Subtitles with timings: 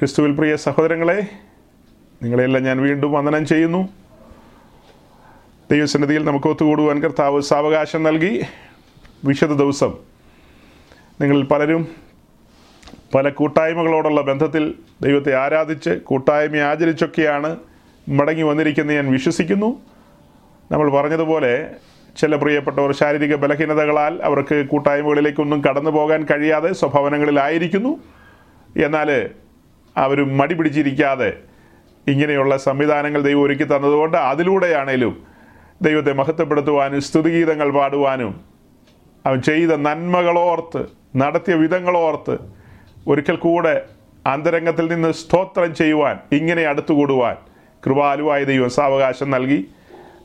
[0.00, 1.26] ക്രിസ്തുവിൽ പ്രിയ സഹോദരങ്ങളെ
[2.22, 3.88] നിങ്ങളെല്ലാം ഞാൻ വീണ്ടും വന്ദനം ചെയ്യുന്നു.
[5.70, 8.42] ദൈവസന്നിധിയിൽ നമുക്ക് ഒത്തുകൂടുവാൻ കർത്താവ് സാവകാശം നൽകി.
[9.24, 9.94] വിശുദ്ധ ദിവസം
[11.20, 11.88] നിങ്ങളിൽ പലരും
[13.14, 17.56] പല കൂട്ടായ്മകളോടുള്ള ബന്ധത്തിൽ ദൈവത്തെ ആരാധിച്ച് കൂട്ടായ്മ ആചരിച്ചൊക്കെയാണ്
[18.08, 19.80] മടങ്ങി വന്നിരിക്കുന്നത് ഞാൻ വിശ്വസിക്കുന്നു.
[20.72, 21.70] നമ്മൾ പറഞ്ഞതുപോലെ
[22.20, 27.98] ചില പ്രിയപ്പെട്ടവർ ശാരീരിക ബലഹീനതകളാൽ അവർക്ക് കൂട്ടായ്മകളിലേക്കൊന്നും കടന്നു പോകാൻ കഴിയാതെ സ്വഭവനങ്ങളിലായിരിക്കുന്നു.
[28.84, 29.30] എന്നാൽ
[30.00, 31.30] അവർ മടി പിടിച്ചിരിക്കാതെ
[32.06, 35.14] ഇങ്ങനെയുള്ള സംവിധാനങ്ങൾ ദൈവം ഒരുക്കി തന്നതുകൊണ്ട് അതിലൂടെയാണേലും
[35.82, 38.32] ദൈവത്തെ മഹത്വപ്പെടുത്തുവാനും സ്തുതിഗീതങ്ങൾ പാടുവാനും
[39.26, 40.82] അവൻ ചെയ്ത നന്മകളോർത്ത്
[41.16, 42.34] നടത്തിയ വിധങ്ങളോർത്ത്
[43.08, 43.74] ഒരിക്കൽ കൂടെ
[44.26, 47.36] അന്തരംഗത്തിൽ നിന്ന് സ്തോത്രം ചെയ്യുവാൻ ഇങ്ങനെ അടുത്തുകൂടുവാൻ
[47.86, 49.60] കൃപാലുവായ ദൈവം സാവകാശം നൽകി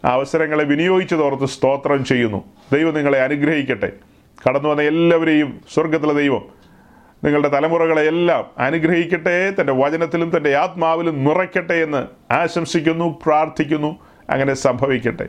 [0.05, 2.39] അവസരങ്ങളെ വിനിയോഗിച്ചതോർത്ത് സ്തോത്രം ചെയ്യുന്നു.
[2.73, 3.91] ദൈവം നിങ്ങളെ അനുഗ്രഹിക്കട്ടെ.
[4.45, 6.44] കടന്നു വന്ന എല്ലാവരെയും സ്വർഗത്തിലെ ദൈവം
[7.25, 15.27] നിങ്ങളുടെ തലമുറകളെയെല്ലാം അനുഗ്രഹിക്കട്ടെ തന്റെ വചനത്തിലും തന്റെ ആത്മാവിലും നിറയ്ക്കട്ടെ എന്ന് ആശംസിക്കുന്നു പ്രാർത്ഥിക്കുന്നു അങ്ങനെ സംഭവിക്കട്ടെ.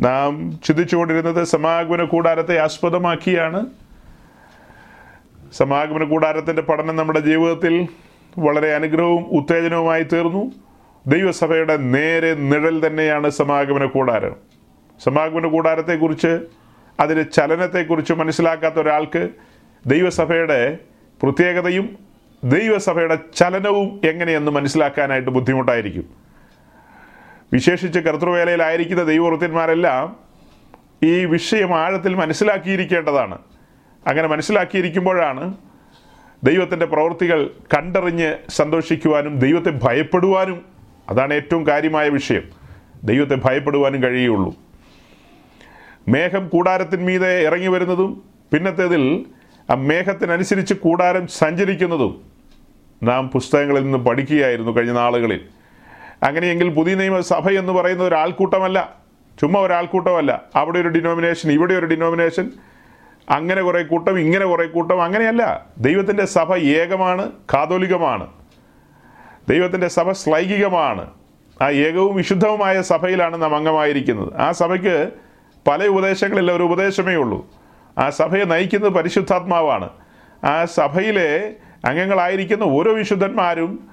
[0.00, 3.66] നാം ചിന്തിച്ചുകൊണ്ടിരുന്നത് സമാഗമന കൂടാരത്തെ ആസ്പദമാക്കിയാണ്.
[5.52, 7.88] സമാഗമന കൂടാരത്തിന്റെ പഠനം നമ്മുടെ ജീവിതത്തിൽ
[8.38, 10.52] വളരെ അനുഗ്രഹവും ഉത്തേജനവുമായി തീർന്നു.
[11.06, 14.36] ദൈവസഭയുടെ നേരെ നിഴൽ തന്നെയാണ് സമാഗമന കൂടാരം.
[15.04, 16.40] സമാഗമന കൂടാരത്തെക്കുറിച്ച്
[17.00, 19.28] അതിന്റെ ചലനത്തെക്കുറിച്ച് മനസ്സിലാക്കാത്ത ഒരാൾക്ക്
[19.86, 20.78] ദൈവസഭയുടെ
[21.24, 21.98] പ്രത്യേകതയും
[22.44, 26.04] ദൈവസഭയുടെ ചലനവും എങ്ങനെയെന്ന് മനസ്സിലാക്കാനായിട്ട് ബുദ്ധിമുട്ടായിരിക്കും.
[27.52, 30.16] വിശേഷിച്ച് കർത്തൃവേലയിലായിരിക്കുന്ന ദൈവവൃത്തിന്മാരെല്ലാം
[31.02, 33.38] ഈ വിഷയം ആഴത്തിൽ മനസ്സിലാക്കിയിരിക്കേണ്ടതാണ്.
[34.06, 35.56] അങ്ങനെ മനസ്സിലാക്കിയിരിക്കുമ്പോഴാണ്
[36.44, 40.64] ദൈവത്തിന്റെ പ്രവൃത്തികൾ കണ്ടറിഞ്ഞ് സന്തോഷിക്കുവാനും ദൈവത്തെ ഭയപ്പെടുവാനും
[41.08, 42.42] അതാണ് ഏറ്റവും കാര്യമായ വിഷയം.
[43.04, 44.54] ദൈവത്തെ ഭയപ്പെടുവാനും കഴിയുള്ളൂ.
[46.08, 49.26] മേഘം കൂടാരത്തിന്മീതെ ഇറങ്ങി വരുന്നതും പിന്നത്തേതിൽ
[49.70, 52.22] ആ മേഘത്തിനനുസരിച്ച് കൂടാരം സഞ്ചരിക്കുന്നതും
[53.02, 55.40] നാം പുസ്തകങ്ങളിൽ നിന്ന് പഠിക്കുകയായിരുന്നു കഴിഞ്ഞ നാളുകളിൽ.
[56.22, 58.94] അങ്ങനെയെങ്കിൽ പുതിയ നിയമസഭ എന്ന് പറയുന്നത് ഒരാൾക്കൂട്ടമല്ല.
[59.40, 60.42] ചുമ്മാ ഒരാൾക്കൂട്ടമല്ല.
[60.56, 62.50] അവിടെ ഒരു ഡിനോമിനേഷൻ ഇവിടെ ഒരു ഡിനോമിനേഷൻ
[63.30, 65.66] അങ്ങനെ കുറേ കൂട്ടം ഇങ്ങനെ കുറേ കൂട്ടം അങ്ങനെയല്ല.
[65.78, 68.26] ദൈവത്തിന്റെ സഭ ഏകമാണ് കാതോലികമാണ്.
[69.48, 71.10] ദൈവത്തിന്റെ സഭ ശ്ലൈകികമാണ്
[71.62, 74.40] ആ ഏകവും വിശുദ്ധവുമായ സഭയിലാണ് നാം അംഗമായിരിക്കുന്നത്.
[74.40, 75.10] ആ സഭയ്ക്ക്
[75.68, 77.63] പല ഉപദേശങ്ങളില്ല ഒരു ഉപദേശമേ ഉള്ളൂ.
[77.98, 79.88] ആ സഭയെ നയിക്കുന്നത് പരിശുദ്ധാത്മാവാണ്.
[80.44, 83.88] ആ സഭയിലെ അംഗങ്ങളായിരിക്കുന്ന ഓരോ വിശുദ്ധന്മാരും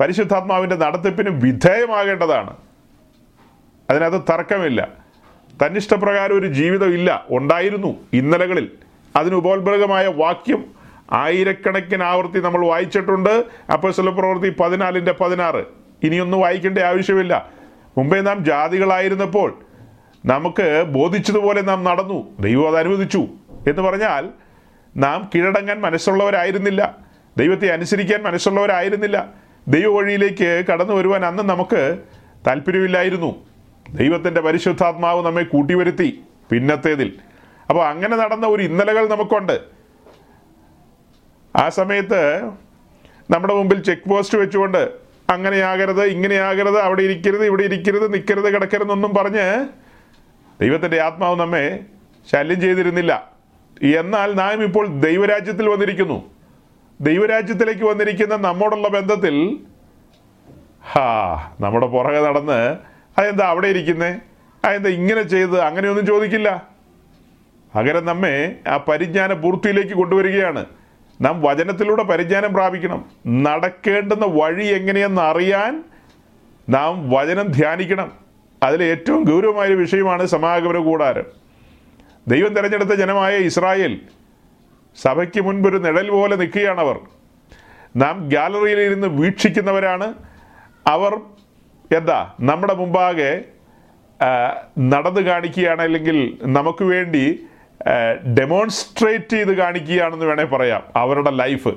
[0.00, 2.56] പരിശുദ്ധാത്മാവിന്റെ നടത്തിപ്പിന് വിധേയമാകേണ്ടതാണ്.
[3.90, 4.88] അതിനകത്ത് തർക്കമില്ല.
[5.66, 7.24] തന്നിഷ്ടപ്രകാരം ഒരു ജീവിതം ഇല്ല.
[7.30, 8.70] ഉണ്ടായിരുന്നു ഇന്നലകളിൽ.
[9.16, 10.64] അതിന് ഉപോത്ബലകമായ വാക്യം
[11.12, 13.44] ആയിരക്കണക്കിന് ആവർത്തി നമ്മൾ വായിച്ചിട്ടുണ്ട്.
[13.72, 15.64] അപ്പോസ്തല പ്രവൃത്തി പതിനാലിന്റെ പതിനാറ്.
[16.02, 17.50] ഇനിയൊന്നും വായിക്കേണ്ട ആവശ്യമില്ല.
[17.98, 19.58] മുമ്പേ നാം ജാതികളായിരുന്നപ്പോൾ
[20.26, 22.36] നമുക്ക് ബോധിച്ചതുപോലെ നാം നടന്നു.
[22.40, 23.28] ദൈവം അത് അനുവദിച്ചു.
[23.66, 24.28] എന്ന് പറഞ്ഞാൽ
[24.96, 26.98] നാം കീഴടങ്ങാൻ മനസ്സുള്ളവരായിരുന്നില്ല.
[27.36, 29.26] ദൈവത്തെ അനുസരിക്കാൻ മനസ്സുള്ളവരായിരുന്നില്ല.
[29.68, 31.98] ദൈവ വഴിയിലേക്ക് കടന്നു വരുവാൻ അന്ന് നമുക്ക്
[32.46, 33.46] താല്പര്യമില്ലായിരുന്നു.
[33.92, 37.12] ദൈവത്തിന്റെ പരിശുദ്ധാത്മാവ് നമ്മെ കൂട്ടിവരുത്തി പിന്നത്തേതിൽ.
[37.68, 39.60] അപ്പോൾ അങ്ങനെ നടന്ന ഒരു ഇന്നലകൾ നമുക്കുണ്ട്.
[41.56, 42.44] ആ സമയത്ത്
[43.30, 44.90] നമ്മുടെ മുമ്പിൽ ചെക്ക് പോസ്റ്റ് വെച്ചുകൊണ്ട്
[45.30, 49.66] അങ്ങനെയാകരുത് ഇങ്ങനെയാകരുത് അവിടെ ഇരിക്കരുത് ഇവിടെ ഇരിക്കരുത് നിൽക്കരുത് കിടക്കരുതെന്നൊന്നും പറഞ്ഞ്
[50.60, 51.80] ദൈവത്തിന്റെ ആത്മാവ് നമ്മെ
[52.32, 53.35] ശല്യം ചെയ്തിരുന്നില്ല.
[53.82, 56.30] എന്നാൽ നാം ഇപ്പോൾ ദൈവരാജ്യത്തിൽ വന്നിരിക്കുന്നു.
[57.00, 59.58] ദൈവരാജ്യത്തിലേക്ക് വന്നിരിക്കുന്ന നമ്മോടുള്ള ബന്ധത്തിൽ
[60.92, 62.76] ഹാ നമ്മുടെ പുറകെ നടന്ന്
[63.18, 64.18] അതെന്താ അവിടെ ഇരിക്കുന്നേ?
[64.64, 66.68] അതെന്താ ഇങ്ങനെ ചെയ്ത് അങ്ങനെയൊന്നും ചോദിക്കില്ല.
[67.74, 70.66] പകരം നമ്മെ ആ പരിജ്ഞാന പൂർത്തിയിലേക്ക് കൊണ്ടുവരികയാണ്.
[71.20, 73.04] നാം വചനത്തിലൂടെ പരിജ്ഞാനം പ്രാപിക്കണം.
[73.26, 75.84] നടക്കേണ്ടുന്ന വഴി എങ്ങനെയെന്ന് അറിയാൻ
[76.68, 78.12] നാം വചനം ധ്യാനിക്കണം.
[78.62, 81.45] അതിൽ ഏറ്റവും ഗൗരവമായ വിഷയമാണ് സമാഗമന കൂടാരം.
[82.28, 84.00] ദൈവം തിരഞ്ഞെടുത്ത ജനമായ ഇസ്രായേൽ
[84.96, 87.00] സഭയ്ക്ക് മുൻപൊരു നിഴൽ പോലെ നിൽക്കുകയാണവർ.
[87.96, 90.14] നാം ഗാലറിയിൽ ഇരുന്ന് വീക്ഷിക്കുന്നവരാണ്.
[90.86, 91.14] അവർ
[91.96, 92.32] എന്താ?
[92.40, 93.44] നമ്മുടെ മുമ്പാകെ
[94.78, 97.46] നടന്നു കാണിക്കുകയാണ് അല്ലെങ്കിൽ നമുക്ക് വേണ്ടി
[98.38, 100.82] ഡെമോൺസ്ട്രേറ്റ് ചെയ്ത് കാണിക്കുകയാണെന്ന് വേണേൽ പറയാം.
[100.96, 101.68] അവരുടെ ലൈഫ്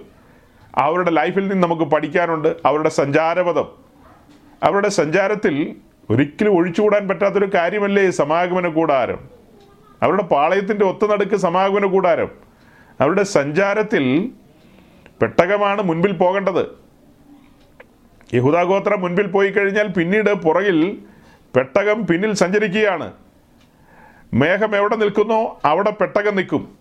[0.75, 2.55] അവരുടെ ലൈഫിൽ നിന്ന് നമുക്ക് പഠിക്കാനുണ്ട്.
[2.65, 3.67] അവരുടെ സഞ്ചാരപഥം.
[4.63, 5.75] അവരുടെ സഞ്ചാരത്തിൽ
[6.09, 9.38] ഒരിക്കലും ഒഴിച്ചുകൂടാൻ പറ്റാത്തൊരു കാര്യമല്ലേ സമാഗമന കൂടാരം?
[10.03, 12.29] അവരുടെ പാളയത്തിന്റെ ഒത്തുനടുക്ക് സമാഗമന കൂടാരം.
[13.01, 14.31] അവരുടെ സഞ്ചാരത്തിൽ
[15.21, 16.79] പെട്ടകമാണ് മുൻപിൽ പോകേണ്ടത്.
[18.33, 20.97] യഹൂദാഗോത്രം മുൻപിൽ പോയി കഴിഞ്ഞാൽ പിന്നീട് പുറകിൽ
[21.55, 23.13] പെട്ടകം പിന്നിൽ സഞ്ചരിക്കുകയാണ്.
[24.33, 26.77] മേഘം എവിടെ നിൽക്കുന്നോ അവിടെ പെട്ടകം നിൽക്കും.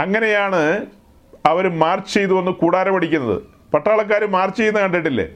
[0.00, 0.86] അങ്ങനെയാണ്
[1.46, 3.42] അവർ മാർച്ച് ചെയ്തു വന്ന് കൂടാരമടിക്കുന്നത്
[3.74, 5.28] പട്ടാളക്കാർ മാർച്ച് ചെയ്യുന്ന കണ്ടിട്ടില്ലേ?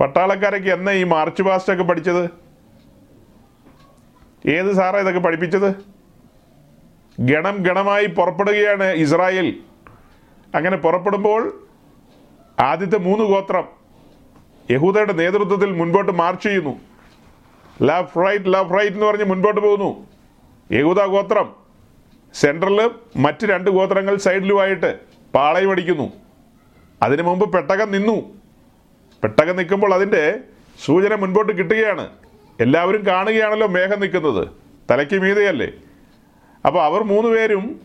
[0.00, 2.30] പട്ടാളക്കാരൊക്കെ എന്നാ ഈ മാർച്ച് പാസ്റ്റൊക്കെ പഠിച്ചത്?
[4.48, 5.97] ഏത് സാറാ ഇതൊക്കെ പഠിപ്പിച്ചത്?
[7.20, 9.56] ഗണം ഗണമായി പുറപ്പെടുകയാണ് ഇസ്രായേൽ.
[10.54, 11.64] അങ്ങനെ പുറപ്പെടുമ്പോൾ
[12.60, 13.64] ആദ്യത്തെ മൂന്ന് ഗോത്രം
[14.70, 16.80] യഹൂദയുടെ നേതൃത്വത്തിൽ മുൻപോട്ട് മാർച്ച് ചെയ്യുന്നു.
[17.82, 20.06] ലെഫ്റ്റ് റൈറ്റ് ലെഫ്റ്റ് റൈറ്റ് എന്ന് പറഞ്ഞ് മുൻപോട്ട് പോകുന്നു.
[20.72, 21.54] യഹൂദ ഗോത്രം
[22.34, 24.98] സെൻട്രൽ മറ്റ് രണ്ട് ഗോത്രങ്ങൾ സൈഡിലുമായിട്ട്
[25.34, 26.12] പാളയം അടിക്കുന്നു.
[27.02, 28.38] അതിനു മുമ്പ് പെട്ടകം നിന്നു.
[29.22, 30.38] പെട്ടകം നിൽക്കുമ്പോൾ അതിന്റെ
[30.84, 32.08] സൂചന മുൻപോട്ട് കിട്ടുകയാണ്.
[32.60, 34.48] എല്ലാവരും കാണുകയാണല്ലോ മേഘം നിൽക്കുന്നത്.
[34.90, 35.72] തലയ്ക്ക് മീതെയല്ലേ?
[36.66, 37.80] അപ്പോൾ അവർ മൂന്ന് പേരും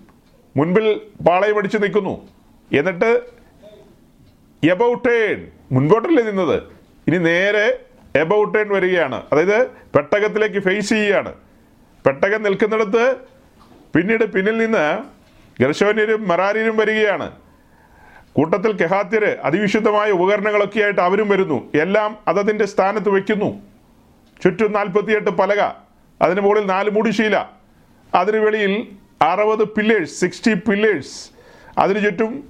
[0.58, 2.28] മുൻപിൽ പാളയം അടിച്ച് നിൽക്കുന്നു.
[2.74, 3.22] എന്നിട്ട്
[4.72, 6.64] എബൌട്ടേൺ മുൻപോട്ടല്ലേ നിന്നത്?
[7.08, 7.80] ഇനി നേരെ
[8.16, 9.24] എബൌട്ടേൺ വരികയാണ്.
[9.31, 11.34] അതായത് പെട്ടകത്തിലേക്ക് ഫേസ് ചെയ്യുകയാണ്.
[12.06, 13.16] പെട്ടകം നിൽക്കുന്നിടത്ത്
[13.96, 15.04] പിന്നീട് പിന്നിൽ നിന്ന്
[15.64, 17.31] ഗർശോന്യരും മറാര്യരും വരികയാണ്.
[18.34, 21.72] കൂട്ടത്തിൽ കെഹാത്യര് അതിവിശുദ്ധമായ ഉപകരണങ്ങളൊക്കെ ആയിട്ട് അവരും വരുന്നു.
[21.76, 23.62] എല്ലാം അതതിന്റെ സ്ഥാനത്ത് വയ്ക്കുന്നു.
[24.44, 25.72] ചുറ്റും നാൽപ്പത്തിയെട്ട് പലക.
[26.22, 27.62] അതിന് മുകളിൽ നാല് മൂടിശീല.
[28.13, 28.88] അതിന് വെളിയിൽ
[29.21, 31.30] അറുപത് പില്ലേഴ്സ് സിക്സ്റ്റി പില്ലേഴ്സ്
[31.77, 32.50] അതിനു ചുറ്റും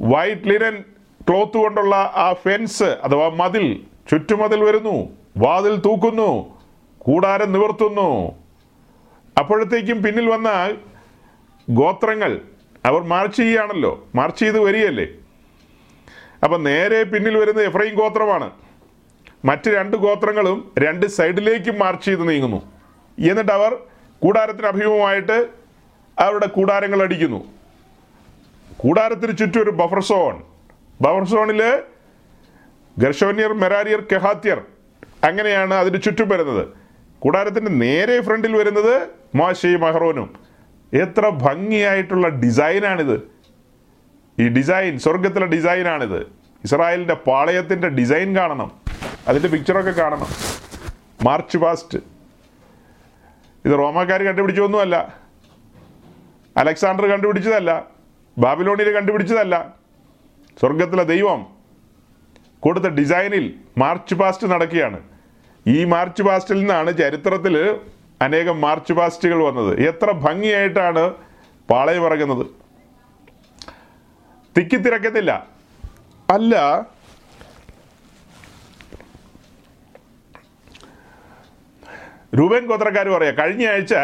[0.00, 0.84] വൈറ്റ് ലിനൻ
[1.28, 5.08] ക്ലോത്ത് കൊണ്ടുള്ള ആ ഫെൻസ് അഥവാ മതിൽ ചുറ്റുമതിൽ വരുന്നു.
[5.36, 6.58] വാതിൽ തൂക്കുന്നു.
[6.98, 8.32] കൂടാരം നിവർത്തുന്നു.
[9.38, 10.76] അപ്പോഴത്തേക്കും പിന്നിൽ വന്ന
[11.70, 12.40] ഗോത്രങ്ങൾ.
[12.84, 14.06] അവർ മാർച്ച് ചെയ്യുകയാണല്ലോ.
[14.14, 15.06] മാർച്ച് ചെയ്ത് വരികയല്ലേ?
[16.44, 18.50] അപ്പം നേരെ പിന്നിൽ വരുന്ന എഫ്രൈം ഗോത്രമാണ്.
[19.44, 22.72] മറ്റ് രണ്ട് ഗോത്രങ്ങളും രണ്ട് സൈഡിലേക്കും മാർച്ച് ചെയ്ത് നീങ്ങുന്നു.
[23.30, 23.78] എന്നിട്ട് അവർ
[24.22, 25.48] കൂടാരത്തിന് അഭിമുഖമായിട്ട്
[26.18, 27.44] അവരുടെ കൂടാരങ്ങൾ അടിക്കുന്നു.
[28.76, 30.42] കൂടാരത്തിന് ചുറ്റും ഒരു ബഫർ സോൺ
[31.00, 31.82] ബഫർ സോണിൽ
[32.98, 34.62] ഗർഷോന്യർ മെരാരിയർ കെഹാത്യർ
[35.24, 36.68] അങ്ങനെയാണ് അതിന് ചുറ്റും വരുന്നത്.
[37.18, 40.34] കൂടാരത്തിന്റെ നേരെ ഫ്രണ്ടിൽ വരുന്നത് മോശയും മഹറോനും.
[40.94, 43.20] എത്ര ഭംഗിയായിട്ടുള്ള ഡിസൈനാണിത്.
[44.38, 46.20] ഈ ഡിസൈൻ സ്വർഗത്തിലെ ഡിസൈനാണിത്.
[46.64, 48.70] ഇസ്രായേലിന്റെ പാളയത്തിന്റെ ഡിസൈൻ കാണണം.
[49.28, 50.26] അതിന്റെ പിക്ചറൊക്കെ കാണണം.
[51.22, 52.15] മാർച്ച് പാസ്റ്റ്
[53.66, 54.96] ഇത് റോമാക്കാർ കണ്ടുപിടിച്ചൊന്നുമല്ല
[56.56, 57.70] അലക്സാണ്ടർ കണ്ടുപിടിച്ചതല്ല.
[58.38, 59.54] ബാബിലോണിയിൽ കണ്ടുപിടിച്ചതല്ല.
[60.60, 61.40] സ്വർഗത്തിലെ ദൈവം
[62.60, 63.44] കൊടുത്ത ഡിസൈനിൽ
[63.78, 64.98] മാർച്ച് പാസ്റ്റ് നടക്കുകയാണ്.
[65.66, 67.56] ഈ മാർച്ച് പാസ്റ്റിൽ നിന്നാണ് ചരിത്രത്തിൽ
[68.22, 69.80] അനേകം മാർച്ച് പാസ്റ്റുകൾ വന്നത്.
[69.80, 71.14] എത്ര ഭംഗിയായിട്ടാണ്
[71.70, 72.46] പാളയം ഇറങ്ങുന്നത്
[74.56, 75.32] തിക്കിത്തിരക്കത്തില്ല
[76.30, 76.54] അല്ല
[82.38, 83.94] രൂപൻ ഗോത്രക്കാർ പറയാം കഴിഞ്ഞ ആഴ്ച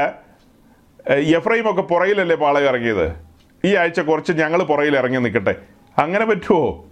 [1.36, 3.06] എഫ്രൈമൊക്കെ പുറയിലല്ലേ പാളയം ഇറങ്ങിയത്?
[3.64, 5.54] ഈ ആഴ്ച കുറച്ച് ഞങ്ങൾ പുറയിൽ ഇറങ്ങി നിൽക്കട്ടെ.
[5.98, 6.84] അങ്ങനെ പറ്റുമോ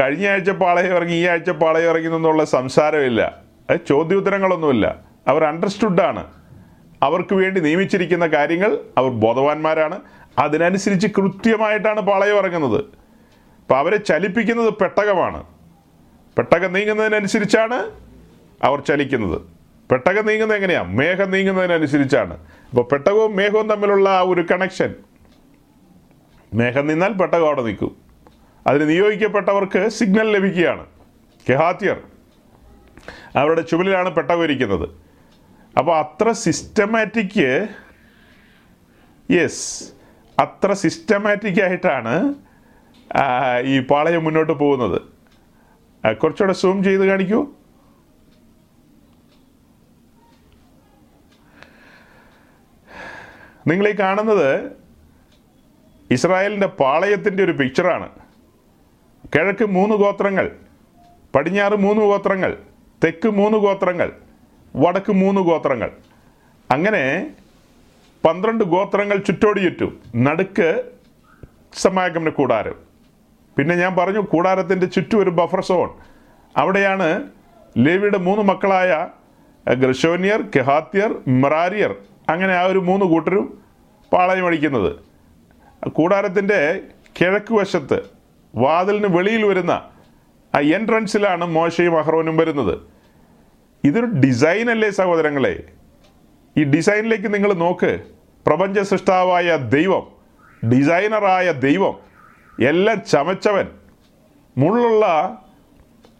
[0.00, 3.38] കഴിഞ്ഞ ആഴ്ച പാളയം ഇറങ്ങി ഈ ആഴ്ച പാളയം ഇറങ്ങി എന്നുള്ള സംസാരമില്ല.
[3.88, 4.86] ചോദ്യോത്തരങ്ങളൊന്നുമില്ല.
[5.28, 6.22] അവർ അണ്ടർസ്റ്റുഡാണ്.
[7.02, 10.00] അവർക്ക് വേണ്ടി നിയമിച്ചിരിക്കുന്ന കാര്യങ്ങൾ അവർ ബോധവാന്മാരാണ്.
[10.38, 12.80] അതിനനുസരിച്ച് കൃത്യമായിട്ടാണ് പാളയം ഇറങ്ങുന്നത്.
[13.60, 15.42] അപ്പോൾ അവരെ ചലിപ്പിക്കുന്നത് പെട്ടകമാണ്.
[16.38, 17.78] പെട്ടകം നീങ്ങുന്നതിനനുസരിച്ചാണ്
[18.62, 19.53] അവർ ചലിക്കുന്നത്.
[19.94, 22.34] പെട്ടകം നീങ്ങുന്നത് എങ്ങനെയാണ് മേഘം നീങ്ങുന്നതിനനുസരിച്ചാണ്.
[22.70, 24.94] അപ്പോൾ പെട്ടകവും മേഘവും തമ്മിലുള്ള ആ ഒരു കണക്ഷൻ
[26.54, 27.92] മേഘം നിന്നാൽ പെട്ടകം അവിടെ നിൽക്കും.
[28.66, 30.84] അതിന് നിയോഗിക്കപ്പെട്ടവർക്ക് സിഗ്നൽ ലഭിക്കുകയാണ്.
[31.48, 31.96] കെഹാത്യർ.
[33.36, 34.88] അവരുടെ ചുമലിലാണ് പെട്ടകം ഇരിക്കുന്നത്.
[35.78, 37.68] അപ്പോൾ അത്ര സിസ്റ്റമാറ്റിക്
[39.30, 39.64] യെസ്
[40.40, 42.34] അത്ര സിസ്റ്റമാറ്റിക് ആയിട്ടാണ്
[43.72, 44.98] ഈ പാളയം മുന്നോട്ട് പോകുന്നത്.
[46.22, 47.40] കുറച്ചുകൂടെ സൂം ചെയ്ത് കാണിക്കൂ.
[53.68, 54.48] നിങ്ങൾ ഈ കാണുന്നത്
[56.10, 58.08] ഇസ്രായേലിന്റെ പാളയത്തിന്റെ ഒരു പിക്ചറാണ്
[59.34, 60.46] കിഴക്ക് മൂന്ന് ഗോത്രങ്ങൾ
[61.34, 62.52] പടിഞ്ഞാറ് മൂന്ന് ഗോത്രങ്ങൾ
[63.02, 64.08] തെക്ക് മൂന്ന് ഗോത്രങ്ങൾ
[64.74, 65.90] വടക്ക് മൂന്ന് ഗോത്രങ്ങൾ.
[66.70, 67.02] അങ്ങനെ
[68.24, 69.90] പന്ത്രണ്ട് ഗോത്രങ്ങൾ ചുറ്റോടി ചുറ്റും.
[70.16, 70.68] നടുക്ക്
[71.82, 72.76] സമാഗമന കൂടാരം.
[73.56, 75.88] പിന്നെ ഞാൻ പറഞ്ഞു കൂടാരത്തിന്റെ ചുറ്റും ഒരു ബഫർ സോൺ
[76.54, 77.08] അവിടെയാണ്
[77.78, 78.90] ലേവിയുടെ മൂന്ന് മക്കളായ
[79.66, 81.10] ഗ്രഷോനിയർ കെഹാത്യർ
[81.42, 81.92] മെറാരിയർ
[82.28, 83.62] അങ്ങനെ ആ ഒരു മൂന്ന് കൂട്ടരും
[84.12, 84.96] പാളയം അടിക്കുന്നത്
[85.88, 86.80] കൂടാരത്തിന്റെ
[87.20, 88.02] കിഴക്ക് വശത്ത്
[88.54, 89.70] വാതിലിന് വെളിയിൽ വരുന്ന
[90.54, 92.78] ആ എൻട്രൻസിലാണ് മോശയും അഹ്റോനും വരുന്നത്.
[93.84, 95.62] ഇതൊരു ഡിസൈൻ അല്ലേ സഹോദരങ്ങളെ?
[96.56, 98.00] ഈ ഡിസൈനിലേക്ക് നിങ്ങൾ നോക്ക്.
[98.46, 100.06] പ്രപഞ്ച സൃഷ്ടാവായ ദൈവം
[100.70, 101.94] ഡിസൈനറായ ദൈവം
[102.64, 103.68] എല്ലാം ചമച്ചവൻ.
[104.58, 105.06] മുള്ളുള്ള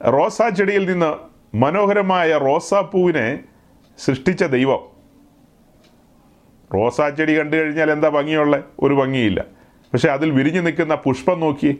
[0.06, 1.14] റോസാ ചെടിയിൽ നിന്ന്
[1.56, 3.38] മനോഹരമായ റോസാപ്പൂവിനെ
[3.99, 4.93] സൃഷ്ടിച്ച ദൈവം.
[6.75, 8.62] റോസാ ചെടി കണ്ടു കഴിഞ്ഞാൽ എന്താ ഭംഗിയുള്ള?
[8.80, 9.44] ഒരു ഭംഗിയില്ല.
[9.92, 11.78] പക്ഷെ അതിൽ വിരിഞ്ഞു നിൽക്കുന്ന പുഷ്പം നോക്കി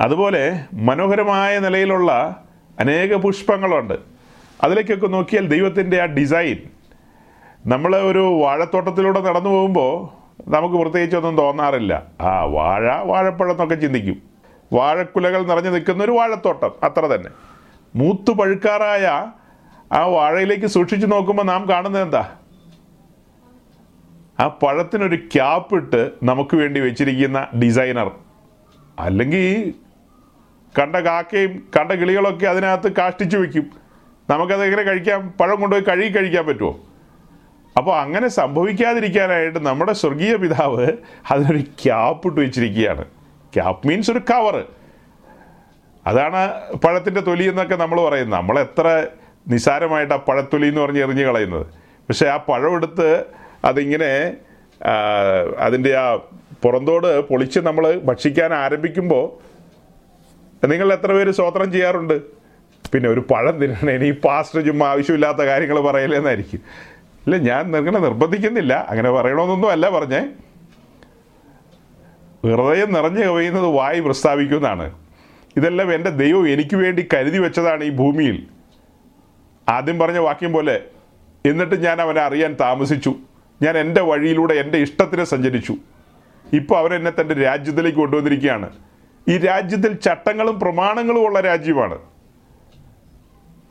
[0.00, 2.42] അതുപോലെ മനോഹരമായ നിലയിലുള്ള
[2.80, 3.94] അനേക പുഷ്പങ്ങളുണ്ട്.
[4.62, 6.56] അതിലേക്കൊക്കെ നോക്കിയാൽ ദൈവത്തിന്റെ ആ ഡിസൈൻ.
[7.66, 10.18] നമ്മൾ ഒരു വാഴത്തോട്ടത്തിലൂടെ നടന്നു പോകുമ്പോൾ
[10.50, 12.02] നമുക്ക് പ്രത്യേകിച്ചൊന്നും തോന്നാറില്ല.
[12.20, 14.22] ആ വാഴ വാഴപ്പഴം എന്നൊക്കെ ചിന്തിക്കും.
[14.72, 17.30] വാഴക്കുലകൾ നിറഞ്ഞു നിൽക്കുന്ന ഒരു വാഴത്തോട്ടം അത്ര തന്നെ.
[17.96, 19.32] മൂത്തു പഴുക്കാറായ
[19.92, 22.30] ആ വാഴയിലേക്ക് സൂക്ഷിച്ചു നോക്കുമ്പോൾ നാം കാണുന്നത് എന്താ?
[24.40, 28.10] ആ പഴത്തിനൊരു ക്യാപ്പ് ഇട്ട് നമുക്ക് വേണ്ടി വെച്ചിരിക്കുന്ന ഡിസൈനർ.
[28.98, 29.74] അല്ലെങ്കിൽ
[30.80, 33.70] കണ്ട കാക്കയും കണ്ട കിളികളൊക്കെ അതിനകത്ത് കാഷ്ടിച്ചു വെക്കും.
[34.30, 35.34] നമുക്കത് എങ്ങനെ കഴിക്കാം?
[35.40, 36.80] പഴം കൊണ്ടുപോയി കഴുകി കഴിക്കാൻ പറ്റുമോ?
[37.76, 40.88] അപ്പോൾ അങ്ങനെ സംഭവിക്കാതിരിക്കാനായിട്ട് നമ്മുടെ സ്വർഗീയ പിതാവ്
[41.30, 43.04] അതിനൊരു ക്യാപ്പ് ഇട്ട് വെച്ചിരിക്കുകയാണ്.
[43.54, 44.64] ക്യാപ്പ് മീൻസ് ഒരു കവറ്
[46.06, 48.40] അതാണ് പഴത്തിന്റെ തൊലി എന്നൊക്കെ നമ്മൾ പറയുന്നത്.
[48.40, 49.06] നമ്മൾ എത്ര
[49.48, 51.66] നിസാരമായിട്ട് ആ പഴത്തൊലി എന്ന് പറഞ്ഞ് എറിഞ്ഞ് കളയുന്നത്.
[51.76, 53.24] പക്ഷേ ആ പഴം എടുത്ത്
[53.64, 54.36] അതിങ്ങനെ
[55.58, 56.16] അതിന്റെ ആ
[56.62, 59.24] പുറന്തോട് പൊളിച്ച് നമ്മൾ ഭക്ഷിക്കാൻ ആരംഭിക്കുമ്പോൾ
[60.66, 62.20] നിങ്ങൾ എത്ര പേര് സ്വോത്രം ചെയ്യാറുണ്ട്?
[62.92, 66.60] പിന്നെ ഒരു പഴം തിന്നണേ ഈ പാസ്റ്റർ ചുമ്മാ ആവശ്യമില്ലാത്ത കാര്യങ്ങൾ പറയലെന്നായിരിക്കും.
[67.26, 68.86] ഇല്ല ഞാൻ നിങ്ങളെ നിർബന്ധിക്കുന്നില്ല.
[68.90, 70.20] അങ്ങനെ പറയണമെന്നൊന്നും അല്ല പറഞ്ഞേ.
[72.44, 74.98] ഹൃദയം നിറഞ്ഞു കവിയുന്നത് വായി പ്രസ്താവിക്കുന്നതാണ്.
[75.56, 78.46] ഇതെല്ലാം എന്റെ ദൈവം എനിക്ക് വേണ്ടി കരുതി വെച്ചതാണ് ഈ ഭൂമിയിൽ.
[79.68, 80.80] ആദ്യം പറഞ്ഞ വാക്യം പോലെ
[81.46, 83.14] എന്നിട്ട് ഞാൻ അവനെ അറിയാൻ താമസിച്ചു.
[83.62, 85.74] ഞാൻ എന്റെ വഴിയിലൂടെ എന്റെ ഇഷ്ടത്തിന് സഞ്ചരിച്ചു.
[86.52, 88.70] ഇപ്പോൾ അവരെന്നെ തന്റെ രാജ്യത്തിലേക്ക് കൊണ്ടുവന്നിരിക്കുകയാണ്.
[89.28, 91.98] ഈ രാജ്യത്തിൽ ചട്ടങ്ങളും പ്രമാണങ്ങളും ഉള്ള രാജ്യമാണ്.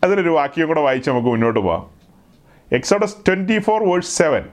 [0.03, 1.89] അതിനൊരു വാക്യം കൂടെ വായിച്ച് നമുക്ക് മുന്നോട്ട് പോവാം.
[2.71, 4.43] Exodus twenty four verse seven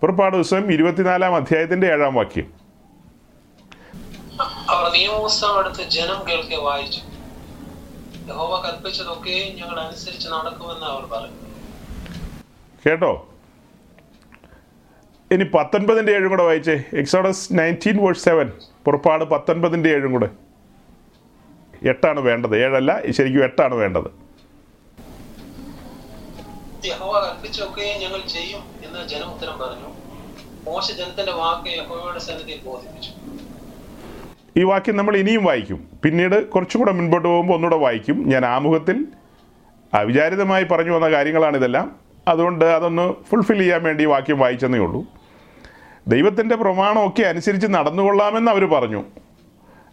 [0.00, 2.52] പുറപ്പാട് ദിവസം ഇരുപത്തിനാലാം അധ്യായത്തിന്റെ ഏഴാം വാക്യം.
[4.70, 7.00] അവർ നിയമപുസ്തകം എടുത്ത് ജനം കേൾക്കെ വായിച്ചു.
[8.28, 11.36] യഹോവ കൽപ്പിച്ചതൊക്കെ ഞങ്ങൾ അനുസരിച്ച് നടക്കുമെന്ന് അവർ പറഞ്ഞു.
[12.88, 13.28] കേട്ടോ?
[15.32, 16.82] ഇനി പത്തൊൻപതിന്റെ ഏഴും കൂടെ വായിച്ചേ.
[16.92, 18.50] എക്സോഡസ് നയന്റീൻ വേഴ്സ് സെവൻ
[18.84, 20.28] പുറപ്പാട് പത്തൊൻപതിന്റെ ഏഴും കൂടെ.
[21.88, 22.56] എട്ടാണ് വേണ്ടത്.
[22.56, 24.04] ഏഴല്ല ശരിക്കും എട്ടാണ് വേണ്ടത്.
[26.86, 27.36] യഹോവ
[28.00, 29.88] ഞങ്ങൾ ചെയ്യും എന്ന് ജനം ഉത്തരം പറഞ്ഞു.
[30.70, 33.10] മോശ ജനത്തിന്റെ വാക്ക് യഹോവയുടെ സന്നിധിയിൽ ബോധിപ്പിച്ചു.
[34.56, 35.88] ഈ വാക്യം നമ്മൾ ഇനിയും വായിക്കും.
[36.04, 38.28] പിന്നീട് കുറച്ചും കൂടെ മുൻപോട്ട് പോകുമ്പോൾ ഒന്നുകൂടെ വായിക്കും.
[38.28, 39.06] ഞാൻ ആമുഖത്തിൽ
[39.94, 41.96] അവിചാരിതമായി പറഞ്ഞു വന്ന കാര്യങ്ങളാണിതെല്ലാം
[42.28, 45.21] അതുകൊണ്ട് അതൊന്ന് ഫുൾഫിൽ ചെയ്യാൻ വേണ്ടി ഈ വാക്യം വായിച്ചെന്നേ ഉള്ളൂ.
[46.08, 49.04] ദൈവത്തിന്റെ പ്രമാണമൊക്കെ അനുസരിച്ച് നടന്നുകൊള്ളാമെന്ന് അവർ പറഞ്ഞു.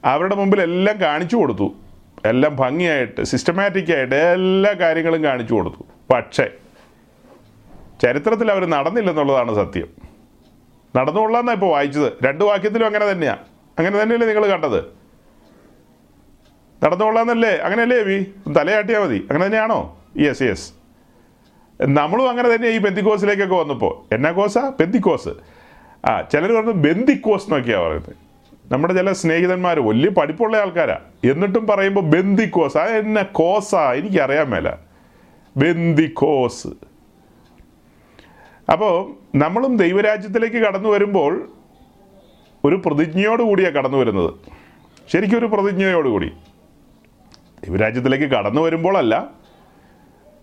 [0.05, 1.73] അവരുടെ മുമ്പിൽ എല്ലാം കാണിച്ചു കൊടുത്തു.
[2.25, 6.13] എല്ലാം ഭംഗിയായിട്ട് സിസ്റ്റമാറ്റിക്കായിട്ട് എല്ലാ കാര്യങ്ങളും കാണിച്ചു കൊടുത്തു.
[6.13, 6.49] പക്ഷേ
[8.01, 9.87] ചരിത്രത്തിൽ അവർ നടന്നില്ലെന്നുള്ളതാണ് സത്യം.
[10.95, 12.13] നടന്നുകൊള്ളാന്നാണ് ഇപ്പോൾ വായിച്ചത്.
[12.23, 13.39] രണ്ട് വാക്യത്തിലും അങ്ങനെ തന്നെയാണ്
[13.79, 14.83] അങ്ങനെ തന്നെയല്ലേ നിങ്ങൾ കണ്ടത്?
[16.85, 17.57] നടന്നുകൊള്ളാന്നല്ലേ?
[17.57, 18.25] അങ്ങനെയല്ലേ വി
[18.57, 19.17] തലയാട്ടിയാൽ മതി.
[19.17, 19.97] അങ്ങനെ തന്നെയാണോ?
[20.17, 20.71] യെസ് യെസ്
[21.81, 24.69] നമ്മളും അങ്ങനെ തന്നെ ഈ പെന്തിക്കോസിലേക്കൊക്കെ വന്നപ്പോൾ എന്നാ കോസാ?
[24.79, 25.58] പെന്തിക്കോസ്.
[26.06, 28.15] ആ ചിലർ പറഞ്ഞു ബന്ദിക്കോസ് എന്നൊക്കെയാണ് പറയുന്നത്.
[28.74, 31.00] നമ്മുടെ ചില സ്നേഹിതന്മാർ വലിയ പഠിപ്പുള്ള ആൾക്കാരാ.
[31.32, 32.77] എന്നിട്ടും പറയുമ്പോൾ ബന്ദിക്കോസ്.
[32.77, 34.74] ആ എന്നെ കോസാ എനിക്കറിയാൻ മേല.
[35.58, 36.68] ബന്ദിക്കോസ്.
[38.72, 41.50] അപ്പോൾ നമ്മളും ദൈവരാജ്യത്തിലേക്ക് കടന്നു വരുമ്പോൾ
[42.65, 44.34] ഒരു പ്രതിജ്ഞയോട് കൂടിയാണ് കടന്നു വരുന്നത്.
[45.12, 46.32] ശരിക്കും ഒരു പ്രതിജ്ഞയോടുകൂടി
[47.68, 49.27] ദൈവരാജ്യത്തിലേക്ക് കടന്നു വരുമ്പോഴല്ല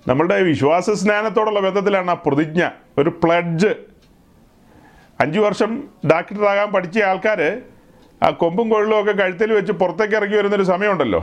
[0.08, 2.68] നമ്മളുടെ വിശ്വാസ സ്നാനത്തോടുള്ള ബന്ധത്തിലാണ് ആ പ്രതിജ്ഞ.
[2.98, 3.66] ഒരു പ്ലഡ്ജ്
[5.20, 5.70] അഞ്ച് വർഷം
[6.06, 7.40] ഡാക്ടറാകാൻ പഠിച്ച ആൾക്കാർ
[8.22, 11.20] ആ കൊമ്പും കൊഴലും ഒക്കെ കഴുത്തിൽ വെച്ച് പുറത്തേക്ക് ഇറങ്ങി വരുന്നൊരു സമയമുണ്ടല്ലോ.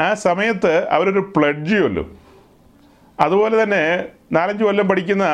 [0.00, 2.08] ആ സമയത്ത് അവരൊരു പ്ലഡ്ജ് ചൊല്ലും
[3.20, 3.82] അതുപോലെ തന്നെ
[4.32, 5.26] നാലഞ്ച് കൊല്ലം പഠിക്കുന്ന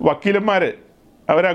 [0.00, 0.62] വക്കീലന്മാർ
[1.28, 1.52] അവരാ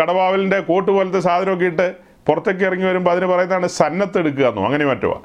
[0.00, 1.86] കടവാവലിന്റെ കോട്ട് പോലത്തെ സാധനമൊക്കെ ഇട്ട്
[2.26, 5.18] പുറത്തേക്ക് ഇറങ്ങി വരുമ്പോൾ അതിന് പറയുന്നതാണ് സന്നത്തെടുക്കുക എന്നോ അങ്ങനെ മറ്റുവാ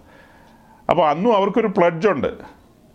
[0.89, 2.27] അപ്പോൾ അന്നും അവർക്കൊരു പ്ലഡ്ജുണ്ട്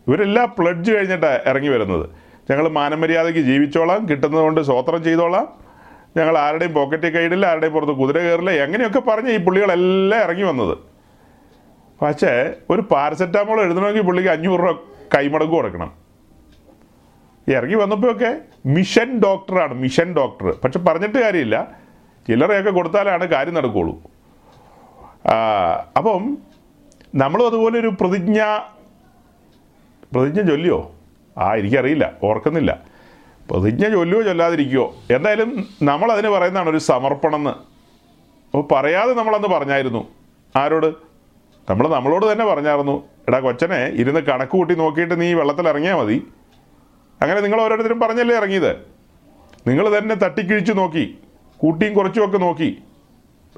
[0.06, 2.06] ഇവരെല്ലാം പ്ലഡ്ജ് കഴിഞ്ഞിട്ടാണ് ഇറങ്ങി വരുന്നത്.
[2.50, 5.46] ഞങ്ങൾ മാനമര്യാദയ്ക്ക് ജീവിച്ചോളാം കിട്ടുന്നത് കൊണ്ട് സ്വോത്രം ചെയ്തോളാം.
[6.18, 10.76] ഞങ്ങൾ ആരുടെയും പോക്കറ്റിൽ കൈയിടില്ല ആരുടെയും പുറത്ത് കുതിര കയറില്ല എങ്ങനെയൊക്കെ പറഞ്ഞ് ഈ പുള്ളികളെല്ലാം ഇറങ്ങി വന്നത്.
[12.02, 12.32] പക്ഷേ
[12.70, 14.76] ഒരു പാരസെറ്റാമോൾ എഴുതണമെങ്കിൽ പുള്ളിക്ക് അഞ്ഞൂറ് രൂപ
[15.14, 15.90] കൈമടക്ക് കൊടുക്കണം.
[17.48, 18.30] ഇറങ്ങി വന്നപ്പോഴൊക്കെ
[18.66, 21.56] മിഷൻ ഡോക്ടറാണ് മിഷൻ ഡോക്ടർ പക്ഷെ പറഞ്ഞിട്ട് കാര്യമില്ല.
[22.28, 23.94] ചില്ലറയൊക്കെ കൊടുത്താലാണ് കാര്യം നടക്കുകയുള്ളൂ
[25.98, 26.22] അപ്പം
[27.14, 28.40] നമ്മളും അതുപോലെ ഒരു പ്രതിജ്ഞ
[30.14, 30.78] പ്രതിജ്ഞ ചൊല്ലിയോ?
[31.38, 32.12] ആ എനിക്കറിയില്ല.
[32.22, 32.78] ഓർക്കുന്നില്ല.
[33.50, 40.08] പ്രതിജ്ഞ ചൊല്ലുകയോ ചൊല്ലാതിരിക്കുകയോ എന്തായാലും നമ്മളതിന് പറയുന്നതാണ് ഒരു സമർപ്പണം എന്ന് അപ്പോൾ പറയാതെ നമ്മളന്ന് പറഞ്ഞായിരുന്നു.
[40.56, 40.86] ആരോട്?
[41.70, 43.02] നമ്മൾ നമ്മളോട് തന്നെ പറഞ്ഞായിരുന്നു.
[43.28, 46.26] എടാ കൊച്ചനെ ഇരുന്ന് കണക്ക് കൂട്ടി നോക്കിയിട്ട് നീ വെള്ളത്തിൽ ഇറങ്ങിയാൽ മതി.
[47.22, 48.76] അങ്ങനെ നിങ്ങൾ ഓരോരുത്തരും പറഞ്ഞല്ലേ ഇറങ്ങിയത്.
[49.66, 51.18] നിങ്ങൾ തന്നെ തട്ടിക്കിഴിച്ച് നോക്കി.
[51.56, 52.82] കൂട്ടിയും കുറച്ചും ഒക്കെ നോക്കി.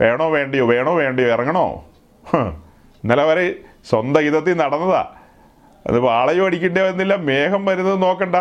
[0.00, 0.66] വേണോ വേണ്ടയോ?
[0.66, 1.28] വേണോ വേണ്ടയോ?
[1.28, 1.84] ഇറങ്ങണോ.
[3.04, 3.54] ഇന്നലെ വരെ
[3.90, 5.17] സ്വന്തം ഹിതത്തിൽ നടന്നതാ.
[5.88, 8.36] അത് വാളയും അടിക്കേണ്ടി വന്നില്ല മേഘം വരുന്നത് നോക്കണ്ട.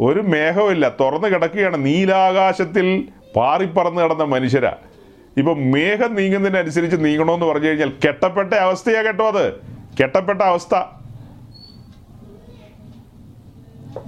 [0.00, 1.84] ഒരു മേഘമില്ല തുറന്ന് കിടക്കുകയാണ്.
[1.84, 4.74] നീലാകാശത്തിൽ പാറിപ്പറന്ന് കിടന്ന മനുഷ്യരാ.
[5.36, 9.52] ഇപ്പൊ മേഘം നീങ്ങുന്നതിനനുസരിച്ച് നീങ്ങണമെന്ന് പറഞ്ഞു കഴിഞ്ഞാൽ കെട്ടപ്പെട്ട അവസ്ഥയാ കേട്ടോ അത്.
[10.02, 10.74] കെട്ടപ്പെട്ട അവസ്ഥ.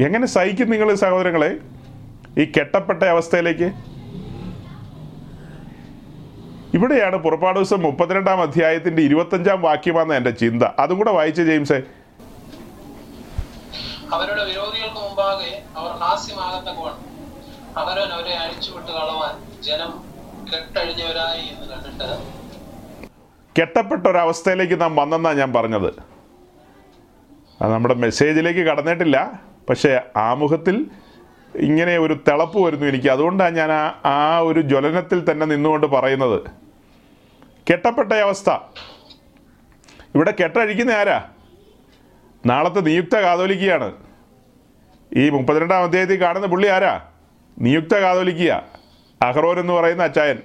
[0.02, 1.56] എങ്ങനെ സഹിക്കും നിങ്ങൾ സഹോദരങ്ങളെ
[2.38, 3.72] ഈ കെട്ടപ്പെട്ട അവസ്ഥയിലേക്ക്?
[6.74, 10.62] ഇവിടെയാണ് പുറപ്പാട് ദിവസം മുപ്പത്തിരണ്ടാം അധ്യായത്തിന്റെ ഇരുപത്തഞ്ചാം വാക്യമാണ് എന്റെ ചിന്ത.
[10.78, 11.82] അതും കൂടെ വായിച്ച ജെയിംസേ.
[14.12, 17.08] അവരുടെ വിരോധികൾക്ക് മുമ്പാകെ അവർ ഹാസ്യമാകത്തക്കവണ്ണം
[17.76, 20.04] അവരവൻ അവരെ അഴിച്ചുവിട്ട് കളവാൻ ജനം
[20.52, 22.38] കെട്ടഴിഞ്ഞവരായി എന്ന് കണ്ടിട്ട്
[23.60, 25.92] കെട്ടപ്പെട്ട ഒരവസ്ഥയിലേക്ക് നാം വന്നെന്നാണ് ഞാൻ പറഞ്ഞത്.
[27.62, 29.40] അത് നമ്മുടെ മെസ്സേജിലേക്ക് കടന്നിട്ടില്ല.
[29.68, 30.86] പക്ഷേ ആമുഖത്തിൽ
[31.54, 33.08] ഇങ്ങനെ ഒരു തിളപ്പ് വരുന്നു എനിക്ക്.
[33.08, 36.50] അതുകൊണ്ടാണ് ഞാൻ ആ ആ ഒരു ജ്വലനത്തിൽ തന്നെ നിന്നുകൊണ്ട് പറയുന്നത്.
[37.70, 38.50] കെട്ടപ്പെട്ട അവസ്ഥ.
[40.14, 41.28] ഇവിടെ കെട്ടഴിക്കുന്ന ആരാ?
[42.46, 43.92] നാളത്തെ നിയുക്ത കാതോലിക്കയാണ്.
[45.16, 47.00] ഈ മുപ്പത്തിരണ്ടാം അധ്യായത്തിൽ കാണുന്ന പുള്ളി ആരാ?
[47.58, 48.66] നിയുക്ത കാതോലിക്കുക
[49.22, 50.38] അഹ്റോൻ എന്ന് പറയുന്ന അച്ചായൻ.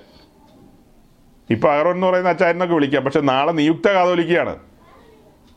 [1.49, 3.03] ഇപ്പോൾ അഹ്റോൻ എന്ന് പറയുന്ന അച്ചായൻ എന്നൊക്കെ വിളിക്കാം.
[3.03, 4.59] പക്ഷെ നാളെ നിയുക്ത കാതോലിക്കയാണ്.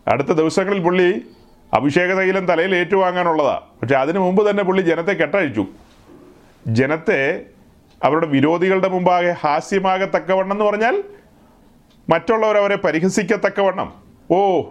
[0.08, 1.22] അടുത്ത ദിവസങ്ങളിൽ പുള്ളി
[1.74, 3.62] അഭിഷേക തൈലം തലയിൽ ഏറ്റുവാങ്ങാനുള്ളതാ.
[3.82, 5.66] പക്ഷെ അതിനു മുമ്പ് തന്നെ പുള്ളി ജനത്തെ കെട്ടഴിച്ചു.
[6.66, 7.44] ജനത്തെ
[8.04, 11.04] അവരുടെ വിരോധികളുടെ മുമ്പാകെ ഹാസ്യമാകത്തക്കവണ്ണം എന്ന് പറഞ്ഞാൽ
[12.08, 13.94] മറ്റുള്ളവരവരെ പരിഹസിക്കത്തക്കവണ്ണം.
[14.30, 14.62] ഓ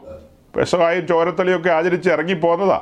[0.56, 2.82] പെസകായും ചോരത്തലിയൊക്കെ ആചരിച്ച് ഇറങ്ങിപ്പോന്നതാ.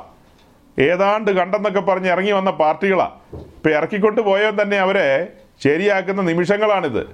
[0.78, 3.10] ഏതാണ്ട് കണ്ടെന്നൊക്കെ പറഞ്ഞ് ഇറങ്ങി വന്ന പാർട്ടികളാ.
[3.34, 5.32] ഇപ്പം ഇറക്കിക്കൊണ്ട് പോയവൻ തന്നെ അവരെ
[5.64, 7.06] ശരിയാക്കുന്ന നിമിഷങ്ങളാണിത്.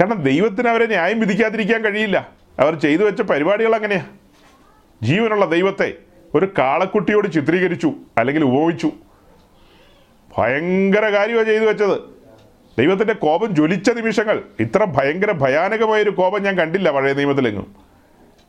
[0.00, 2.28] കാരണം ദൈവത്തിന് അവരെ ന്യായം വിധിക്കാതിരിക്കാൻ കഴിയില്ല.
[2.58, 4.06] അവർ ചെയ്തു വെച്ച പരിപാടികൾ അങ്ങനെയാ.
[5.02, 5.94] ജീവനുള്ള ദൈവത്തെ
[6.34, 8.90] ഒരു കാളക്കുട്ടിയോട് ചിത്രീകരിച്ചു അല്ലെങ്കിൽ ഉപയോഗിച്ചു
[10.38, 12.00] ഭയങ്കര കാര്യമാണ് ചെയ്തു വെച്ചത്.
[12.78, 14.42] ദൈവത്തിന്റെ കോപം ജ്വലിച്ച നിമിഷങ്ങൾ.
[14.60, 17.93] ഇത്ര ഭയങ്കര ഭയാനകമായൊരു കോപം ഞാൻ കണ്ടില്ല പഴയ നിയമത്തിലെങ്ങും.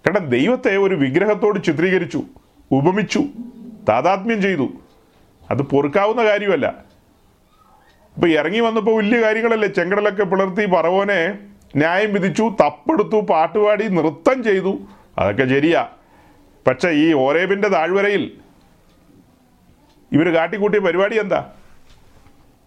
[0.07, 2.23] കാരണം ദൈവത്തെ ഒരു വിഗ്രഹത്തോട് ചിത്രീകരിച്ചു
[2.71, 3.23] ഉപമിച്ചു
[3.89, 4.69] താതാത്മ്യം ചെയ്തു.
[5.51, 6.85] അത് പൊറുക്കാവുന്ന കാര്യമല്ല.
[8.15, 9.67] ഇപ്പം ഇറങ്ങി വന്നപ്പോൾ വലിയ കാര്യങ്ങളല്ലേ.
[9.67, 11.39] ചെങ്കടലൊക്കെ പിളർത്തി പറവോനെ
[11.75, 14.79] ന്യായം വിധിച്ചു തപ്പെടുത്തു പാട്ടുപാടി നൃത്തം ചെയ്തു.
[15.17, 15.87] അതൊക്കെ ശരിയാ.
[16.67, 18.31] പക്ഷെ ഈ ഓരേബിന്റെ താഴ്വരയിൽ
[20.11, 21.51] ഇവർ കാട്ടിക്കൂട്ടിയ പരിപാടി എന്താ?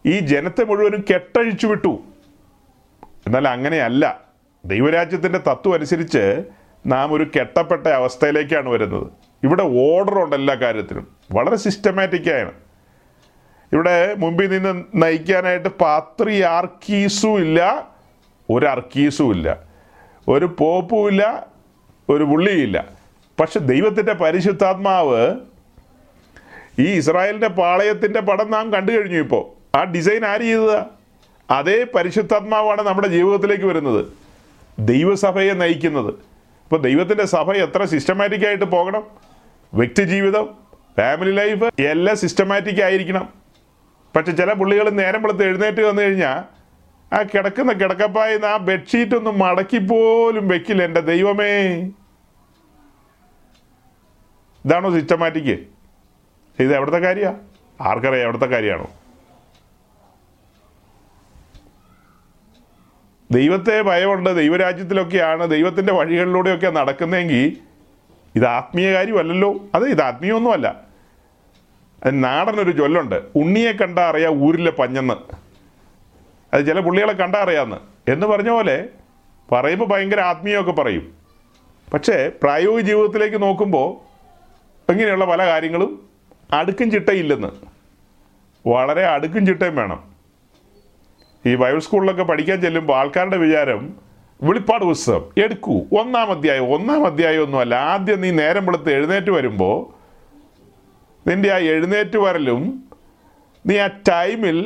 [0.07, 2.03] ഈ ജനത്തെ മുഴുവനും കെട്ടഴിച്ചു വിട്ടു.
[3.27, 4.21] എന്നാൽ അങ്ങനെയല്ല.
[4.65, 6.45] ദൈവരാജ്യത്തിന്റെ തത്വം അനുസരിച്ച്
[6.87, 9.11] നാം ഒരു കെട്ടപ്പെട്ട അവസ്ഥയിലേക്കാണ് വരുന്നത്.
[9.45, 12.53] ഇവിടെ ഓർഡർ ഉണ്ട് എല്ലാ കാര്യത്തിനും വളരെ സിസ്റ്റമാറ്റിക്കാണ്
[13.73, 17.89] ഇവിടെ മുമ്പിൽ നിന്ന് നയിക്കാനായിട്ട് പാത്രി ആർക്കീസും ഇല്ല
[18.51, 19.61] ഒരു അർക്കീസും ഇല്ല.
[20.29, 21.47] ഒരു പോപ്പും ഇല്ല
[22.09, 22.89] ഒരു പുള്ളിയില്ല
[23.41, 25.37] പക്ഷെ ദൈവത്തിന്റെ പരിശുദ്ധാത്മാവ്
[26.79, 30.87] ഈ ഇസ്രായേലിന്റെ പാളയത്തിന്റെ പടം നാം കണ്ടു കഴിഞ്ഞു ഇപ്പോൾ ആ ഡിസൈൻ ആര് ചെയ്തതാ?
[31.51, 34.07] അതേ പരിശുദ്ധാത്മാവാണ് നമ്മുടെ ജീവിതത്തിലേക്ക് വരുന്നത്.
[34.79, 36.28] ദൈവസഭയെ നയിക്കുന്നത്.
[36.69, 39.03] ഇപ്പോൾ ദൈവത്തിന്റെ സഭ എത്ര സിസ്റ്റമാറ്റിക് ആയിട്ട് പോകണം?
[39.75, 40.49] വ്യക്തി ജീവിതം
[40.99, 43.33] ഫാമിലി ലൈഫ് എല്ലാം സിസ്റ്റമാറ്റിക് ആയിരിക്കണം.
[44.17, 46.59] പക്ഷെ ചില പുള്ളികൾ നേരം വെളുത്ത് എഴുന്നേറ്റ് വന്നു കഴിഞ്ഞാൽ
[47.15, 51.53] ആ കിടക്കുന്ന കിടക്കപ്പായി ആ ബെഡ്ഷീറ്റ് ഒന്നും മടക്കി പോലും വെക്കില്ല എന്റെ ദൈവമേ.
[54.65, 55.59] ഇതാണോ സിസ്റ്റമാറ്റിക്
[56.59, 57.41] ഇത് എവിടുത്തെ കാര്യമാണ്
[57.81, 58.91] ആർക്കറിയാം എവിടുത്തെ കാര്യമാണോ
[63.31, 67.57] ദൈവത്തെ ഭയമുണ്ട് ദൈവരാജ്യത്തിലൊക്കെയാണ് ദൈവത്തിന്റെ വഴികളിലൂടെയൊക്കെ നടക്കുന്നതെങ്കിൽ
[68.37, 69.61] ഇത് ആത്മീയ കാര്യമല്ലല്ലോ.
[69.75, 70.81] അത് ഇത് ആത്മീയമൊന്നുമല്ല.
[72.11, 75.15] നാടനൊരു ചൊല്ലുണ്ട് ഉണ്ണിയെ കണ്ടാ അറിയാം ഊരിലെ പഞ്ഞെന്ന്.
[76.55, 78.89] അത് ചില പുള്ളികളെ കണ്ടാ അറിയാമെന്ന് എന്ന് പറഞ്ഞ പോലെ
[79.53, 81.15] പറയുമ്പോൾ ഭയങ്കര ആത്മീയമൊക്കെ പറയും.
[81.95, 84.09] പക്ഷേ പ്രായോഗിക ജീവിതത്തിലേക്ക് നോക്കുമ്പോൾ
[84.93, 86.09] ഇങ്ങനെയുള്ള പല കാര്യങ്ങളും
[86.53, 87.49] അടുക്കും ചിട്ടയില്ലെന്ന്.
[88.69, 90.08] വളരെ അടുക്കും ചിട്ടയും വേണം.
[91.49, 93.83] ഈ ബൈബിൾ സ്കൂളിലൊക്കെ പഠിക്കാൻ ചെല്ലുമ്പോൾ ആൾക്കാരുടെ വിചാരം
[94.43, 95.77] വെളിപ്പാട് പുസ്തകം എടുക്കൂ.
[96.01, 99.77] ഒന്നാം അധ്യായം ഒന്നാം അധ്യായം ഒന്നുമല്ല ആദ്യം നീ നേരം വെളുത്ത് എഴുന്നേറ്റ് വരുമ്പോൾ
[101.31, 102.63] നിന്റെ ആ എഴുന്നേറ്റ് വരലും
[103.67, 104.59] നീ ആ ടൈമിൽ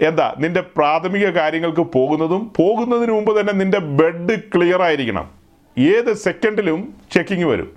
[0.00, 5.30] എന്താ നിന്റെ പ്രാഥമിക കാര്യങ്ങൾക്ക് പോകുന്നതും പോകുന്നതിന് മുമ്പ് തന്നെ നിന്റെ ബെഡ് ക്ലിയർ ആയിരിക്കണം.
[5.78, 7.70] ഏത് സെക്കൻഡിലും ചെക്കിങ് വരും.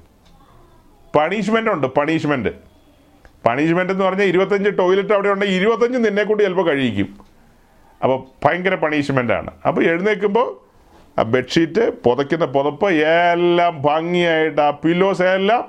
[1.15, 2.49] പണിഷ്മെന്റ് ഉണ്ട് പണിഷ്മെന്റ്
[3.45, 7.28] പണിഷ്മെന്റ് എന്ന് പറഞ്ഞാൽ ഇരുപത്തഞ്ച് ടോയ്ലറ്റ് അവിടെ ഉണ്ടെങ്കിൽ ഇരുപത്തഞ്ച് നിന്നെ കൊണ്ട് ചിലപ്പോൾ കഴിയിക്കും.
[8.01, 10.49] അപ്പോൾ ഭയങ്കര പണിഷ്മെന്റാണ് അപ്പോൾ എഴുന്നേൽക്കുമ്പോൾ
[11.19, 15.63] ആ ബെഡ്ഷീറ്റ് പുതയ്ക്കുന്ന പുതപ്പ് എല്ലാം ഭംഗിയായിട്ട് ആ പില്ലോസ് എല്ലാം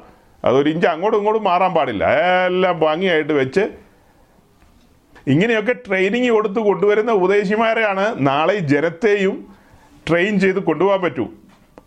[0.44, 2.04] അതൊരു ഇഞ്ച് അങ്ങോട്ടും ഇങ്ങോട്ടും മാറാൻ പാടില്ല.
[2.46, 3.64] എല്ലാം ഭംഗിയായിട്ട് വെച്ച്
[5.32, 9.36] ഇങ്ങനെയൊക്കെ ട്രെയിനിങ് കൊടുത്ത് കൊണ്ടുവരുന്ന ഉപദേശിമാരെയാണ് നാളെ ജനത്തെയും
[10.08, 11.26] ട്രെയിൻ ചെയ്ത് കൊണ്ടുപോകാൻ പറ്റൂ.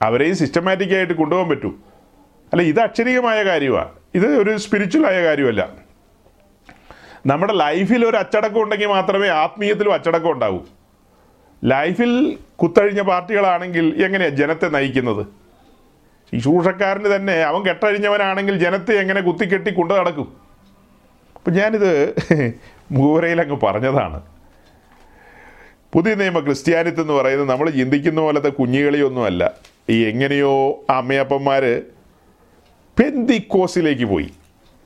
[0.02, 1.72] അവരെയും സിസ്റ്റമാറ്റിക്കായിട്ട് കൊണ്ടുപോകാൻ പറ്റൂ.
[2.52, 5.83] അല്ല ഇത് അക്ഷരീയമായ കാര്യമാണ് ഇത് ഒരു സ്പിരിച്വൽ ആയ കാര്യമല്ല.
[7.26, 10.60] നമ്മുടെ ലൈഫിൽ ഒരു അച്ചടക്കം ഉണ്ടെങ്കിൽ മാത്രമേ ആത്മീയത്തിലും അച്ചടക്കം ഉണ്ടാവൂ.
[11.64, 15.26] ലൈഫിൽ കുത്തഴിഞ്ഞ പാർട്ടികളാണെങ്കിൽ എങ്ങനെയാണ് ജനത്തെ നയിക്കുന്നത്?
[16.34, 20.34] ശുശ്രൂഷക്കാരന് തന്നെ അവൻ കെട്ടഴിഞ്ഞവനാണെങ്കിൽ ജനത്തെ എങ്ങനെ കുത്തിക്കെട്ടി കൊണ്ടു നടക്കും?
[21.36, 22.16] അപ്പം ഞാനിത്
[22.92, 24.22] മൂവരയിൽ അങ്ങ് പറഞ്ഞതാണ്.
[25.94, 29.52] പുതിയ നിയമ ക്രിസ്ത്യാനിത്വം എന്ന് പറയുന്നത് നമ്മൾ ചിന്തിക്കുന്ന പോലത്തെ കുഞ്ഞുകളിയൊന്നുമല്ല.
[29.90, 31.82] ഈ എങ്ങനെയോ അമ്മയപ്പന്മാർ
[33.00, 34.32] പെന്തിക്കോസിലേക്ക് പോയി.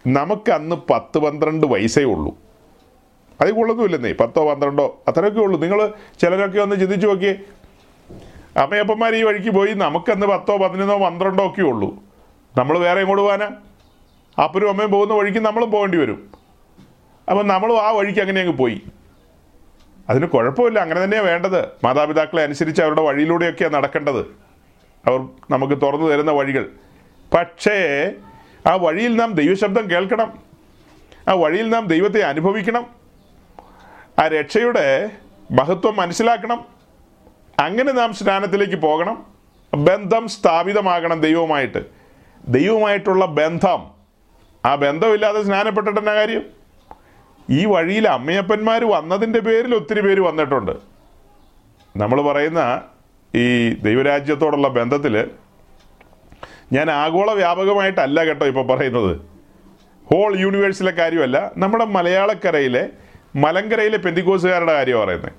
[0.08, 2.38] നമുക്ക് അന്ന് പത്ത് പന്ത്രണ്ട് വയസ്സേ ഉള്ളൂ.
[3.42, 5.62] അതിൽ കൊള്ളൊന്നുമില്ലെന്നേ പത്തോ പന്ത്രണ്ടോ അത്രയൊക്കെ ഉള്ളൂ.
[5.62, 7.36] നിങ്ങൾ ചിലരൊക്കെ ഒന്ന് ചിന്തിച്ചു നോക്കിയേ.
[8.58, 11.96] അമ്മയപ്പന്മാർ ഈ വഴിക്ക് പോയി നമുക്കന്ന് പത്തോ പതിനൊന്നോ പന്ത്രണ്ടോ ഒക്കെ ഉള്ളൂ.
[12.58, 13.50] നമ്മൾ വേറെ എങ്ങോട്ട് പോകാനാ?
[14.44, 16.32] അപ്പനും അമ്മയും പോകുന്ന വഴിക്ക് നമ്മളും പോകേണ്ടി വരും.
[17.30, 18.82] അപ്പം നമ്മളും ആ വഴിക്ക് അങ്ങനെ അങ്ങ് പോയി.
[20.10, 21.66] അതിന് കുഴപ്പമില്ല അങ്ങനെ തന്നെയാണ് വേണ്ടത്.
[21.84, 24.20] മാതാപിതാക്കളെ അനുസരിച്ച് അവരുടെ വഴിയിലൂടെയൊക്കെയാണ് നടക്കേണ്ടത്.
[25.06, 26.70] അവർ നമുക്ക് തുറന്നു തരുന്ന വഴികൾ.
[27.34, 28.12] പക്ഷേ
[28.66, 30.40] ആ വഴിയിൽ നാം ദൈവശബ്ദം കേൾക്കണം.
[31.28, 32.86] ആ വഴിയിൽ നാം ദൈവത്തെ അനുഭവിക്കണം.
[34.20, 35.10] ആ രക്ഷയുടെ
[35.52, 36.66] മഹത്വം മനസ്സിലാക്കണം.
[37.60, 39.26] അങ്ങനെ നാം സ്നാനത്തിലേക്ക് പോകണം.
[39.74, 41.86] ബന്ധം സ്ഥാപിതമാകണം ദൈവവുമായിട്ട്.
[42.48, 43.88] ദൈവവുമായിട്ടുള്ള ബന്ധം.
[44.66, 46.44] ആ ബന്ധമില്ലാതെ സ്നാനപ്പെട്ടിട്ട് എന്നാ കാര്യം?
[47.50, 50.72] ഈ വഴിയിൽ അമ്മയപ്പന്മാർ വന്നതിന്റെ പേരിൽ ഒത്തിരി പേര് വന്നിട്ടുണ്ട്.
[51.98, 52.82] നമ്മൾ പറയുന്ന
[53.36, 55.32] ഈ ദൈവരാജ്യത്തോടുള്ള ബന്ധത്തിൽ
[56.72, 59.22] ഞാൻ ആഗോള വ്യാപകമായിട്ടല്ല കേട്ടോ ഇപ്പോൾ പറയുന്നത്.
[60.12, 62.90] ഹോൾ യൂണിവേഴ്സിലെ കാര്യമല്ല നമ്മുടെ മലയാളക്കരയിലെ
[63.36, 65.32] മലങ്കരയിലെ പെന്തിക്കോസുകാരുടെ കാര്യമാണ് പറയുന്നത്.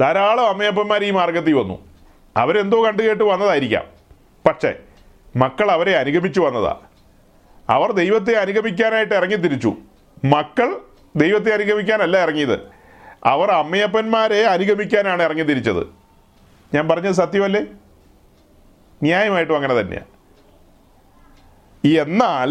[0.00, 1.88] ധാരാളം അമ്മയപ്പന്മാർ ഈ മാർഗത്തിൽ വന്നു.
[2.36, 3.84] അവരെന്തോ കണ്ടു കേട്ട് വന്നതായിരിക്കാം.
[4.48, 4.74] പക്ഷേ
[5.36, 6.76] മക്കൾ അവരെ അനുഗമിച്ചു വന്നതാ.
[7.68, 9.74] അവർ ദൈവത്തെ അനുഗമിക്കാനായിട്ട് ഇറങ്ങി തിരിച്ചു
[10.24, 10.76] മക്കൾ
[11.16, 12.60] ദൈവത്തെ അനുഗമിക്കാനല്ല ഇറങ്ങിയത്.
[13.24, 15.86] അവർ അമ്മയപ്പന്മാരെ അനുഗമിക്കാനാണ് ഇറങ്ങി തിരിച്ചത്
[16.74, 17.62] ഞാൻ പറഞ്ഞത് സത്യമല്ലേ?
[19.04, 20.10] ന്യായമായിട്ടും അങ്ങനെ തന്നെയാണ്
[21.96, 22.50] എന്നാൽ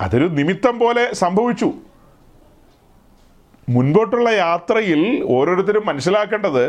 [0.00, 1.72] അതൊരു നിമിത്തം പോലെ സംഭവിച്ചു.
[3.68, 6.64] മുൻപോട്ടുള്ള യാത്രയിൽ ഓരോരുത്തരും മനസ്സിലാക്കേണ്ടത്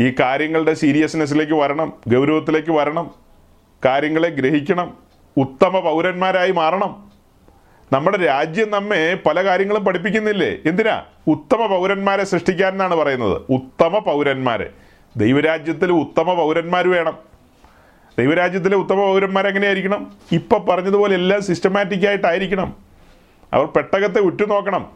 [0.00, 3.10] ഈ കാര്യങ്ങളുടെ സീരിയസ്നെസ്സിലേക്ക് വരണം ഗൗരവത്തിലേക്ക് വരണം
[3.84, 4.96] കാര്യങ്ങളെ ഗ്രഹിക്കണം
[5.36, 6.92] ഉത്തമ പൗരന്മാരായി മാറണം.
[7.92, 10.50] നമ്മുടെ രാജ്യം നമ്മെ പല കാര്യങ്ങളും പഠിപ്പിക്കുന്നില്ലേ?
[10.66, 10.96] എന്തിനാ?
[11.28, 13.42] ഉത്തമ പൗരന്മാരെ സൃഷ്ടിക്കാൻ എന്നാണ് പറയുന്നത്.
[13.50, 14.70] ഉത്തമ പൗരന്മാരെ.
[15.16, 17.16] ദൈവരാജ്യത്തിൽ ഉത്തമ പൗരന്മാർ വേണം.
[18.18, 20.12] ദൈവരാജ്യത്തിലെ ഉത്തമ പൗരന്മാർ എങ്ങനെയായിരിക്കണം?
[20.32, 22.76] ഇപ്പൊ പറഞ്ഞതുപോലെ എല്ലാം സിസ്റ്റമാറ്റിക് ആയിട്ടായിരിക്കണം.
[23.52, 24.92] അവർ പെട്ടകത്തെ ഉറ്റുനോക്കണം.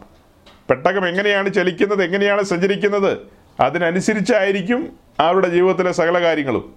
[0.68, 3.18] പെട്ടകം എങ്ങനെയാണ് ചലിക്കുന്നത് എങ്ങനെയാണ് സഞ്ചരിക്കുന്നത്
[3.60, 6.74] അതിനനുസരിച്ചായിരിക്കും അവരുടെ ജീവിതത്തിലെ സകല കാര്യങ്ങളും.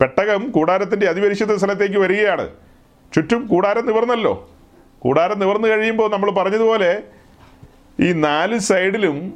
[0.00, 2.48] പെട്ടകം കൂടാരത്തിന്റെ അതിപരിശുദ്ധ സ്ഥലത്തേക്ക് വരികയാണ്.
[3.14, 4.50] ചുറ്റും കൂടാരം നിവർന്നല്ലോ.
[4.98, 7.02] കൂടാരം നിവർന്നു കഴിയുമ്പോൾ നമ്മൾ പറഞ്ഞതുപോലെ
[8.00, 9.34] ഈ നാല് സൈഡിലും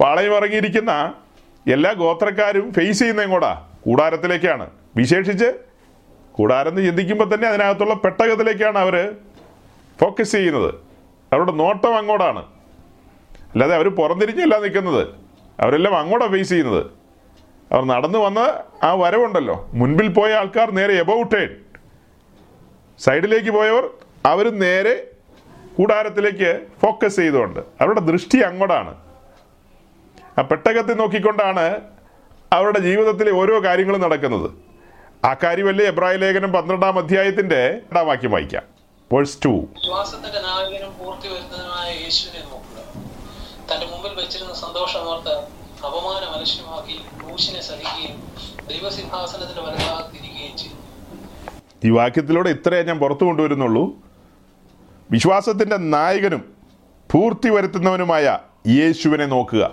[0.00, 1.14] പാളയം ഇറങ്ങിയിരിക്കുന്ന
[1.72, 4.70] എല്ലാ ഗോത്രക്കാരും ഫേസ് ചെയ്യുന്ന കൂടാരത്തിലേക്കാണ്.
[4.96, 5.52] വിശേഷിച്ച്
[6.32, 9.16] കൂടാരെന്ന് ചിന്തിക്കുമ്പോൾ തന്നെ അതിനകത്തുള്ള പെട്ടകത്തിലേക്കാണ് അവർ
[10.00, 10.74] ഫോക്കസ് ചെയ്യുന്നത്.
[11.32, 12.44] അവരുടെ നോട്ടം അങ്ങോട്ടാണ്.
[13.52, 15.08] അല്ലാതെ അവർ പുറംതിരിഞ്ഞല്ല നിൽക്കുന്നത്.
[15.60, 16.86] അവരെല്ലാം അങ്ങോട്ടാണ് ഫേസ് ചെയ്യുന്നത്.
[17.72, 18.38] അവർ നടന്നു വന്ന
[18.82, 19.70] ആ വരവുണ്ടല്ലോ.
[19.74, 21.56] മുൻപിൽ പോയ ആൾക്കാർ നേരെ എബൌട്ടേൺ
[22.98, 23.90] സൈഡിലേക്ക് പോയവർ
[24.26, 25.10] അവർ നേരെ
[25.78, 27.60] കൂടാരത്തിലേക്ക് ഫോക്കസ് ചെയ്തുകൊണ്ട്.
[27.60, 28.94] അവരുടെ ദൃഷ്ടി അങ്ങോട്ടാണ്.
[30.38, 31.80] ആ പെട്ടകത്തെ നോക്കിക്കൊണ്ടാണ്
[32.52, 34.63] അവരുടെ ജീവിതത്തിലെ ഓരോ കാര്യങ്ങളും നടക്കുന്നത്.
[35.24, 38.62] ആ കാര്യമല്ലേ എബ്രായ ലേഖനം പന്ത്രണ്ടാം അധ്യായത്തിന്റെ രണ്ടാം വാക്യം വായിക്കാം
[39.12, 39.52] വേഴ്സ് ടു
[43.72, 45.34] തന്റെ മുമ്പിൽ വെച്ചിരുന്ന സന്തോഷമോർത്ത്
[45.86, 48.16] അപമാനം അലക്ഷ്യമാക്കി ക്രൂശിനെ സഹിക്കുകയും
[48.68, 50.76] ദൈവസിംഹാസനത്തിന്റെ വലഭാഗത്തിരിക്കുകയും ചെയ്തു.
[51.86, 53.84] ഈ വാക്യത്തിലൂടെ ഇത്രയേ ഞാൻ പുറത്തു കൊണ്ടുവരുന്നുള്ളൂ.
[55.10, 56.54] വിശ്വാസത്തിന്റെ നായകനും
[57.12, 59.64] പൂർത്തി വരുത്തുന്നവനുമായ യേശുവിനെ നോക്കുക.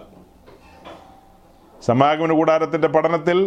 [1.85, 3.37] സമാഗമന കൂടാരത്തിന്റെ പഠനത്തിൽ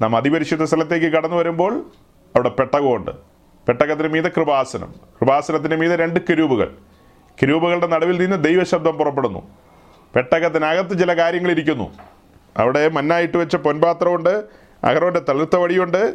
[0.00, 1.90] നാം അതിപരിശുദ്ധ സ്ഥലത്തേക്ക് കടന്നു വരുമ്പോൾ
[2.36, 3.10] അവിടെ പെട്ടകമുണ്ട്.
[3.68, 4.94] പെട്ടകത്തിന് മീതെ കൃപാസനം.
[5.20, 6.74] കൃപാസനത്തിന് മീതെ രണ്ട് കിരൂപുകൾ.
[7.42, 9.50] കിരൂപുകളുടെ നടുവിൽ നിന്ന് ദൈവശബ്ദം പുറപ്പെടുന്നു.
[10.14, 11.92] പെട്ടകത്തിനകത്ത് ചില കാര്യങ്ങൾ ഇരിക്കുന്നു.
[12.56, 14.44] അവിടെ മന്നായിട്ട് വെച്ച പൊൻപാത്രമുണ്ട്
[14.84, 16.14] അഹറോന്റെ തളിർത്ത വടിയുണ്ട്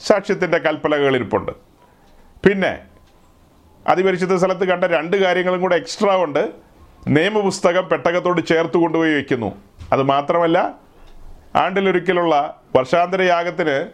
[0.00, 1.52] സാക്ഷ്യത്തിന്റെ കൽപ്പലകൾ ഇരിപ്പുണ്ട്.
[2.46, 2.80] പിന്നെ
[3.88, 6.52] അതിപരിശുദ്ധ സ്ഥലത്ത് കണ്ട രണ്ട് കാര്യങ്ങളും കൂടെ എക്സ്ട്രാ ഉണ്ട്.
[7.08, 9.54] നിയമപുസ്തകം പെട്ടകത്തോട് ചേർത്ത് കൊണ്ടുപോയി വയ്ക്കുന്നു.
[9.92, 10.74] അത് മാത്രമല്ല
[11.54, 13.90] ആണ്ടിലൊരിക്കലുള്ള വർഷാന്തര യാഗത്തിന്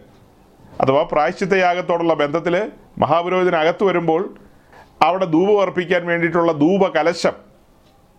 [0.81, 4.33] അഥവാ പ്രായശ്ചിത്ത യാഗത്തോടുള്ള ബന്ധത്തിൽ മഹാപുരോഹിതനകത്ത് വരുമ്പോൾ
[5.01, 7.31] അവിടെ ധൂപം അർപ്പിക്കാൻ വേണ്ടിയിട്ടുള്ള ധൂപകലശം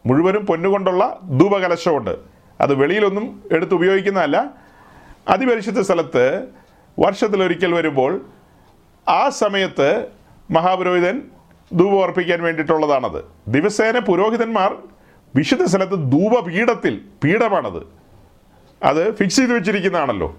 [0.07, 2.19] മുഴുവനും പൊന്നുകൊണ്ടുള്ള ധൂപകലശമുണ്ട്.
[2.61, 4.45] അത് വെളിയിലൊന്നും എടുത്ത് ഉപയോഗിക്കുന്നതല്ല.
[5.29, 6.47] അതിപരിശുദ്ധ സ്ഥലത്ത്
[6.99, 8.27] വർഷത്തിലൊരിക്കൽ വരുമ്പോൾ
[9.09, 10.07] ആ സമയത്ത്
[10.51, 11.23] മഹാപുരോഹിതൻ
[11.73, 13.25] ധൂപം അർപ്പിക്കാൻ വേണ്ടിയിട്ടുള്ളതാണത്.
[13.49, 14.77] ദിവസേന പുരോഹിതന്മാർ
[15.37, 18.00] വിശുദ്ധ സ്ഥലത്ത് ധൂപപീഠത്തിൽ പീഠമാണത്.
[18.83, 20.37] അത് ഫിക്സ് ചെയ്ത് വെച്ചിരിക്കുന്നതാണല്ലോ.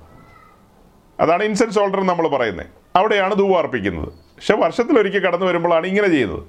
[1.20, 2.66] അതാണ് ഇൻസെൻസ് ഓൾഡർ നമ്മൾ പറയുന്നത്.
[2.96, 4.08] അവിടെയാണ് ധൂവ് അർപ്പിക്കുന്നത്.
[4.08, 6.40] പക്ഷെ വർഷത്തിലൊരിക്കൽ കടന്നു വരുമ്പോഴാണ് ഇങ്ങനെ ചെയ്യുന്നത്.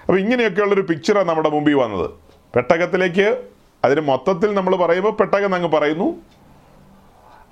[0.00, 2.10] അപ്പോൾ ഇങ്ങനെയൊക്കെയുള്ളൊരു പിക്ചറാണ് നമ്മുടെ മുമ്പിൽ വന്നത്.
[2.54, 3.42] പെട്ടകത്തിലേക്ക്
[3.84, 6.14] അതിന് മൊത്തത്തിൽ നമ്മൾ പറയുമ്പോൾ പെട്ടകം അങ്ങ് പറയുന്നു.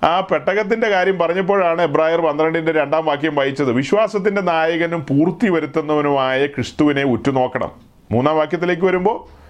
[0.03, 3.71] ആ പെട്ടകത്തിന്റെ കാര്യം പറഞ്ഞപ്പോഴാണ് എബ്രായർ പന്ത്രണ്ടിന്റെ രണ്ടാം വാക്യം വായിച്ചത്.
[3.71, 7.71] വിശ്വാസത്തിന്റെ നായകനും പൂർത്തി വരുത്തുന്നവനുമായ ക്രിസ്തുവിനെ ഉറ്റുനോക്കണം.
[8.11, 9.43] മൂന്നാം വാക്യത്തിലേക്ക് വരുമ്പോൾ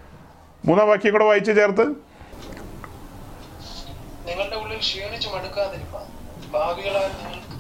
[0.68, 2.13] മൂന്നാം വാക്യം കൂടെ വായിച്ച് ചേർത്ത്.
[4.74, 6.00] ഉള്ളിൽ ക്ഷീണിച്ചു മടുക്കാതിരിക്കുക
[6.54, 7.12] ഭാവികളാൽ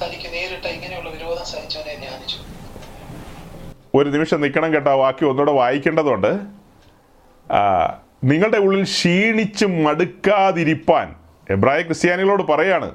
[0.01, 2.37] തനിക്ക് നേരിട്ട ഇങ്ങനെയുള്ള വിരോധം സഹിച്ചവനെ ധ്യാനിച്ചു.
[3.97, 6.31] ഒരു നിമിഷം നിൽക്കണം കേട്ടോ വാക്യം ഒന്നുകൂടെ വായിക്കേണ്ടതുണ്ട്.
[8.23, 11.07] നിങ്ങളുടെ ഉള്ളിൽ ക്ഷീണിച്ച് മടുക്കാതിരിപ്പാൻ.
[11.49, 12.89] എബ്രായ ക്രിസ്ത്യാനികളോട് പറയാണ്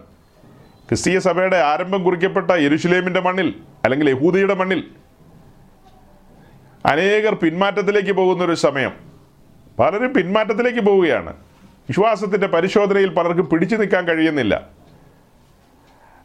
[0.89, 3.49] ക്രിസ്തീയ സഭയുടെ ആരംഭം കുറിക്കപ്പെട്ട യെരുഷലേമിന്റെ മണ്ണിൽ
[3.85, 4.81] അല്ലെങ്കിൽ യഹൂദിയുടെ മണ്ണിൽ
[6.87, 8.95] അനേകർ പിന്മാറ്റത്തിലേക്ക് പോകുന്ന ഒരു സമയം.
[9.79, 11.33] പലരും പിന്മാറ്റത്തിലേക്ക് പോവുകയാണ്.
[11.89, 14.55] വിശ്വാസത്തിന്റെ പരിശോധനയിൽ പലർക്കും പിടിച്ചു നിൽക്കാൻ കഴിയുന്നില്ല.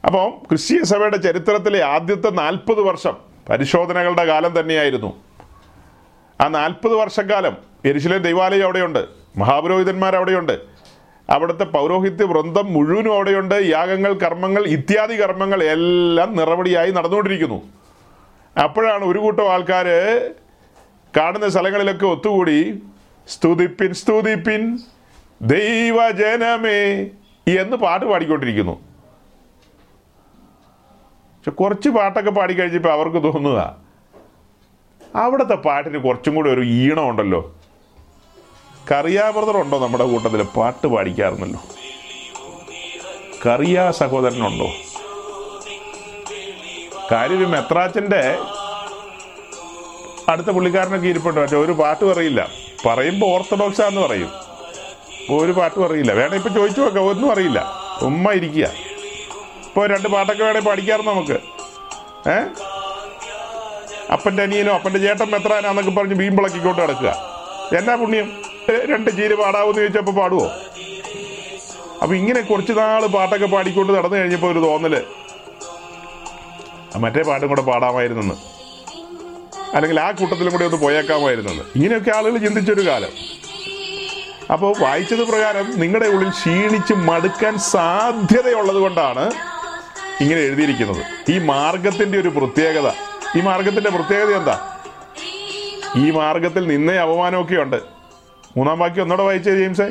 [0.05, 3.17] അപ്പോൾ ക്രിസ്തീയ സഭയുടെ ചരിത്രത്തിലെ ആദ്യത്തെ നാൽപ്പത് വർഷം
[3.49, 5.23] പരിശോധനകളുടെ കാലം തന്നെയായിരുന്നു.
[6.41, 9.05] ആ നാൽപ്പത് വർഷക്കാലം എരിശിലെ ദൈവാലയം അവിടെയുണ്ട്
[9.37, 10.73] മഹാപുരോഹിതന്മാർ അവിടെയുണ്ട്
[11.29, 17.63] അവിടുത്തെ പൗരോഹിത്യ വൃന്ദം മുഴുവനും അവിടെയുണ്ട് യാഗങ്ങൾ കർമ്മങ്ങൾ ഇത്യാദി കർമ്മങ്ങൾ എല്ലാം നിറവടിയായി നടന്നുകൊണ്ടിരിക്കുന്നു.
[18.63, 19.87] അപ്പോഴാണ് ഒരു കൂട്ടം ആൾക്കാർ
[21.17, 22.83] കാണുന്ന സ്ഥലങ്ങളിലൊക്കെ ഒത്തുകൂടി
[23.27, 24.79] സ്തുതിപ്പിൻ സ്തുതിപ്പിൻ
[25.43, 27.01] ദൈവജനമേ
[27.61, 28.71] എന്ന് പാട്ട് പാടിക്കൊണ്ടിരിക്കുന്നു.
[31.11, 33.77] പക്ഷെ കുറച്ച് പാട്ടൊക്കെ പാടിക്കഴിഞ്ഞപ്പോൾ അവർക്ക് തോന്നുന്നതാ.
[35.15, 37.55] അവിടുത്തെ പാട്ടിന് കുറച്ചും കൂടി ഒരു ഈണം ഉണ്ടല്ലോ.
[38.91, 41.63] കറിയാ ബ്രദർ ഉണ്ടോ നമ്മുടെ കൂട്ടത്തിൽ പാട്ട് പാടിക്കാറുണ്ടല്ലോ.
[43.45, 44.67] കറിയാ സഹോദരനുണ്ടോ
[47.11, 48.37] കാര്യം ഈ മെത്രാച്ചന്റെ
[50.29, 51.41] അടുത്ത പുള്ളിക്കാരനൊക്കെ ഇരിപ്പുണ്ട്.
[51.41, 52.47] പക്ഷെ ഒരു പാട്ട് പറയില്ല
[52.85, 54.52] പറയുമ്പോൾ ഓർത്തഡോക്സാന്ന് പറയും.
[55.29, 56.11] ഒരു പാട്ടും അറിയില്ല.
[56.11, 57.71] വേണേ ഇപ്പൊ ചോദിച്ചു നോക്കാം ഒന്നും അറിയില്ല.
[58.01, 58.65] ഉമ്മ ഇരിക്കുക.
[59.65, 61.39] ഇപ്പോൾ രണ്ട് പാട്ടൊക്കെ വേണേ പഠിക്കാറ് നമുക്ക്.
[62.29, 62.43] ഏ?
[64.11, 67.15] അപ്പന്റെ അനിയനോ അപ്പന്റെ ചേട്ടൻ മെത്രാനാന്നൊക്കെ പറഞ്ഞ് വീമ്പിളക്കിക്കൊണ്ട് കിടക്കുക
[67.77, 68.41] എന്നാ പുണ്യം?
[68.85, 70.51] രണ്ട് ചീര് പാടാവെന്ന് ചോദിച്ചപ്പോൾ പാടുവോ?
[72.01, 75.03] അപ്പൊ ഇങ്ങനെ കുറച്ച് നാൾ പാട്ടൊക്കെ പാടിക്കൊണ്ട് നടന്നു കഴിഞ്ഞപ്പോൾ ഒരു തോന്നൽ.
[76.97, 78.35] മറ്റേ പാട്ടും കൂടെ പാടാമായിരുന്നെന്ന്.
[79.75, 81.63] അല്ലെങ്കിൽ ആ കൂട്ടത്തിലും കൂടി ഒന്ന് പോയേക്കാമായിരുന്നെന്ന്.
[81.75, 83.09] ഇങ്ങനെയൊക്കെ ആളുകൾ ചിന്തിച്ചൊരു കാലം.
[84.51, 89.31] അപ്പോൾ വായിച്ചത് പ്രകാരം നിങ്ങളുടെ ഉള്ളിൽ ക്ഷീണിച്ച് മടുക്കാൻ സാധ്യതയുള്ളത് കൊണ്ടാണ്
[90.21, 91.31] ഇങ്ങനെ എഴുതിയിരിക്കുന്നത്.
[91.31, 92.91] ഈ മാർഗത്തിന്റെ ഒരു പ്രത്യേകത.
[93.37, 94.79] ഈ മാർഗത്തിന്റെ പ്രത്യേകത എന്താ?
[95.97, 97.81] ഈ മാർഗത്തിൽ നിന്നേ അപമാനമൊക്കെ ഉണ്ട്.
[98.57, 99.83] മൂന്നാം ബാക്കി ഒന്നുകൂടെ വായിച്ചേ ജെയിംസേ?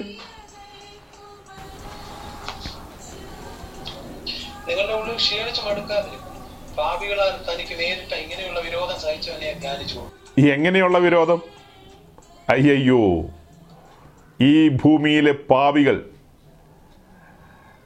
[4.69, 6.77] നിങ്ങളുടെ ഉള്ളിൽ ക്ഷീണിച്ച് മടുക്കാതിരിക്കും.
[6.77, 10.01] പാപികളാൽ തനിക്ക് നേരിട്ട ഇങ്ങനെയുള്ള വിരോധം സഹിച്ചവനെ ധ്യാനിച്ചു
[10.39, 11.43] ഈ എങ്ങനെയുള്ള വിരോധം?
[12.49, 13.23] അയ്യയ്യോ.
[14.41, 16.11] ഈ ഭൂമിയിലെ പാവികൾ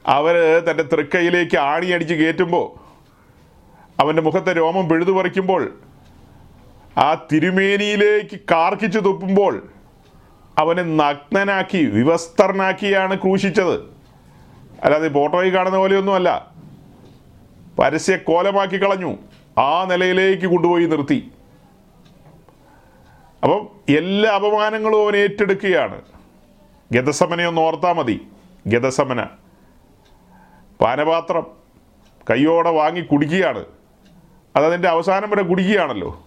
[0.06, 0.34] അവർ
[0.70, 2.86] തന്റെ തൃക്കൈയിലേക്ക് ആണിയടിച്ച് കയറ്റുമ്പോൾ
[4.02, 5.78] അവന്റെ മുഖത്തെ രോമം പിഴുതു പറിക്കുമ്പോൾ
[6.98, 9.68] ആ തിരുമേനിയിലേക്ക് കാർക്കിച്ചു തുപ്പുമ്പോൾ
[10.58, 13.74] അവനെ നഗ്നനാക്കി വിവസ്ത്രനാക്കിയാണ് ക്രൂശിച്ചത്.
[14.84, 16.52] അല്ലാതെ ഫോട്ടോയിൽ കാണുന്ന പോലെയൊന്നുമല്ല.
[17.78, 19.16] പരസ്യ കോലമാക്കി കളഞ്ഞു.
[19.58, 21.30] ആ നിലയിലേക്ക് കൊണ്ടുപോയി നിർത്തി.
[23.42, 26.02] അപ്പം എല്ലാ അപമാനങ്ങളും അവൻ ഏറ്റെടുക്കുകയാണ്.
[26.92, 28.26] ഗതസമനെ ഒന്ന് ഓർത്താൽ മതി.
[28.66, 29.26] ഗതസമന
[30.80, 31.46] പാനപാത്രം
[32.30, 33.64] കയ്യോടെ വാങ്ങി കുടിക്കുകയാണ്.
[34.56, 36.22] അതതിന്റെ അവസാനം വരെ കുടിക്കുകയാണല്ലോ.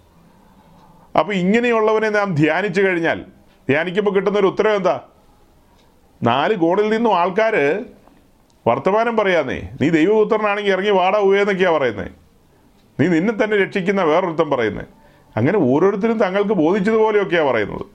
[1.20, 3.22] അപ്പോൾ ഇങ്ങനെയുള്ളവനെ നാം ധ്യാനിച്ചു കഴിഞ്ഞാൽ
[3.70, 5.02] ധ്യാനിക്കുമ്പോൾ കിട്ടുന്നൊരു ഉത്തരം എന്താ?
[6.24, 7.86] നാല് കോണിൽ നിന്നും ആൾക്കാർ
[8.68, 12.12] വർത്തമാനം പറയാന്നേ നീ ദൈവപുത്രനാണെങ്കിൽ ഇറങ്ങി വാടാ ഉയെന്നൊക്കെയാണ് പറയുന്നത്
[13.00, 14.88] നീ നിന്നെ തന്നെ രക്ഷിക്കുന്ന വേറൊരുത്തം പറയുന്നത്
[15.38, 17.86] അങ്ങനെ ഓരോരുത്തരും തങ്ങൾക്ക് ബോധിച്ചതുപോലെയൊക്കെയാണ് പറയുന്നത്.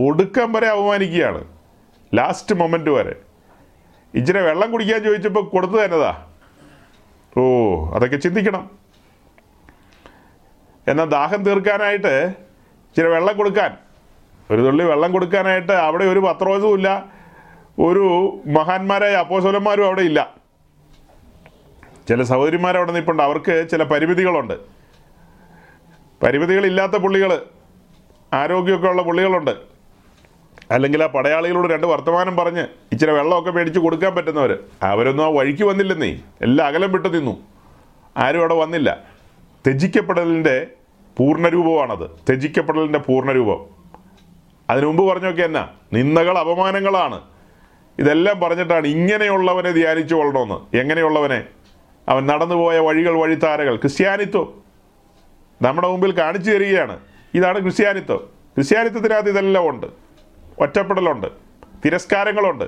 [0.00, 1.53] ഒടുക്കം വരെ അപമാനിക്കുകയാണ്.
[2.18, 3.14] ലാസ്റ്റ് മൊമെന്റ് വരെ.
[4.14, 6.12] ഇച്ചിരി വെള്ളം കുടിക്കാൻ ചോദിച്ചപ്പോൾ കൊടുത്തു തന്നതാ
[7.38, 7.42] ഓ
[7.94, 8.64] അതൊക്കെ ചിന്തിക്കണം.
[10.90, 12.12] എന്നാൽ ദാഹം തീർക്കാനായിട്ട്
[12.88, 13.70] ഇച്ചിരി വെള്ളം കൊടുക്കാൻ
[14.50, 16.88] ഒരു തുള്ളി വെള്ളം കൊടുക്കാനായിട്ട് അവിടെ ഒരു പത്രോസും ഇല്ല
[17.86, 18.04] ഒരു
[18.56, 20.20] മഹാന്മാരായ അപ്പോസോലന്മാരും അവിടെ ഇല്ല.
[22.08, 24.56] ചില സഹോദരിമാർ അവിടെ നിൽപ്പുണ്ട് അവർക്ക് ചില പരിമിതികളുണ്ട്.
[26.22, 27.30] പരിമിതികളില്ലാത്ത പുള്ളികൾ
[28.32, 29.73] ആരോഗ്യമൊക്കെ ഉള്ള പുള്ളികളുണ്ട്.
[30.70, 36.18] അല്ലെങ്കിൽ ആ പടയാളികളോട് രണ്ട് വർത്തമാനം പറഞ്ഞ് ഇച്ചിരി വെള്ളമൊക്കെ മേടിച്ച് കൊടുക്കാൻ പറ്റുന്നവർ അവരൊന്നും ആ വഴിക്ക് വന്നില്ലെന്നേ.
[36.42, 37.40] എല്ലാം അകലം വിട്ടു നിന്നു
[38.16, 38.98] ആരും അവിടെ വന്നില്ല.
[39.66, 40.66] ത്യജിക്കപ്പെടലിന്റെ
[41.18, 42.10] പൂർണരൂപമാണത്.
[42.10, 43.64] ത്യജിക്കപ്പെടലിന്റെ പൂർണരൂപം.
[44.70, 45.68] അതിനു മുമ്പ് പറഞ്ഞൊക്കെ എന്നാ?
[45.92, 47.20] നിന്ദകൾ അപമാനങ്ങളാണ്.
[47.98, 51.44] ഇതെല്ലാം പറഞ്ഞിട്ടാണ് ഇങ്ങനെയുള്ളവനെ ധ്യാനിച്ചു കൊള്ളണമെന്ന് എങ്ങനെയുള്ളവനെ?
[52.08, 53.76] അവൻ നടന്നുപോയ വഴികൾ വഴിത്താരകൾ.
[53.76, 54.54] ക്രിസ്ത്യാനിത്വം.
[55.62, 56.98] നമ്മുടെ മുമ്പിൽ കാണിച്ചു തരികയാണ്.
[57.34, 58.16] ഇതാണ് ക്രിസ്ത്യാനിത്വം.
[58.56, 60.03] ക്രിസ്ത്യാനിത്വത്തിനകത്ത് ഇതെല്ലാം ഉണ്ട്.
[60.58, 61.26] ഒറ്റപ്പെടലുണ്ട്.
[61.84, 62.64] തിരസ്കാരങ്ങളുണ്ട്.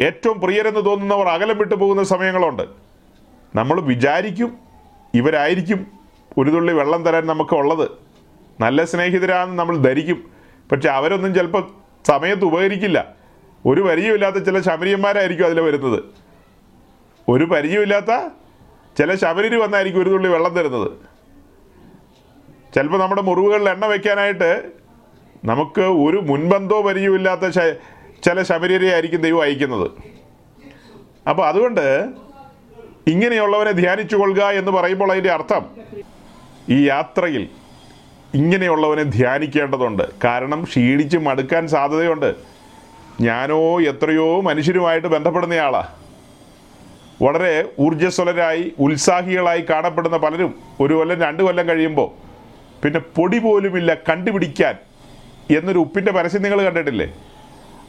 [0.00, 2.62] ഏറ്റവും പ്രിയരെന്ന് തോന്നുന്നവർ അകലം വിട്ടു പോകുന്ന സമയങ്ങളുണ്ട്.
[3.54, 4.56] നമ്മൾ വിചാരിക്കും
[5.14, 5.86] ഇവരായിരിക്കും
[6.38, 7.90] ഒരു തുള്ളി വെള്ളം തരാൻ നമുക്ക് ഉള്ളത്.
[8.60, 10.30] നല്ല സ്നേഹിതരാണെന്ന് നമ്മൾ ധരിക്കും.
[10.72, 11.70] പക്ഷെ അവരൊന്നും ചിലപ്പോൾ
[12.06, 13.14] സമയത്ത് ഉപകരിക്കില്ല.
[13.66, 16.04] ഒരു പരിചയമില്ലാത്ത ചില ശബരിയന്മാരായിരിക്കും അതിൽ വരുന്നത്.
[17.28, 18.28] ഒരു പരിചയമില്ലാത്ത
[18.98, 20.92] ചില ശബരിന് വന്നായിരിക്കും ഒരു തുള്ളി വെള്ളം തരുന്നത്.
[22.74, 24.81] ചിലപ്പോൾ നമ്മുടെ മുറിവുകളിൽ എണ്ണ വെക്കാനായിട്ട്
[25.44, 27.46] നമുക്ക് ഒരു മുൻബന്ധവും പരിചയമില്ലാത്ത
[28.24, 29.90] ചില ശബരിയരെ ആയിരിക്കും ദൈവം അയക്കുന്നത്.
[31.28, 32.08] അപ്പോൾ അതുകൊണ്ട്
[33.06, 35.64] ഇങ്ങനെയുള്ളവനെ ധ്യാനിച്ചു കൊള്ളുക എന്ന് പറയുമ്പോൾ അതിന്റെ അർത്ഥം
[36.70, 37.48] ഈ യാത്രയിൽ
[38.34, 40.02] ഇങ്ങനെയുള്ളവനെ ധ്യാനിക്കേണ്ടതുണ്ട്.
[40.24, 42.34] കാരണം ക്ഷീണിച്ച് മടുക്കാൻ സാധ്യതയുണ്ട്.
[43.20, 45.88] ഞാനോ എത്രയോ മനുഷ്യരുമായിട്ട് ബന്ധപ്പെടുന്നയാളാണ്
[47.22, 52.08] വളരെ ഊർജസ്വലരായി ഉത്സാഹികളായി കാണപ്പെടുന്ന പലരും ഒരു കൊല്ലം രണ്ട് കൊല്ലം കഴിയുമ്പോൾ
[52.84, 54.91] പിന്നെ പൊടി പോലുമില്ല കണ്ടുപിടിക്കാൻ
[55.50, 57.14] എന്നൊരു ഉപ്പിന്റെ പരസ്യം നിങ്ങൾ കണ്ടിട്ടില്ലേ?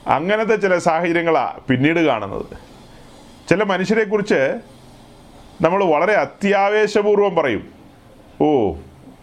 [0.08, 2.46] അങ്ങനത്തെ ചില സാഹചര്യങ്ങളാണ് പിന്നീട് കാണുന്നത്.
[3.50, 4.60] ചില മനുഷ്യരെക്കുറിച്ച്
[5.62, 7.68] നമ്മൾ വളരെ അത്യാവേശപൂർവം പറയും.
[8.42, 8.72] ഓ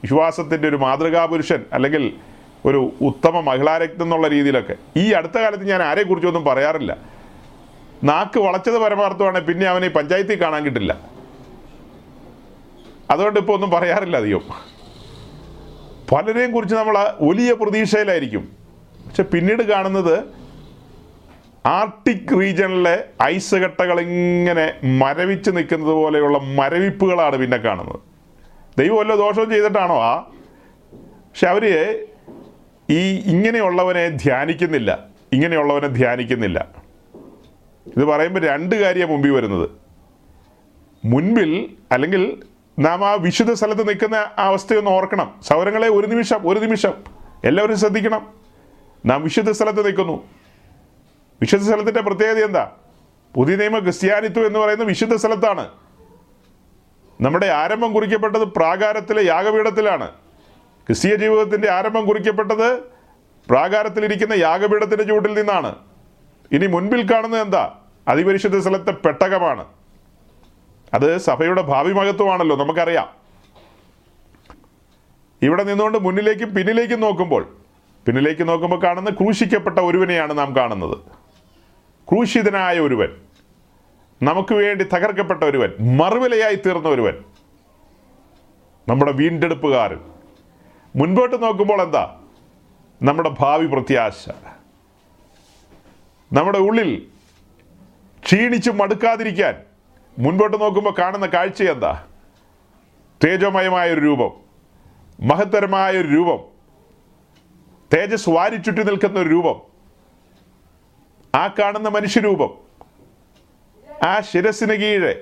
[0.03, 2.17] വിശ്വാസത്തിന്റെ ഒരു മാതൃകാ പുരുഷൻ അല്ലെങ്കിൽ
[2.65, 4.75] ഒരു ഉത്തമ മഹിളാരക്തം എന്നുള്ള രീതിയിലൊക്കെ.
[4.97, 6.97] ഈ അടുത്ത കാലത്ത് ഞാൻ ആരെക്കുറിച്ചൊന്നും പറയാറില്ല.
[8.05, 10.97] നാക്ക് വളച്ചത് പരമാർത്ഥമാണ് പിന്നെ അവനെ പഞ്ചായത്തിൽ കാണാൻ കിട്ടില്ല.
[13.11, 14.41] അതുകൊണ്ട് ഇപ്പോൾ ഒന്നും പറയാറില്ല അധികം.
[16.13, 18.49] പലരെയും കുറിച്ച് നമ്മൾ വലിയ പ്രതീക്ഷയിലായിരിക്കും.
[19.09, 20.25] പക്ഷെ പിന്നീട് കാണുന്നത്
[21.67, 28.01] ആർട്ടിക് റീജിയണിലെ ഐസ് കട്ടകൾ ഇങ്ങനെ മരവിച്ച് നിൽക്കുന്നത് പോലെയുള്ള മരവിപ്പുകളാണ് പിന്നെ കാണുന്നത്.
[28.79, 30.19] ദൈവം വല്ല ദോഷവും ചെയ്തിട്ടാണോ ആ?
[31.05, 31.65] പക്ഷെ അവർ
[32.91, 35.05] ഈ ഇങ്ങനെയുള്ളവനെ ധ്യാനിക്കുന്നില്ല.
[35.33, 36.69] ഇങ്ങനെയുള്ളവനെ ധ്യാനിക്കുന്നില്ല.
[37.87, 39.71] ഇത് പറയുമ്പോൾ രണ്ട് കാര്യമാണ് മുമ്പിൽ വരുന്നത്.
[41.05, 42.43] മുൻപിൽ അല്ലെങ്കിൽ
[42.81, 45.35] നാം ആ വിശുദ്ധ സ്ഥലത്ത് നിൽക്കുന്ന ആ അവസ്ഥയൊന്ന് ഓർക്കണം.
[45.43, 46.95] സൗരങ്ങളെ ഒരു നിമിഷം ഒരു നിമിഷം.
[47.45, 48.27] എല്ലാവരും ശ്രദ്ധിക്കണം.
[49.07, 50.29] നാം വിശുദ്ധ സ്ഥലത്ത് നിൽക്കുന്നു.
[51.41, 52.71] വിശുദ്ധ സ്ഥലത്തിന്റെ പ്രത്യേകത എന്താ?
[53.35, 55.69] പുതിയ നിയമ ക്രിസ്ത്യാനിത്വം എന്ന് പറയുന്ന വിശുദ്ധ സ്ഥലത്താണ്.
[57.21, 60.11] നമ്മുടെ ആരംഭം കുറിക്കപ്പെട്ടത് പ്രാകാരത്തിലെ യാഗപീഠത്തിലാണ്.
[60.87, 62.79] ക്രിസ്തീയ ജീവിതത്തിന്റെ ആരംഭം കുറിക്കപ്പെട്ടത്
[63.51, 65.75] പ്രാകാരത്തിലിരിക്കുന്ന യാഗപീഠത്തിന്റെ ചൂട്ടിൽ നിന്നാണ്.
[66.53, 67.79] ഇനി മുൻപിൽ കാണുന്നത് എന്താ?
[68.09, 69.65] അതിപരിശുദ്ധ സ്ഥലത്തെ പെട്ടകമാണ്.
[70.95, 73.09] അത് സഭയുടെ ഭാവി മഹത്വമാണല്ലോ നമുക്കറിയാം.
[75.43, 77.57] ഇവിടെ നിന്നുകൊണ്ട് മുന്നിലേക്കും പിന്നിലേക്കും നോക്കുമ്പോൾ
[78.07, 80.99] പിന്നിലേക്ക് നോക്കുമ്പോൾ കാണുന്ന ക്രൂശിക്കപ്പെട്ട ഒരുവനെയാണ് നാം കാണുന്നത്.
[82.09, 83.09] ക്രൂശിതനായ ഒരുവൻ
[84.23, 87.15] നമുക്ക് വേണ്ടി തകർക്കപ്പെട്ട ഒരുവൻ മറുവിലയായി തീർന്ന ഒരുവൻ
[88.89, 90.01] നമ്മുടെ വീണ്ടെടുപ്പുകാരൻ.
[90.97, 92.21] മുൻപോട്ട് നോക്കുമ്പോൾ എന്താ?
[93.03, 94.29] നമ്മുടെ ഭാവി പ്രത്യാശ.
[96.33, 97.07] നമ്മുടെ ഉള്ളിൽ
[98.25, 99.70] ക്ഷീണിച്ച് മടുക്കാതിരിക്കാൻ
[100.17, 101.93] മുൻപോട്ട് നോക്കുമ്പോൾ കാണുന്ന കാഴ്ച എന്താ?
[103.21, 104.33] തേജോമയമായ ഒരു രൂപം
[105.19, 106.41] മഹത്തരമായ ഒരു രൂപം
[107.91, 109.57] തേജസ് വാരിച്ചുറ്റി നിൽക്കുന്ന ഒരു രൂപം
[111.35, 112.53] ആ കാണുന്ന മനുഷ്യരൂപം
[114.05, 115.13] ആ ശിരസിന് കീഴെ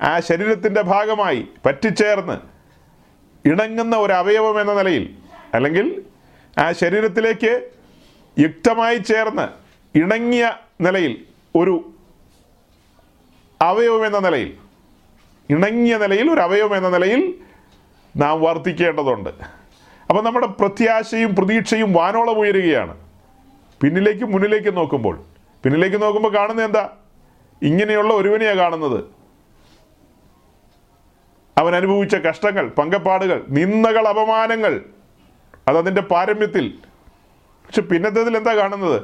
[0.00, 2.36] ആ ശരീരത്തിന്റെ ഭാഗമായി പറ്റിച്ചേർന്ന്
[3.44, 5.04] ഇണങ്ങുന്ന ഒരു അവയവം എന്ന നിലയിൽ
[5.54, 5.86] അല്ലെങ്കിൽ
[6.56, 7.52] ആ ശരീരത്തിലേക്ക്
[8.36, 9.46] യുക്തമായി ചേർന്ന്
[9.94, 10.44] ഇണങ്ങിയ
[10.80, 11.12] നിലയിൽ
[11.54, 11.74] ഒരു
[13.62, 14.56] അവയവം എന്ന നിലയിൽ
[15.50, 17.34] ഇണങ്ങിയ നിലയിൽ ഒരു അവയവം എന്ന നിലയിൽ
[18.16, 19.30] നാം വർദ്ധിക്കേണ്ടതുണ്ട്.
[20.10, 22.96] അപ്പം നമ്മുടെ പ്രത്യാശയും പ്രതീക്ഷയും വാനോളം ഉയരുകയാണ്.
[23.80, 25.22] പിന്നിലേക്കും മുന്നിലേക്കും നോക്കുമ്പോൾ
[25.64, 26.90] പിന്നിലേക്ക് നോക്കുമ്പോൾ കാണുന്നത് എന്താ?
[27.62, 29.04] ഇങ്ങനെയുള്ള ഒരുവനെയാണ് കാണുന്നത്.
[31.58, 34.84] അവൻ അനുഭവിച്ച കഷ്ടങ്ങൾ പങ്കപ്പാടുകൾ നിന്ദകൾ അപമാനങ്ങൾ
[35.68, 36.74] അതതിന്റെ പാരമ്യത്തിൽ.
[37.66, 39.02] പക്ഷെ പിന്നത്തേതിൽ എന്താ കാണുന്നത്?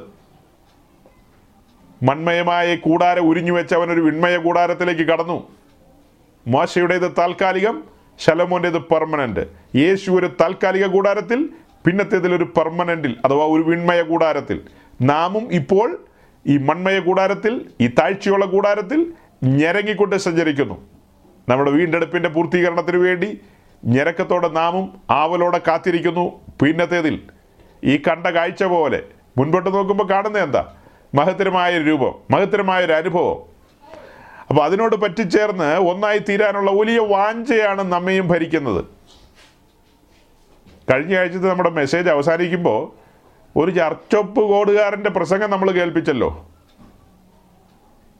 [2.03, 5.47] മൺമയമായ കൂടാരം ഉരിഞ്ഞു വെച്ച് അവൻ ഒരു വിൺമയ കൂടാരത്തിലേക്ക് കടന്നു.
[6.47, 7.83] മോശയുടേത് താൽക്കാലികം
[8.19, 9.39] ശലമോന്റേത് പെർമനന്റ്
[9.75, 11.49] യേശു ഒരു താൽക്കാലിക കൂടാരത്തിൽ
[11.85, 14.61] പിന്നത്തേതിൽ ഒരു പെർമനന്റിൽ അഥവാ ഒരു വിൺമയ കൂടാരത്തിൽ.
[15.01, 15.97] നാമും ഇപ്പോൾ
[16.47, 19.13] ഈ മൺമയ കൂടാരത്തിൽ ഈ താഴ്ചയുള്ള കൂടാരത്തിൽ
[19.43, 20.77] ഞെരങ്ങിക്കൊണ്ട് സഞ്ചരിക്കുന്നു.
[21.49, 23.41] നമ്മുടെ വീണ്ടെടുപ്പിന്റെ പൂർത്തീകരണത്തിന് വേണ്ടി
[23.85, 26.31] ഞെരക്കത്തോടെ നാമും ആവലോടെ കാത്തിരിക്കുന്നു.
[26.61, 27.21] പിന്നത്തേതിൽ
[27.83, 29.03] ഈ കണ്ട കാഴ്ച പോലെ.
[29.37, 30.73] മുൻപോട്ട് നോക്കുമ്പോൾ കാണുന്നത് എന്താ?
[31.13, 33.37] മഹത്തരമായ ഒരു രൂപം മഹത്തരമായ ഒരു അനുഭവം.
[34.49, 38.85] അപ്പോൾ അതിനോട് പറ്റിച്ചേർന്ന് ഒന്നായി തീരാനുള്ള വലിയ വാഞ്ചയാണ് നമ്മയും ഭരിക്കുന്നത്.
[40.93, 43.03] കഴിഞ്ഞ ആഴ്ചത്തെ നമ്മുടെ മെസ്സേജ് അവസാനിക്കുമ്പോൾ
[43.59, 46.49] ഒരു ചർച്ചൊപ്പ് കോടുകാരന്റെ പ്രസംഗം നമ്മൾ കേൾപ്പിച്ചല്ലോ.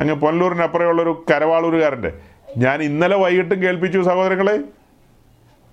[0.02, 2.14] അങ്ങ് പൊന്നലൂരിനപ്പുറമുള്ളൊരു കരവാളൂരുകാരന്റെ
[2.58, 4.60] ഞാൻ ഇന്നലെ വൈകിട്ടും കേൾപ്പിച്ചു സഹോദരങ്ങളെ.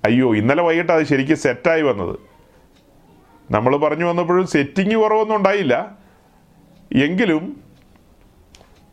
[0.05, 2.19] അയ്യോ ഇന്നലെ വൈകിട്ട് അത് ശരിക്കും സെറ്റായി വന്നത്.
[3.51, 6.00] നമ്മൾ പറഞ്ഞു വന്നപ്പോഴും സെറ്റിങ് കുറവൊന്നും ഉണ്ടായില്ല.
[6.97, 7.57] എങ്കിലും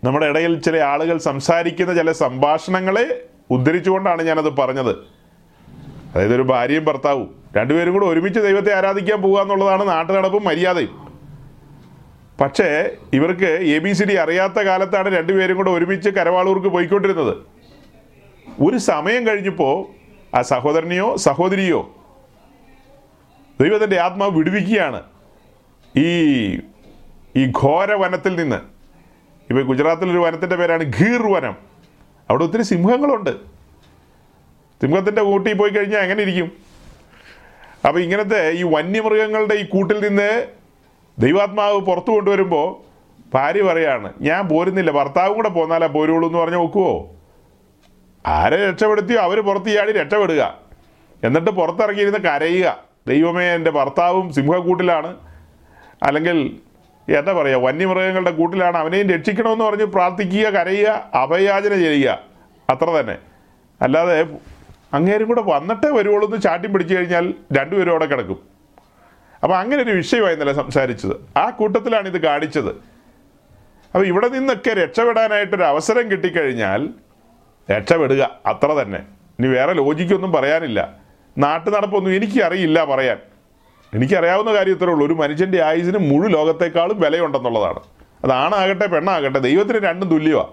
[0.03, 4.95] നമ്മുടെ ഇടയിൽ ചില ആളുകൾ സംസാരിക്കുന്ന ചില സംഭാഷണങ്ങളെ ഉദ്ധരിച്ചുകൊണ്ടാണ് ഞാനത് പറഞ്ഞത്.
[6.15, 11.07] അതായത് ഒരു ഭാര്യയും ഭർത്താവും രണ്ടുപേരും കൂടെ ഒരുമിച്ച് ദൈവത്തെ ആരാധിക്കാൻ പോകുക എന്നുള്ളതാണ് നാട്ടുനടപ്പും മര്യാദയും.
[12.41, 17.37] പക്ഷേ ഇവർക്ക് എ ബി സി ഡി അറിയാത്ത കാലത്താണ് രണ്ടുപേരും കൂടെ ഒരുമിച്ച് കരവാളൂർക്ക് പോയിക്കൊണ്ടിരുന്നത്.
[18.61, 19.85] ഒരു സമയം കഴിഞ്ഞപ്പോൾ
[20.37, 21.95] ആ സഹോദരനെയോ സഹോദരിയോ
[23.61, 25.03] ദൈവത്തിന്റെ ആത്മാവ് വിടുവിക്കുകയാണ്.
[25.97, 26.07] ഈ
[27.37, 28.55] ഈ ഘോര വനത്തിൽ നിന്ന്
[29.49, 31.55] ഇപ്പോൾ ഗുജറാത്തിലൊരു വനത്തിന്റെ പേരാണ് ഗീർ വനം
[32.29, 33.29] അവിടെ ഒത്തിരി സിംഹങ്ങളുണ്ട്.
[34.81, 36.51] സിംഹത്തിന്റെ കൂട്ടിൽ പോയി കഴിഞ്ഞാൽ എങ്ങനെ ഇരിക്കും?
[37.87, 40.47] അപ്പോൾ ഇങ്ങനത്തെ ഈ വന്യമൃഗങ്ങളുടെ ഈ കൂട്ടിൽ നിന്ന്
[41.19, 42.87] ദൈവാത്മാവ് പുറത്തു കൊണ്ടുവരുമ്പോൾ
[43.33, 47.15] ഭാര്യ പറയാണ് ഞാൻ പോരുന്നില്ല ഭർത്താവും കൂടെ പോന്നാലേ പോരുള്ളൂ എന്ന് പറഞ്ഞ് നോക്കുവോ?
[48.25, 49.19] ആരെ രക്ഷപ്പെടുത്തിയോ?
[49.19, 50.57] അവർ പുറത്ത് ചാടി രക്ഷപ്പെടുക.
[51.23, 52.83] എന്നിട്ട് പുറത്തിറങ്ങിയിരുന്ന് കരയുക.
[53.07, 55.17] ദൈവമേ എന്റെ ഭർത്താവും സിംഹക്കൂട്ടിലാണ്
[56.03, 56.59] അല്ലെങ്കിൽ
[57.09, 62.19] എന്താ പറയുക വന്യമൃഗങ്ങളുടെ കൂട്ടിലാണ് അവനെയും രക്ഷിക്കണമെന്ന് പറഞ്ഞ് പ്രാർത്ഥിക്കുക കരയുക അഭയാചന ചെയ്യുക.
[62.69, 63.17] അത്ര തന്നെ.
[63.81, 64.25] അല്ലാതെ
[64.93, 68.39] അങ്ങേരും കൂടെ വന്നിട്ടേ വരുവുള്ളൂ എന്ന് ചാട്ടി പിടിച്ചു കഴിഞ്ഞാൽ രണ്ടുപേരും അവിടെ കിടക്കും.
[69.43, 71.37] അപ്പോൾ അങ്ങനെ ഒരു വിഷയമായി ഇന്നലെ സംസാരിച്ചത്.
[71.37, 72.69] ആ കൂട്ടത്തിലാണ് ഇത് കാണിച്ചത്.
[73.93, 76.89] അപ്പോൾ ഇവിടെ നിന്നൊക്കെ രക്ഷപ്പെടാനായിട്ടൊരു അവസരം കിട്ടിക്കഴിഞ്ഞാൽ
[77.71, 78.99] രക്ഷപ്പെടുക അത്ര തന്നെ.
[79.39, 80.93] ഇനി വേറെ ലോജിക്കൊന്നും പറയാനില്ല.
[81.37, 83.17] നാട്ടു നടപ്പൊന്നും എനിക്കറിയില്ല പറയാൻ.
[83.93, 85.07] എനിക്കറിയാവുന്ന കാര്യം ഇത്രേ ഉള്ളൂ.
[85.07, 87.79] ഒരു മനുഷ്യന്റെ ആയുസിന് മുഴു ലോകത്തെക്കാളും വിലയുണ്ടെന്നുള്ളതാണ്.
[88.23, 90.47] അത് ആണാകട്ടെ പെണ്ണാകട്ടെ ദൈവത്തിന് രണ്ടും തുല്യമാണ്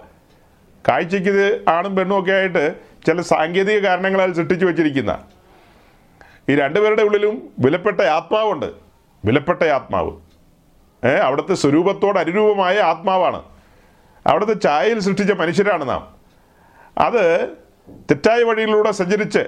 [0.89, 2.75] കാഴ്ചയ്ക്ക് ആണും പെണ്ണും ഒക്കെ ആയിട്ട്
[3.07, 5.19] ചില സാങ്കേതിക കാരണങ്ങളാൽ സൃഷ്ടിച്ചു വെച്ചിരിക്കുന്ന.
[6.49, 8.67] ഈ രണ്ടുപേരുടെ ഉള്ളിലും വിലപ്പെട്ട ആത്മാവുണ്ട്.
[9.25, 10.11] വിലപ്പെട്ട ആത്മാവ്.
[11.07, 13.43] ഏ അവിടുത്തെ സ്വരൂപത്തോട് അനുരൂപമായ ആത്മാവാണ്.
[14.27, 16.15] അവിടുത്തെ ചായയിൽ സൃഷ്ടിച്ച മനുഷ്യരാണ് നാം.
[16.99, 17.49] അത്
[17.89, 19.39] തെറ്റായ വഴിയിലൂടെ സഞ്ചരിച്ച്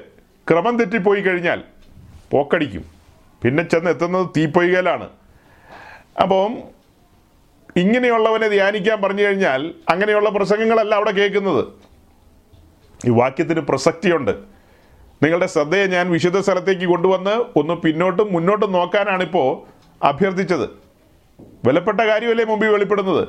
[0.50, 1.62] ക്രമം തെറ്റിപ്പോയി കഴിഞ്ഞാൽ
[2.30, 2.95] പോക്കടിക്കും.
[3.46, 5.08] പിന്നെ ചെന്ന് എത്തുന്നത് തീപ്പൊയ്കലാണ്.
[6.22, 6.58] അപ്പം
[7.76, 11.68] ഇങ്ങനെയുള്ളവനെ ധ്യാനിക്കാൻ പറഞ്ഞു കഴിഞ്ഞാൽ അങ്ങനെയുള്ള പ്രസംഗങ്ങളല്ല അവിടെ കേൾക്കുന്നത്.
[13.06, 14.30] ഈ വാക്യത്തിന് പ്രസക്തിയുണ്ട്.
[15.22, 19.62] നിങ്ങളുടെ ശ്രദ്ധയെ ഞാൻ വിശുദ്ധ സ്ഥലത്തേക്ക് കൊണ്ടുവന്ന് ഒന്ന് പിന്നോട്ടും മുന്നോട്ടും നോക്കാനാണിപ്പോൾ
[20.04, 20.68] അഭ്യർത്ഥിച്ചത്.
[21.40, 23.28] വിലപ്പെട്ട കാര്യമല്ലേ മുമ്പിൽ വെളിപ്പെടുന്നത്?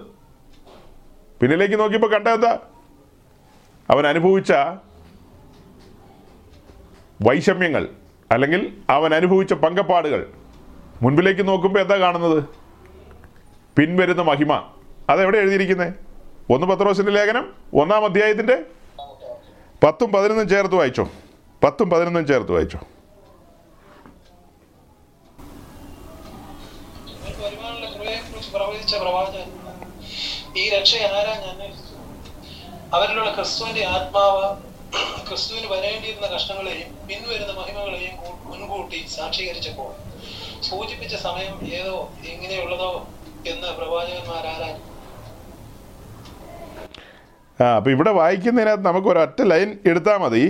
[1.42, 2.60] പിന്നിലേക്ക് നോക്കിയപ്പോൾ കണ്ട എന്താ?
[3.90, 4.52] അവൻ അനുഭവിച്ച
[7.22, 7.88] വൈഷമ്യങ്ങൾ.
[8.32, 10.34] അല്ലെങ്കിൽ അവൻ അനുഭവിച്ച പങ്കപ്പാടുകൾ.
[11.02, 12.44] മുൻപിലേക്ക് നോക്കുമ്പോൾ എന്താ കാണുന്നത്?
[13.78, 14.72] പിൻവരുന്ന മഹിമ.
[15.10, 15.94] അതെവിടെ എഴുതിയിരിക്കുന്നത്
[16.54, 18.64] ഒന്ന് പത്രോസിന്റെ ലേഖനം ഒന്നാം അധ്യായത്തിന്റെ?
[19.84, 21.10] പത്തും പതിനൊന്നും ചേർത്ത് വായിച്ചോ.
[21.64, 22.80] പത്തും പതിനൊന്നും ചേർത്ത് വായിച്ചോ.
[30.58, 31.34] ഈ രക്ഷ ആരാ?
[31.40, 31.74] ഞാൻ
[32.94, 34.67] അവരിലുള്ള ക്രിസ്തുവിന്റെ ആത്മാവ്
[35.28, 39.92] ക്രിസ്തുവിന് വരേണ്ടിയിരുന്ന കഷ്ടങ്ങളെയും പിൻവരുന്ന മഹിമകളെയും മുൻകൂട്ടി സാക്ഷീകരിച്ചപ്പോൾ
[40.64, 43.08] സൂചിപ്പിച്ച സമയം ഏതോ എങ്ങനെയുള്ളതോ
[43.48, 44.76] എന്ന് പ്രവാചകന്മാരാരാൻ
[47.62, 50.44] ആ അപ്പോൾ ഇവിടെ വായിക്കുന്നതിനകത്ത് നമുക്ക് ഒരൊറ്റ ലൈൻ എടുത്താൽ മതി.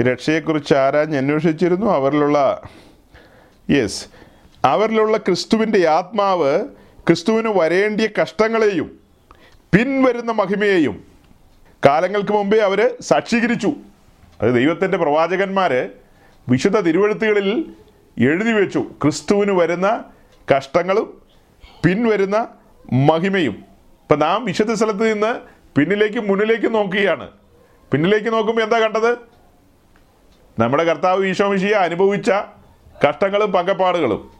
[0.00, 1.86] രക്ഷയെക്കുറിച്ച് ആരാഞ്ഞ് അന്വേഷിച്ചിരുന്നു?
[1.86, 2.62] അവരിലുള്ള
[3.70, 4.06] യെസ്
[4.64, 6.52] അവരിലുള്ള ക്രിസ്തുവിന്റെ ആത്മാവ്
[7.06, 9.03] ക്രിസ്തുവിന് വരേണ്ടിയ കഷ്ടങ്ങളെയും
[9.74, 11.04] പിൻവരുന്ന മഹിമയെയും
[11.86, 13.70] കാലങ്ങൾക്ക് മുമ്പേ അവർ സാക്ഷീകരിച്ചു.
[14.42, 15.88] അത് ദൈവത്തിന്റെ പ്രവാചകന്മാർ
[16.48, 17.74] വിശുദ്ധ തിരുവഴുത്തുകളിൽ
[18.18, 18.86] എഴുതി വെച്ചു.
[19.02, 20.04] ക്രിസ്തുവിന് വരുന്ന
[20.56, 21.22] കഷ്ടങ്ങളും
[21.84, 22.48] പിൻവരുന്ന
[22.92, 23.52] മഹിമയും.
[24.02, 25.40] ഇപ്പം നാം വിശുദ്ധ സ്ഥലത്ത് നിന്ന്
[25.78, 27.30] പിന്നിലേക്കും മുന്നിലേക്കും നോക്കുകയാണ്.
[27.92, 29.18] പിന്നിലേക്ക് നോക്കുമ്പോൾ എന്താ കണ്ടത്?
[30.58, 32.30] നമ്മുടെ കർത്താവ് ഈശോമിഷിയെ അനുഭവിച്ച
[33.08, 34.30] കഷ്ടങ്ങളും പങ്കപ്പാടുകളും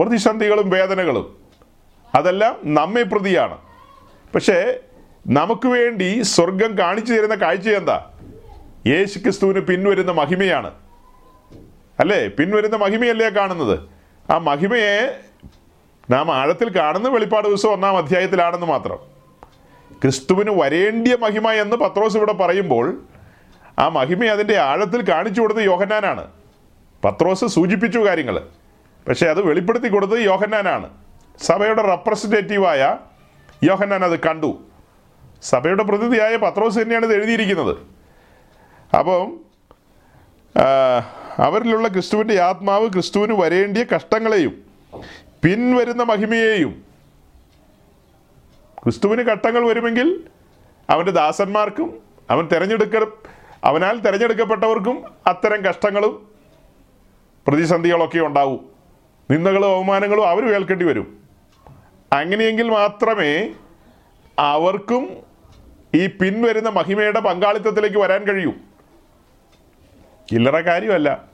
[0.00, 1.36] പ്രതിസന്ധികളും വേദനകളും
[2.14, 3.63] അതെല്ലാം നമ്മെ പ്രതിയാണ്.
[4.34, 4.80] പക്ഷേ
[5.26, 8.10] നമുക്ക് വേണ്ടി സ്വർഗം കാണിച്ചു തരുന്ന കാഴ്ച എന്താ?
[8.86, 10.70] യേശു ക്രിസ്തുവിന് പിൻവരുന്ന മഹിമയാണ്.
[12.00, 12.26] അല്ലേ?
[12.26, 13.78] പിൻവരുന്ന മഹിമയല്ലേ കാണുന്നത്?
[14.30, 15.20] ആ മഹിമയെ
[16.10, 18.96] നാം ആഴത്തിൽ കാണുന്ന വെളിപ്പാട് ദിവസം ഒന്നാം അധ്യായത്തിലാണെന്ന് മാത്രം.
[20.02, 23.02] ക്രിസ്തുവിന് വരേണ്ടിയ മഹിമ എന്ന് പത്രോസ് ഇവിടെ പറയുമ്പോൾ
[23.78, 26.30] ആ മഹിമ അതിന്റെ ആഴത്തിൽ കാണിച്ചു കൊടുത്ത യോഹന്നാനാണ്.
[27.04, 28.40] പത്രോസ് സൂചിപ്പിച്ചു കാര്യങ്ങൾ
[29.08, 30.90] പക്ഷേ അത് വെളിപ്പെടുത്തി കൊടുത്തത് യോഹന്നാനാണ്.
[31.42, 32.96] സഭയുടെ റെപ്രസെന്റേറ്റീവായ
[33.64, 34.58] യോഹന്നാൻ അത് കണ്ടു.
[35.42, 37.76] സഭയുടെ പ്രതിനിധിയായ പത്രോസ് തന്നെയാണ് ഇത് എഴുതിയിരിക്കുന്നത്.
[38.96, 39.40] അപ്പം
[41.38, 44.62] അവരിലുള്ള ക്രിസ്തുവിന്റെ ആത്മാവ് ക്രിസ്തുവിന് വരേണ്ടിയ കഷ്ടങ്ങളെയും
[45.42, 46.84] പിൻവരുന്ന മഹിമയെയും
[48.84, 50.24] ക്രിസ്തുവിന് ഘട്ടങ്ങൾ വരുമെങ്കിൽ
[50.90, 52.00] അവന്റെ ദാസന്മാർക്കും
[52.30, 53.06] അവൻ തിരഞ്ഞെടുക്ക
[53.64, 56.28] അവനാൽ തിരഞ്ഞെടുക്കപ്പെട്ടവർക്കും അത്തരം കഷ്ടങ്ങളും
[57.46, 58.68] പ്രതിസന്ധികളൊക്കെ ഉണ്ടാവും.
[59.30, 61.23] നിന്ദകളും അവമാനങ്ങളും അവർ കേൾക്കേണ്ടി വരും.
[62.12, 63.54] അങ്ങനെയെങ്കിൽ മാത്രമേ
[64.38, 65.22] അവർക്കും
[65.94, 68.52] ഈ പിൻവരുന്ന മഹിമയുടെ പങ്കാളിത്തത്തിലേക്ക് വരാൻ കഴിയൂ.
[70.32, 71.24] ഇല്ലറ കാര്യമല്ല.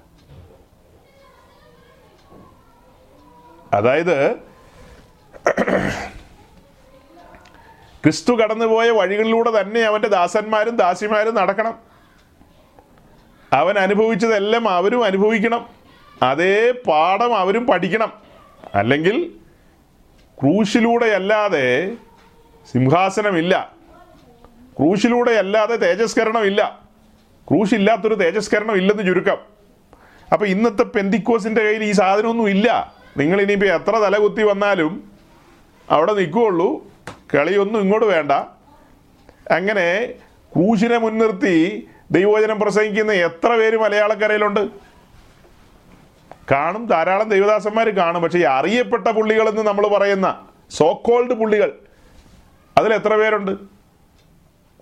[3.73, 4.35] അതായത്
[8.05, 11.79] ക്രിസ്തു കടന്നുപോയ വഴികളിലൂടെ തന്നെ അവന്റെ ദാസന്മാരും ദാസിമാരും നടക്കണം.
[13.53, 15.69] അവൻ അനുഭവിച്ചതെല്ലാം അവരും അനുഭവിക്കണം.
[16.23, 18.13] അതേ പാഠം അവരും പഠിക്കണം.
[18.75, 19.35] അല്ലെങ്കിൽ
[20.43, 21.93] ക്രൂശിലൂടെയല്ലാതെ
[22.73, 23.73] സിംഹാസനമില്ല.
[24.79, 26.81] ക്രൂശിലൂടെയല്ലാതെ തേജസ്കരണമില്ല.
[27.49, 29.37] ക്രൂശില്ലാത്തൊരു തേജസ്കരണം ഇല്ലെന്ന് ചുരുക്കം.
[30.33, 35.13] അപ്പോൾ ഇന്നത്തെ പെന്തിക്കോസിന്റെ കയ്യിൽ ഈ സാധനമൊന്നും ഇല്ല നിങ്ങൾ ഇനിയിപ്പോൾ എത്ര തലകുത്തി വന്നാലും
[35.91, 36.93] അവിടെ നിൽക്കുകയുള്ളൂ.
[37.35, 38.33] കളിയൊന്നും ഇങ്ങോട്ട് വേണ്ട.
[39.53, 40.07] അങ്ങനെ
[40.55, 44.90] ക്രൂശിനെ മുൻനിർത്തി ദൈവവചനം പ്രസംഗിക്കുന്ന എത്ര പേര് മലയാളക്കരയിലുണ്ട്?
[46.51, 48.23] കാണും ധാരാളം ദൈവദാസന്മാർ കാണും.
[48.23, 51.73] പക്ഷേ ഈ അറിയപ്പെട്ട പുള്ളികളെന്ന് നമ്മൾ പറയുന്ന സോക്കോൾഡ് പുള്ളികൾ
[52.79, 53.51] അതിൽ എത്ര പേരുണ്ട്?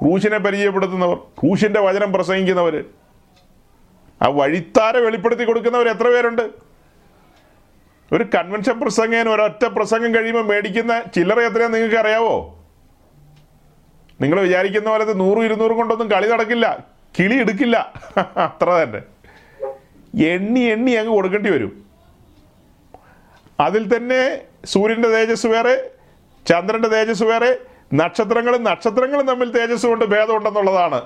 [0.02, 2.84] ക്രൂശിനെ പരിചയപ്പെടുത്തുന്നവർ ക്രൂശിന്റെ വചനം പ്രസംഗിക്കുന്നവർ
[4.22, 6.42] ആ വഴിത്താര വെളിപ്പെടുത്തി കൊടുക്കുന്നവർ എത്ര പേരുണ്ട്?
[8.12, 12.58] ഒരു കൺവെൻഷൻ പ്രസംഗേന ഒരൊറ്റ പ്രസംഗം കഴിയുമ്പോൾ മേടിക്കുന്ന ചില്ലറ എത്രയാ നിങ്ങൾക്ക് അറിയാവോ?
[14.20, 16.84] നിങ്ങൾ വിചാരിക്കുന്ന പോലത്തെ നൂറും ഇരുന്നൂറും കൊണ്ടൊന്നും കളി നടക്കില്ല
[17.18, 17.92] കിളി എടുക്കില്ല.
[18.36, 19.17] അത്ര തന്നെ.
[20.14, 21.84] എണ്ണി എണ്ണി അങ്ങ് കൊടുക്കേണ്ടി വരും.
[23.60, 25.90] അതിൽ തന്നെ സൂര്യന്റെ തേജസ് വേറെ
[26.46, 27.58] ചന്ദ്രന്റെ തേജസ് വേറെ
[27.94, 31.00] നക്ഷത്രങ്ങളും നക്ഷത്രങ്ങളും തമ്മിൽ തേജസ് കൊണ്ട് ഭേദമുണ്ടെന്നുള്ളതാണ്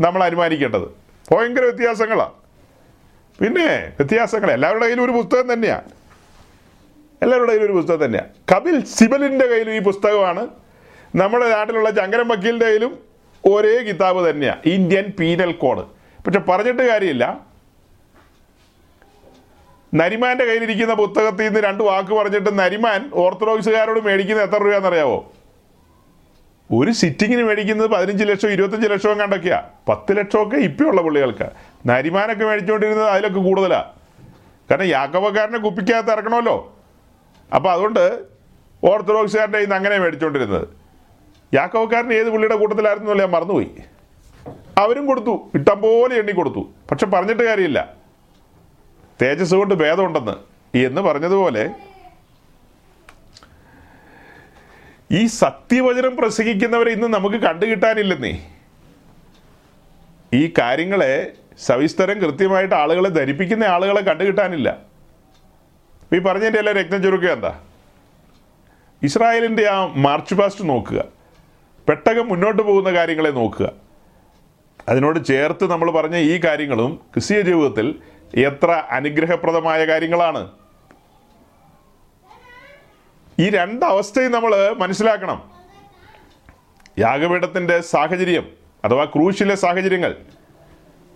[0.00, 0.88] നമ്മൾ അനുമാനിക്കേണ്ടത്.
[1.32, 2.32] ഭയങ്കര വ്യത്യാസങ്ങളാണ്
[3.40, 5.90] പിന്നെ വ്യത്യാസങ്ങൾ എല്ലാവരുടെ കയ്യിലും ഒരു പുസ്തകം തന്നെയാണ്
[7.22, 10.48] എല്ലാവരുടെ കയ്യിലും ഒരു പുസ്തകം തന്നെയാണ് കപിൽ സിബലിന്റെ കയ്യിലും ഈ പുസ്തകമാണ്.
[11.16, 12.98] നമ്മുടെ നാട്ടിലുള്ള ചങ്കരം വക്കീലിന്റെ കയ്യിലും
[13.44, 15.84] ഒരേ കിതാബ് തന്നെയാണ് ഇന്ത്യൻ പീനൽ കോഡ്.
[16.26, 17.45] പക്ഷെ പറഞ്ഞിട്ട് കാര്യമില്ല.
[19.94, 25.32] നരിമാന്റെ കയ്യിലിരിക്കുന്ന പുസ്തകത്തിൽ നിന്ന് രണ്ട് വാക്ക് പറഞ്ഞിട്ട് നരിമാൻ ഓർത്തഡോക്സുകാരോട് മേടിക്കുന്നത് എത്ര രൂപയാണെന്നറിയാവോ?
[26.72, 29.62] ഒരു സിറ്റിങ്ങിന് മേടിക്കുന്നത് പതിനഞ്ച് ലക്ഷം ഇരുപത്തഞ്ച് ലക്ഷവും കണ്ടൊക്കെയാ.
[29.88, 31.50] പത്ത് ലക്ഷമൊക്കെ ഇപ്പോഴുള്ള പുള്ളികൾക്ക്.
[31.86, 33.84] നരിമാനൊക്കെ മേടിച്ചുകൊണ്ടിരുന്നത് അതിലൊക്കെ കൂടുതലാണ്
[34.70, 36.76] കാരണം യാക്കവക്കാരനെ കുപ്പിക്കകത്ത് ഇറക്കണമല്ലോ.
[37.54, 38.20] അപ്പോൾ അതുകൊണ്ട്
[38.84, 40.68] ഓർത്തഡോക്സുകാരന്റെ നിന്ന് അങ്ങനെ മേടിച്ചുകൊണ്ടിരുന്നത്.
[41.54, 43.70] യാക്കവക്കാരൻ ഏത് പുള്ളിയുടെ കൂട്ടത്തിലായിരുന്നു ഞാൻ മറന്നുപോയി.
[44.78, 45.50] അവരും കൊടുത്തു.
[45.54, 46.70] ഇട്ടം പോലെ എണ്ണി കൊടുത്തു.
[46.90, 47.95] പക്ഷെ പറഞ്ഞിട്ട് കാര്യമില്ല.
[49.22, 50.32] തേജസ് കൊണ്ട് ഭേദമുണ്ടെന്ന്
[50.76, 51.70] എന്ന് പറഞ്ഞതുപോലെ
[55.10, 58.50] ഈ സത്യവചനം പ്രസംഗിക്കുന്നവരെ ഇന്ന് നമുക്ക് കണ്ടുകിട്ടാനില്ലെന്നേ.
[60.34, 64.76] ഈ കാര്യങ്ങളെ സവിസ്തരം കൃത്യമായിട്ട് ആളുകളെ ധരിപ്പിക്കുന്ന ആളുകളെ കണ്ടുകിട്ടാനില്ല.
[66.14, 67.60] ഈ പറഞ്ഞതിന്റെ എല്ലാം രക്തം ചുരുക്കുക എന്താ?
[69.02, 71.04] ഇസ്രായേലിന്റെ ആ മാർച്ച് പാസ്റ്റ് നോക്കുക.
[71.88, 73.72] പെട്ടകം മുന്നോട്ട് പോകുന്ന കാര്യങ്ങളെ നോക്കുക.
[74.88, 77.94] അതിനോട് ചേർത്ത് നമ്മൾ പറഞ്ഞ ഈ കാര്യങ്ങളും ക്രിസ്തീയ ജീവിതത്തിൽ
[78.34, 80.50] എത്ര അനുഗ്രഹപ്രദമായ കാര്യങ്ങളാണ്?
[83.38, 85.50] ഈ രണ്ടവസ്ഥയും നമ്മൾ മനസ്സിലാക്കണം.
[86.98, 88.48] യാഗപീഠത്തിന്റെ സാഹചര്യം
[88.84, 90.16] അഥവാ ക്രൂശിലെ സാഹചര്യങ്ങൾ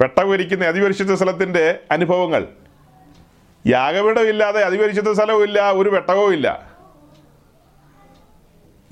[0.01, 2.49] പെട്ടകുരിക്കുന്ന അതിപരിശുദ്ധ സ്ഥലത്തിന്റെ അനുഭവങ്ങൾ.
[3.67, 6.71] യാഗപീഠം ഇല്ലാതെ അതിപരിശുദ്ധ സ്ഥലവും ഇല്ല ഒരു പെട്ടകവും ഇല്ല.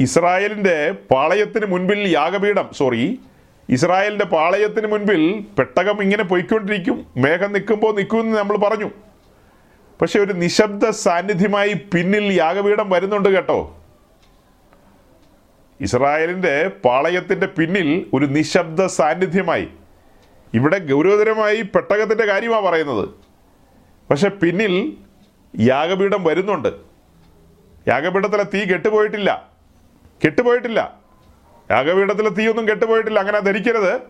[0.01, 3.21] ഇസ്രായേലിന്റെ പാളയത്തിന് മുൻപിൽ യാഗപീഠം സോറി
[3.69, 7.07] ഇസ്രായേലിന്റെ പാളയത്തിന് മുൻപിൽ പെട്ടകം ഇങ്ങനെ പൊയ്ക്കൊണ്ടിരിക്കും.
[7.17, 8.91] മേഘം നിൽക്കുമ്പോൾ നിൽക്കുമെന്ന് നമ്മൾ പറഞ്ഞു.
[10.01, 13.77] പക്ഷെ ഒരു നിശബ്ദ സാന്നിധ്യമായി പിന്നിൽ യാഗപീഠം വരുന്നുണ്ട് കേട്ടോ.
[15.81, 19.69] ഇസ്രായേലിന്റെ പാളയത്തിന്റെ പിന്നിൽ ഒരു നിശബ്ദ സാന്നിധ്യമായി.
[20.55, 23.09] ഇവിടെ ഗൗരവതരമായി പെട്ടകത്തിന്റെ കാര്യമാണ് പറയുന്നത്.
[24.11, 24.97] പക്ഷെ പിന്നിൽ
[25.61, 26.69] യാഗപീഠം വരുന്നുണ്ട്.
[27.89, 29.49] യാഗപീഠത്തിലെ തീ കെട്ടുപോയിട്ടില്ല.
[30.25, 30.98] കെട്ടുപോയിട്ടില്ല.
[31.71, 33.19] യാഗപീഠത്തിലെ തീയൊന്നും കെട്ടുപോയിട്ടില്ല.
[33.19, 34.01] അങ്ങനെ ധരിക്കരുത്.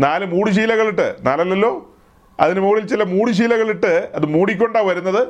[0.00, 1.16] നാല് മൂടിശീലകളിട്ട്.
[1.22, 1.96] നാലല്ലല്ലോ?
[2.40, 5.28] അതിന് മുകളിൽ ചില മൂടിശീലകളിട്ട് അത് മൂടിക്കൊണ്ടാണ് വരുന്നത്.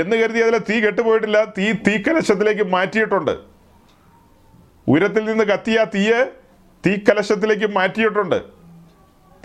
[0.00, 1.44] എന്ന് കരുതി അതിലെ തീ കെട്ടുപോയിട്ടില്ല.
[1.44, 3.38] തീ തീക്കലശത്തിലേക്ക് മാറ്റിയിട്ടുണ്ട്.
[4.88, 6.32] ഉയരത്തിൽ നിന്ന് കത്തിയ തീയെ
[6.86, 8.42] തീക്കലശത്തിലേക്ക് മാറ്റിയിട്ടുണ്ട്.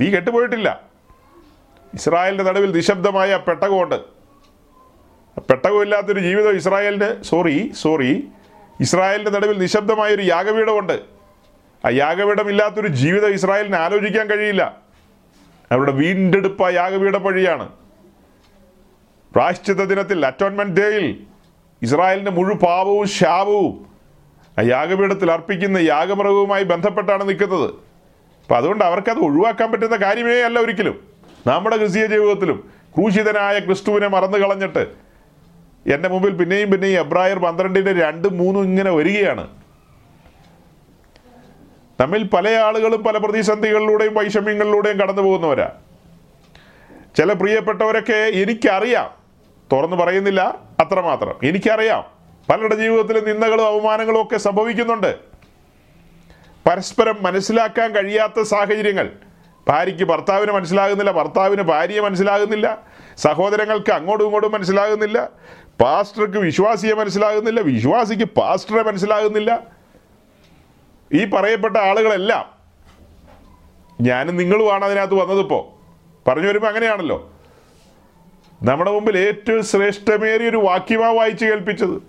[0.01, 0.81] തീ കെട്ടുപോയിട്ടില്ല.
[1.93, 3.99] ഇസ്രായേലിന്റെ നടുവിൽ നിശബ്ദമായ പെട്ടകമുണ്ട്.
[5.39, 7.23] പെട്ടകമില്ലാത്തൊരു ജീവിതം ഇസ്രായേലിന്.
[7.23, 8.27] Sorry sorry.
[8.79, 10.93] ഇസ്രായേലിന്റെ നടുവിൽ നിശബ്ദമായ ഒരു യാഗപീഠമുണ്ട്.
[11.85, 14.77] ആ യാഗപീഠം ഇല്ലാത്തൊരു ജീവിതം ഇസ്രായേലിന് ആലോചിക്കാൻ കഴിയില്ല.
[15.71, 17.69] അവരുടെ വീണ്ടെടുപ്പ് ആ യാഗപീഠ വഴിയാണ്.
[19.35, 21.23] പ്രായശ്ചിത്ത ദിനത്തിൽ അറ്റോൺമെന്റ് ഡേയിൽ
[21.81, 23.85] ഇസ്രായേലിന്റെ മുഴു പാപവും ശാപവും
[24.59, 27.69] ആ യാഗപീഠത്തിൽ അർപ്പിക്കുന്ന യാഗമൃഗവുമായി ബന്ധപ്പെട്ടാണ് നിൽക്കുന്നത്.
[27.69, 31.07] അപ്പം അതുകൊണ്ട് അവർക്കത് ഒഴിവാക്കാൻ പറ്റുന്ന കാര്യമേ അല്ല ഒരിക്കലും.
[31.47, 35.08] നമ്മുടെ ക്രിസ്തീയ ജീവിതത്തിലും ക്രൂശിതനായ ക്രിസ്തുവിനെ മറന്നു കളഞ്ഞിട്ട്
[35.93, 39.47] എന്റെ മുമ്പിൽ പിന്നെയും പിന്നെയും എബ്രായർ പന്ത്രണ്ടിന്റെ രണ്ടും മൂന്നും ഇങ്ങനെ വരികയാണ്.
[41.99, 45.69] നമ്മിൽ പല ആളുകളും പല പ്രതിസന്ധികളിലൂടെയും വൈഷമ്യങ്ങളിലൂടെയും കടന്നു പോകുന്നവരാ.
[47.17, 49.11] ചില പ്രിയപ്പെട്ടവരൊക്കെ എനിക്കറിയാം.
[49.71, 51.35] തുറന്നു പറയുന്നില്ല അത്രമാത്രം.
[51.43, 52.03] എനിക്കറിയാം.
[52.49, 55.19] പലരുടെ ജീവിതത്തിൽ നിന്ദകളും അവമാനങ്ങളും ഒക്കെ സംഭവിക്കുന്നുണ്ട്.
[56.69, 59.09] പരസ്പരം മനസ്സിലാക്കാൻ കഴിയാത്ത സാഹചര്യങ്ങൾ.
[59.67, 62.79] ഭാര്യയ്ക്ക് ഭർത്താവിന് മനസ്സിലാകുന്നില്ല ഭർത്താവിന് ഭാര്യയെ മനസ്സിലാകുന്നില്ല
[63.17, 65.29] സഹോദരങ്ങൾക്ക് അങ്ങോട്ടും ഇങ്ങോട്ടും മനസ്സിലാകുന്നില്ല
[65.81, 69.67] പാസ്റ്റർക്ക് വിശ്വാസിയെ മനസ്സിലാകുന്നില്ല വിശ്വാസിക്ക് പാസ്റ്ററെ മനസ്സിലാകുന്നില്ല.
[71.13, 72.59] ഈ പറയപ്പെട്ട ആളുകളെല്ലാം
[74.01, 75.79] ഞാനും നിങ്ങളുമാണ് അതിനകത്ത് വന്നതിപ്പോൾ
[76.29, 77.31] പറഞ്ഞു വരുമ്പോൾ അങ്ങനെയാണല്ലോ.
[78.63, 82.03] നമ്മുടെ മുമ്പിൽ ഏറ്റവും ശ്രേഷ്ഠമേറിയ ഒരു വാക്യമാ വായിച്ചു കേൾപ്പിച്ചത്.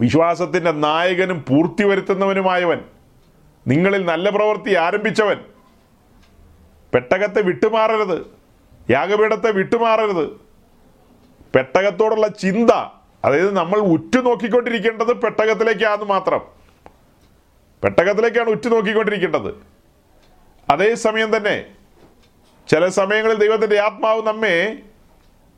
[0.00, 2.80] വിശ്വാസത്തിന്റെ നായകനും പൂർത്തി വരുത്തുന്നവനുമായവൻ
[3.66, 5.36] നിങ്ങളിൽ നല്ല പ്രവൃത്തി ആരംഭിച്ചവൻ.
[6.94, 8.26] പെട്ടകത്തെ വിട്ടുമാറരുത്
[8.90, 10.47] യാഗപീഠത്തെ വിട്ടുമാറരുത്.
[11.54, 12.70] പെട്ടകത്തോടുള്ള ചിന്ത
[13.24, 16.40] അതായത് നമ്മൾ ഉറ്റുനോക്കിക്കൊണ്ടിരിക്കേണ്ടത് പെട്ടകത്തിലേക്കാന്ന് മാത്രം.
[17.84, 19.54] പെട്ടകത്തിലേക്കാണ് ഉറ്റുനോക്കിക്കൊണ്ടിരിക്കേണ്ടത്
[20.70, 21.66] അതേസമയം തന്നെ
[22.68, 24.78] ചില സമയങ്ങളിൽ ദൈവത്തിന്റെ ആത്മാവ് നമ്മെ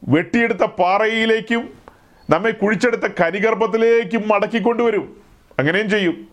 [0.08, 1.74] വെട്ടിയെടുത്ത പാറയിലേക്കും
[2.30, 5.20] നമ്മെ കുഴിച്ചെടുത്ത കരിഗർഭത്തിലേക്കും മടക്കിക്കൊണ്ടുവരും.
[5.58, 6.28] അങ്ങനെയും ചെയ്യും.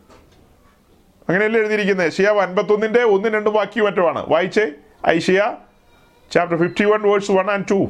[1.30, 4.26] അങ്ങനെയല്ലേ എഴുതിയിരിക്കുന്നത് ഷിയാവ് അൻപത്തൊന്നിന്റെ ഒന്നും രണ്ടും വാക്യം മറ്റുമാണ്.
[4.30, 4.72] വായിച്ചേ.
[5.08, 5.54] Isaiah
[6.32, 7.88] chapter fifty one verse one and two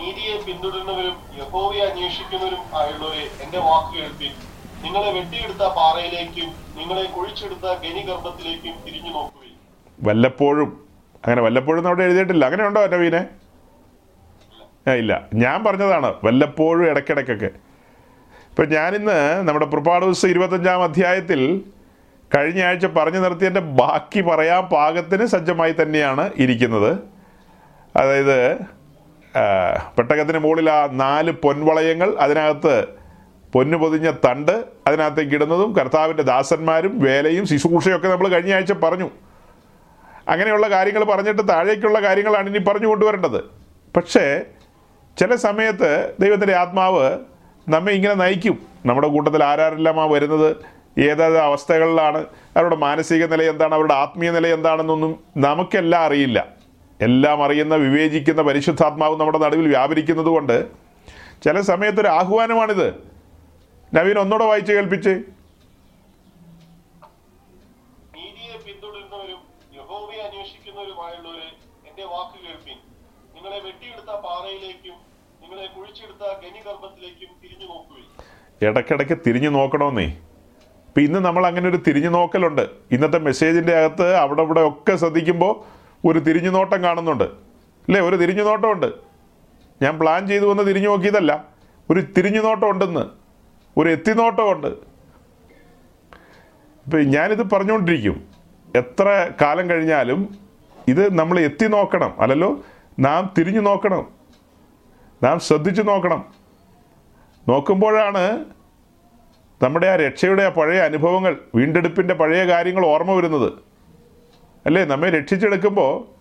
[0.00, 4.32] നീതിയെ പിന്തുടരുന്നവരും യഹോവയെ അന്വേഷിക്കുന്നവരും ആയുള്ളവരെ എന്റെ വാക്ക് കേൾപ്പിൻ
[4.82, 6.48] നിങ്ങളെ വെട്ടിയെടുത്ത പാറയിലേക്കും
[6.78, 9.52] നിങ്ങളെ കുഴിച്ചെടുത്ത ഗനിഗർഭത്തിലേക്കും തിരിഞ്ഞു നോക്കുവിൻ.
[10.02, 10.88] വല്ലപ്പോഴും.
[11.14, 12.44] അങ്ങനെ വല്ലപ്പോഴും അവിടെ എഴുതിയിട്ടില്ല.
[12.44, 13.26] അങ്ങനെ ഉണ്ടോ നവീനെ
[14.92, 15.22] ഇല്ല.
[15.34, 17.50] ഞാൻ പറഞ്ഞതാണ് വല്ലപ്പോഴും ഇടയ്ക്കിടയ്ക്കൊക്കെ.
[18.50, 21.64] ഇപ്പം ഞാനിന്ന് നമ്മുടെ പുറപ്പാട് ദിവസം ഇരുപത്തഞ്ചാം അധ്യായത്തിൽ
[22.36, 26.98] കഴിഞ്ഞ ആഴ്ച പറഞ്ഞു നിർത്തിയതിന്റെ ബാക്കി പറയാൻ പാകത്തിന് സജ്ജമായി തന്നെയാണ് ഇരിക്കുന്നത്.
[27.96, 28.58] അതായത്
[29.98, 32.84] പെട്ടകത്തിന് മുകളിൽ ആ നാല് പൊൻവളയങ്ങൾ അതിനകത്ത്
[33.52, 39.10] പൊന്നു പൊതിഞ്ഞ തണ്ട് അതിനകത്തേക്ക് ഇടുന്നതും കർത്താവിന്റെ ദാസന്മാരും വേലയും ശുശ്രൂഷയൊക്കെ നമ്മൾ കഴിഞ്ഞ ആഴ്ച പറഞ്ഞു.
[40.28, 43.44] അങ്ങനെയുള്ള കാര്യങ്ങൾ പറഞ്ഞിട്ട് താഴേക്കുള്ള കാര്യങ്ങളാണ് ഇനി പറഞ്ഞു കൊണ്ടുവരേണ്ടത്.
[43.96, 44.40] പക്ഷേ
[45.18, 47.18] ചില സമയത്ത് ദൈവത്തിന്റെ ആത്മാവ്
[47.68, 48.58] നമ്മെ ഇങ്ങനെ നയിക്കും.
[48.86, 50.56] നമ്മുടെ കൂട്ടത്തിൽ ആരാരെല്ലാമാ വരുന്നത്?
[51.00, 52.26] ഏതേത് അവസ്ഥകളിലാണ്?
[52.56, 53.74] അവരുടെ മാനസിക നില എന്താണ്?
[53.74, 56.59] അവരുടെ ആത്മീയ നില എന്താണെന്നൊന്നും നമുക്കെല്ലാം അറിയില്ല.
[57.00, 60.70] എല്ലാം അറിയുന്ന വിവേചിക്കുന്ന പരിശുദ്ധാത്മാവ് നമ്മുടെ നടുവിൽ വ്യാപരിക്കുന്നത് കൊണ്ട്
[61.44, 62.88] ചില സമയത്തൊരു ആഹ്വാനമാണിത്.
[63.94, 65.22] നവീൻ ഒന്നുകൂടെ വായിച്ച് കേൾപ്പിച്ച്.
[78.62, 82.68] ഇടക്കിടക്ക് ഇടയ്ക്കിടയ്ക്ക് തിരിഞ്ഞു നോക്കണമെന്നേ ഇപ്പം ഇന്ന് നമ്മൾ അങ്ങനെ ഒരു തിരിഞ്ഞു നോക്കലുണ്ട്.
[82.90, 87.24] ഇന്നത്തെ മെസ്സേജിന്റെ അകത്ത് അവിടെ ഇവിടെ ഒക്കെ ശ്രദ്ധിക്കുമ്പോൾ ഒരു തിരിഞ്ഞു നോട്ടം കാണുന്നുണ്ട്.
[87.24, 88.00] അല്ലേ?
[88.00, 88.86] ഒരു തിരിഞ്ഞു നോട്ടമുണ്ട്.
[89.82, 91.44] ഞാൻ പ്ലാൻ ചെയ്തു വന്ന് തിരിഞ്ഞു നോക്കിയതല്ല.
[91.90, 93.00] ഒരു തിരിഞ്ഞു നോട്ടം ഉണ്ടെന്ന്
[93.76, 94.66] ഒരു എത്തിനോട്ടമുണ്ട്
[96.86, 98.28] ഇപ്പം ഞാനിത് പറഞ്ഞുകൊണ്ടിരിക്കും.
[98.76, 100.38] എത്ര കാലം കഴിഞ്ഞാലും
[100.88, 102.14] ഇത് നമ്മൾ എത്തി നോക്കണം.
[102.20, 102.60] അല്ലല്ലോ?
[102.98, 104.08] നാം തിരിഞ്ഞു നോക്കണം.
[105.22, 106.24] നാം ശ്രദ്ധിച്ചു നോക്കണം.
[107.48, 108.44] നോക്കുമ്പോഴാണ്
[109.62, 113.69] നമ്മുടെ ആ രക്ഷയുടെ ആ പഴയ അനുഭവങ്ങൾ വീണ്ടെടുപ്പിന്റെ പഴയ കാര്യങ്ങൾ ഓർമ്മ വരുന്നത്.
[114.66, 114.84] അല്ലേ?
[114.84, 116.20] നമ്മെ രക്ഷിച്ചെടുക്കുമ്പോൾ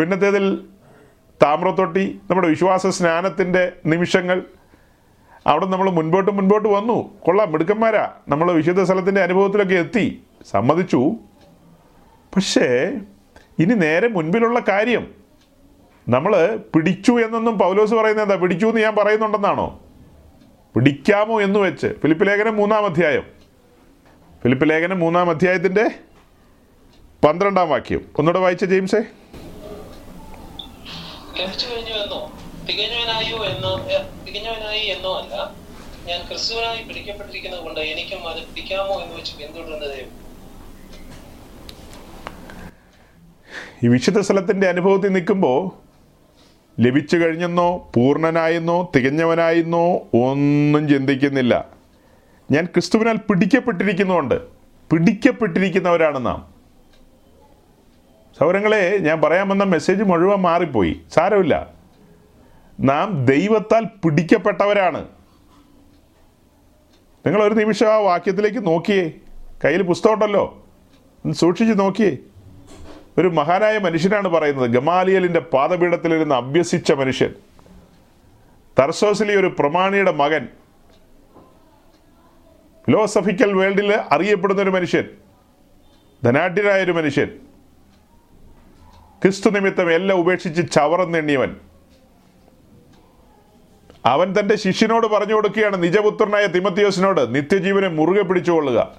[0.00, 0.64] പിന്നത്തേതിൽ
[1.42, 4.42] താമ്രത്തൊട്ടി നമ്മുടെ വിശ്വാസ സ്നാനത്തിന്റെ നിമിഷങ്ങൾ.
[5.46, 7.18] അവിടെ നമ്മൾ മുൻപോട്ട് മുൻപോട്ട് വന്നു.
[7.22, 8.12] കൊള്ളാം മിടുക്കന്മാരാ.
[8.28, 10.22] നമ്മൾ വിശുദ്ധ സ്ഥലത്തിന്റെ അനുഭവത്തിലൊക്കെ എത്തി.
[10.50, 11.12] സമ്മതിച്ചു.
[12.36, 13.00] പക്ഷേ
[13.58, 15.14] ഇനി നേരെ മുൻപിലുള്ള കാര്യം.
[16.08, 18.36] നമ്മൾ പിടിച്ചു എന്നൊന്നും പൗലോസ് പറയുന്നത് എന്താ?
[18.36, 19.80] പിടിച്ചു എന്ന് ഞാൻ പറയുന്നുണ്ടെന്നാണോ?
[20.74, 21.86] പിടിക്കാമോ എന്ന് വെച്ച്.
[21.86, 23.22] ഫിലിപ്പ് ലേഖനം മൂന്നാം അധ്യായം.
[24.42, 25.90] ഫിലിപ്പ് ലേഖനം മൂന്നാം അധ്യായത്തിന്റെ
[27.24, 28.00] പന്ത്രണ്ടാം വാക്യം.
[28.18, 28.98] ഒന്നുകൂടെ വായിച്ച ജെയിംസേ.
[36.08, 40.08] ഞാൻ ക്രിസ്തുവിനായി പിടിക്കപ്പെട്ടിരിക്കുന്നത് കൊണ്ട് എനിക്കും അത് പിടിക്കാമോ എന്ന് വെച്ച് പിന്തുടരുന്നതേ
[43.82, 45.70] ഈ വിശുദ്ധ സ്ഥലത്തിന്റെ അനുഭവത്തിൽ നിൽക്കുമ്പോൾ
[46.80, 51.68] ലഭിച്ചു കഴിഞ്ഞെന്നോ പൂർണനായെന്നോ തികഞ്ഞവനായെന്നോ ഒന്നും ചിന്തിക്കുന്നില്ല.
[52.50, 54.42] ഞാൻ ക്രിസ്തുവിനാൽ പിടിക്കപ്പെട്ടിരിക്കുന്നുണ്ട്
[54.90, 56.57] പിടിക്കപ്പെട്ടിരിക്കുന്നവരാണ് നാം.
[58.40, 61.00] സൗരങ്ങളെ ഞാൻ പറയാൻ വന്ന മെസ്സേജ് മുഴുവൻ മാറിപ്പോയി.
[61.14, 61.68] സാരമില്ല.
[62.80, 65.08] നാം ദൈവത്താൽ പിടിക്കപ്പെട്ടവരാണ്.
[67.26, 69.12] നിങ്ങൾ ഒരു നിമിഷം ആ വാക്യത്തിലേക്ക് നോക്കിയേ.
[69.64, 70.66] കയ്യിൽ പുസ്തകമുണ്ടല്ലോ.
[71.30, 72.16] സൂക്ഷിച്ച് നോക്കിയേ.
[73.18, 74.70] ഒരു മഹാനായ മനുഷ്യനാണ് പറയുന്നത്.
[74.70, 77.34] ഗമാലിയലിന്റെ പാദപീഠത്തിലിരുന്ന് അഭ്യസിച്ച മനുഷ്യൻ.
[78.78, 80.48] തർസോസിലെ ഒരു പ്രമാണിയുടെ മകൻ.
[82.86, 85.04] ഫിലോസഫിക്കൽ വേൾഡിൽ അറിയപ്പെടുന്ന ഒരു മനുഷ്യൻ.
[86.24, 87.47] ധനാഢ്യനായ ഒരു മനുഷ്യൻ.
[89.22, 91.56] ക്രിസ്തു നിമിത്തം എല്ലാം ഉപേക്ഷിച്ച് ചവറന്നെണ്ണിയവൻ
[94.06, 98.96] അവൻ തന്റെ ശിഷ്യനോട് പറഞ്ഞു കൊടുക്കുകയാണ് നിജപുത്രനായ തിമത്തിയോസിനോട് നിത്യജീവനെ മുറുകെ പിടിച്ചുകൊള്ളുക.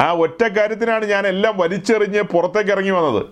[0.00, 3.26] ആ ഒറ്റ കാര്യത്തിനാണ് ഞാൻ എല്ലാം വലിച്ചെറിഞ്ഞ് പുറത്തേക്ക് ഇറങ്ങി വന്നത്.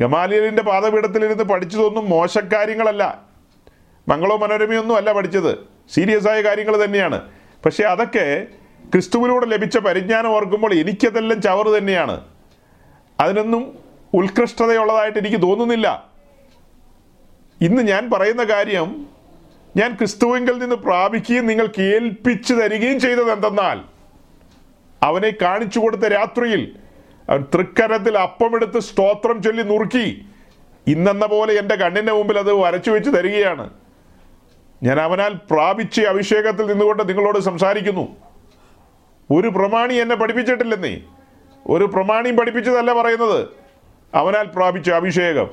[0.00, 3.22] ഗമാലിയലിന്റെ പാദപീഠത്തിലിരുന്ന് പഠിച്ചതൊന്നും മോശക്കാര്യങ്ങളല്ല.
[4.08, 5.58] മംഗളോ മനോരമയൊന്നും അല്ല പഠിച്ചത്.
[5.94, 7.22] സീരിയസ് ആയ കാര്യങ്ങൾ തന്നെയാണ്.
[7.64, 8.46] പക്ഷേ അതൊക്കെ
[8.92, 12.24] ക്രിസ്തുവിലൂടെ ലഭിച്ച പരിജ്ഞാനം ഓർക്കുമ്പോൾ എനിക്കതെല്ലാം ചവറ് തന്നെയാണ്.
[13.20, 16.10] അതിനൊന്നും ഉത്കൃഷ്ടതയുള്ളതായിട്ട് എനിക്ക് തോന്നുന്നില്ല.
[17.60, 19.06] ഇന്ന് ഞാൻ പറയുന്ന കാര്യം
[19.76, 23.80] ഞാൻ ക്രിസ്തുവിങ്കിൽ നിന്ന് പ്രാപിക്കുകയും നിങ്ങൾ കേൾപ്പിച്ചു തരികയും ചെയ്തത് എന്തെന്നാൽ
[25.02, 26.76] അവനെ കാണിച്ചു കൊടുത്ത രാത്രിയിൽ
[27.30, 30.26] അവൻ തൃക്കരത്തിൽ അപ്പമെടുത്ത് സ്തോത്രം ചൊല്ലി നുറുക്കി
[30.86, 33.70] ഇന്നെന്ന പോലെ എന്റെ കണ്ണിന്റെ മുമ്പിൽ അത് വരച്ചു വെച്ച് തരികയാണ്.
[34.82, 38.16] ഞാൻ അവനാൽ പ്രാപിച്ച അഭിഷേകത്തിൽ നിന്നുകൊണ്ട് നിങ്ങളോട് സംസാരിക്കുന്നു.
[39.30, 41.00] ഒരു പ്രമാണി എന്നെ പഠിപ്പിച്ചിട്ടില്ലെന്നേ.
[41.66, 43.65] ഒരു പ്രമാണിയും പഠിപ്പിച്ചതല്ല പറയുന്നത്.
[44.16, 45.50] അവനാൽ പ്രാപിച്ച അഭിഷേകം.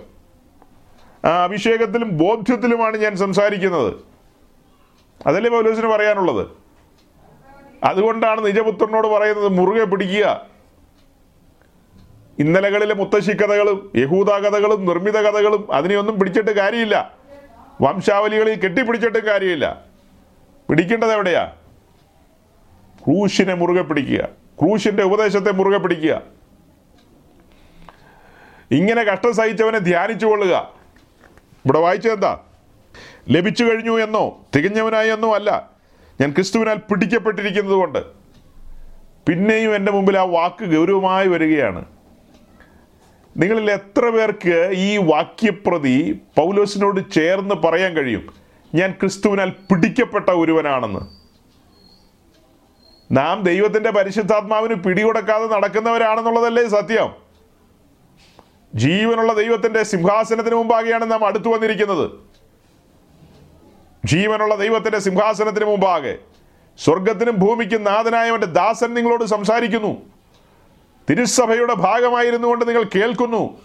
[1.26, 3.94] ആ അഭിഷേകത്തിലും ബോധ്യത്തിലുമാണ് ഞാൻ സംസാരിക്കുന്നത്.
[5.28, 6.48] അതല്ലേ പൗലോസിന് പറയാനുള്ളത്?
[7.84, 10.48] അതുകൊണ്ടാണ് നിജപുത്രനോട് പറയുന്നത് മുറുകെ പിടിക്കുക.
[12.40, 17.16] ഇന്നലകളിലെ മുത്തശ്ശി കഥകളും യഹൂദ കഥകളും നിർമ്മിത കഥകളും അതിനെയൊന്നും പിടിച്ചിട്ട് കാര്യമില്ല.
[17.82, 19.82] വംശാവലികളിൽ കെട്ടിപ്പിടിച്ചിട്ടും കാര്യമില്ല.
[20.70, 21.54] പിടിക്കേണ്ടത് എവിടെയാ?
[23.06, 24.30] ക്രൂശിനെ മുറുകെ പിടിക്കുക.
[24.62, 26.43] ക്രൂശിന്റെ ഉപദേശത്തെ മുറുകെ പിടിക്കുക.
[28.74, 30.70] ഇങ്ങനെ കഷ്ടം സഹിച്ചവനെ ധ്യാനിച്ചു കൊള്ളുക.
[31.66, 32.38] ഇവിടെ വായിച്ചതെന്താ
[33.30, 35.70] ലഭിച്ചു കഴിഞ്ഞു എന്നോ തികഞ്ഞവനായി എന്നോ അല്ല.
[36.22, 38.00] ഞാൻ ക്രിസ്തുവിനാൽ പിടിക്കപ്പെട്ടിരിക്കുന്നത് കൊണ്ട്.
[39.28, 41.86] പിന്നെയും എന്റെ മുമ്പിൽ ആ വാക്ക് ഗൗരവമായി വരികയാണ്.
[43.38, 48.34] നിങ്ങളിൽ എത്ര പേർക്ക് ഈ വാക്യപ്രതി പൗലോസിനോട് ചേർന്ന് പറയാൻ കഴിയും?
[48.76, 51.00] ഞാൻ ക്രിസ്തുവിനാൽ പിടിക്കപ്പെട്ട ഒരുവനാണെന്ന്.
[53.12, 57.23] നാം ദൈവത്തിന്റെ പരിശുദ്ധാത്മാവിന് പിടികൊടുക്കാതെ നടക്കുന്നവരാണെന്നുള്ളതല്ലേ സത്യം?
[58.76, 62.12] ജീവനുള്ള ദൈവത്തിന്റെ സിംഹാസനത്തിന് മുമ്പാകെയാണ് നാം അടുത്തു വന്നിരിക്കുന്നത്.
[64.06, 66.18] ജീവനുള്ള ദൈവത്തിന്റെ സിംഹാസനത്തിന് മുമ്പാകെ.
[66.78, 70.02] സ്വർഗത്തിനും ഭൂമിക്കും നാഥനായവന്റെ ദാസൻ നിങ്ങളോട് സംസാരിക്കുന്നു.
[71.10, 73.62] തിരുസഭയുടെ ഭാഗമായിരുന്നു കൊണ്ട് നിങ്ങൾ കേൾക്കുന്നു.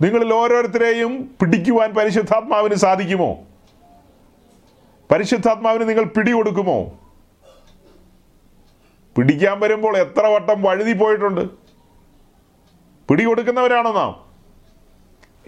[0.00, 3.36] നിങ്ങളിൽ ഓരോരുത്തരെയും പിടിക്കുവാൻ പരിശുദ്ധാത്മാവിന് സാധിക്കുമോ?
[5.10, 7.00] പരിശുദ്ധാത്മാവിന് നിങ്ങൾ പിടികൊടുക്കുമോ?
[9.16, 11.65] പിടിക്കാൻ വരുമ്പോൾ എത്ര വട്ടം വഴുതി പോയിട്ടുണ്ട്.
[13.10, 14.26] പിടികൊടുക്കുന്നവരാണോ നാം?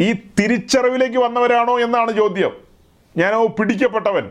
[0.00, 2.56] ഈ തിരിച്ചറിവിലേക്ക് വന്നവരാണോ എന്നാണ് ചോദ്യം.
[3.16, 4.30] ഞാനോ പിടിക്കപ്പെട്ടവൻ.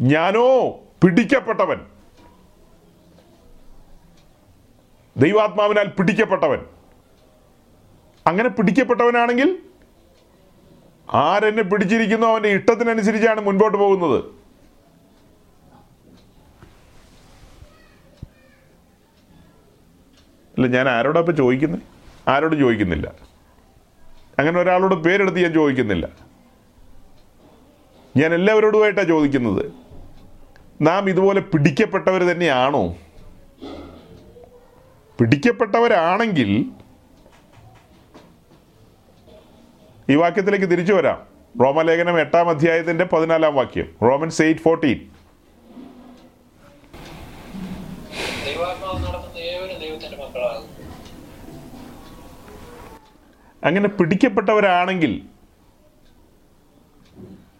[0.00, 0.70] ഞാനോ
[1.04, 1.80] പിടിക്കപ്പെട്ടവൻ.
[5.16, 6.58] ദൈവാത്മാവിനാൽ പിടിക്കപ്പെട്ടവൻ.
[8.26, 9.58] അങ്ങനെ പിടിക്കപ്പെട്ടവനാണെങ്കിൽ
[11.12, 14.24] ആരെന്നെ പിടിച്ചിരിക്കുന്നു അവന്റെ ഇഷ്ടത്തിനനുസരിച്ചാണ് മുൻപോട്ട് പോകുന്നത്.
[20.58, 21.82] അല്ല ഞാൻ ആരോടാ ഇപ്പോൾ ചോദിക്കുന്നത്
[22.28, 23.12] ആരോടും ചോദിക്കുന്നില്ല.
[24.38, 26.08] അങ്ങനെ ഒരാളോട് പേരെടുത്ത് ഞാൻ ചോദിക്കുന്നില്ല.
[28.16, 29.72] ഞാൻ എല്ലാവരോടുമായിട്ടാണ് ചോദിക്കുന്നത്.
[30.80, 32.96] നാം ഇതുപോലെ പിടിക്കപ്പെട്ടവർ തന്നെയാണോ?
[35.18, 36.64] പിടിക്കപ്പെട്ടവരാണെങ്കിൽ
[40.10, 41.26] ഈ വാക്യത്തിലേക്ക് തിരിച്ചു വരാം.
[41.62, 43.96] റോമലേഖനം എട്ടാം അധ്യായത്തിന്റെ പതിനാലാം വാക്യം.
[44.02, 44.98] റോമൻസ് എയ്റ്റ് ഫോർട്ടീൻ
[48.46, 50.76] ദൈവാത്മാവ് നടത്തുന്ന ഏവരും ദൈവത്തിന്റെ മക്കളാകും
[53.66, 55.22] അങ്ങനെ പിടിക്കപ്പെട്ടവരാണെങ്കിൽ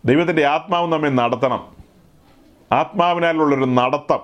[0.05, 1.77] ദൈവത്തിന്റെ ആത്മാവ് നമ്മെ നടത്തണം.
[2.73, 4.21] ആത്മാവിനാലുള്ളൊരു നടത്തം.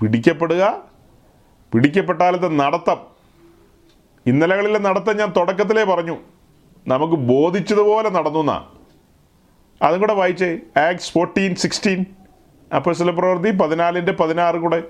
[0.00, 0.82] പിടിക്കപ്പെടുക
[1.72, 2.96] പിടിക്കപ്പെട്ടാലത്തെ നടത്തം.
[4.26, 6.16] ഇന്നലകളിലെ നടത്തം ഞാൻ തുടക്കത്തിലേ പറഞ്ഞു.
[6.88, 8.66] നമുക്ക് ബോധിച്ചതുപോലെ നടന്നു എന്നാ.
[9.82, 10.58] അതും കൂടെ വായിച്ചേ.
[10.76, 12.04] ആക്സ് ഫോർട്ടീൻ സിക്സ്റ്റീൻ
[12.76, 14.82] അപ്പോൾ ചില പ്രവൃത്തി പതിനാലിന്റെ പതിനാറ് കൂടെ.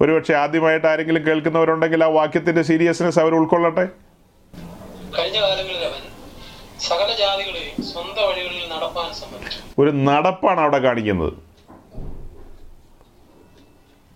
[0.00, 3.88] ഒരുപക്ഷെ ആദ്യമായിട്ട് ആരെങ്കിലും കേൾക്കുന്നവരുണ്ടെങ്കിൽ ആ വാക്യത്തിന്റെ സീരിയസ്നെസ് അവർ ഉൾക്കൊള്ളട്ടെ?
[5.18, 6.02] കഴിഞ്ഞ കാലങ്ങളിൽ അവൻ
[6.80, 9.80] സകല ജാതികളെയും സ്വന്തം വഴികളിൽ നടപ്പാൻ സമ്മതിച്ചു.
[9.82, 11.32] ഒരു നടപ്പാണ് അവിടെ കാണിക്കുന്നത്.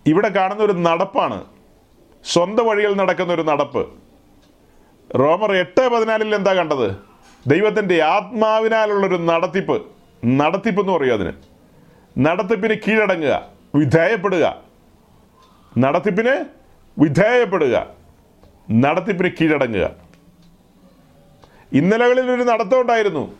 [0.07, 1.45] ഇവിടെ കാണുന്ന ഒരു നടപ്പാണ്.
[2.25, 3.87] സ്വന്തം വഴിയിൽ നടക്കുന്ന ഒരു നടപ്പ്.
[5.19, 6.95] റോമർ എട്ട് പതിനാലിൽ എന്താ കണ്ടത്?
[7.47, 9.85] ദൈവത്തിന്റെ ആത്മാവിനാലുള്ളൊരു നടത്തിപ്പ്.
[10.25, 11.33] നടത്തിപ്പ് എന്ന് പറയും അതിന്.
[12.17, 14.70] നടത്തിപ്പിന് കീഴടങ്ങുക വിധേയപ്പെടുക.
[15.77, 16.45] നടത്തിപ്പിന്
[16.99, 17.87] വിധേയപ്പെടുക
[18.71, 19.91] നടത്തിപ്പിന് കീഴടങ്ങുക.
[21.73, 23.35] ഇന്നലകളിൽ ഒരു നടത്തം ഉണ്ടായിരുന്നു.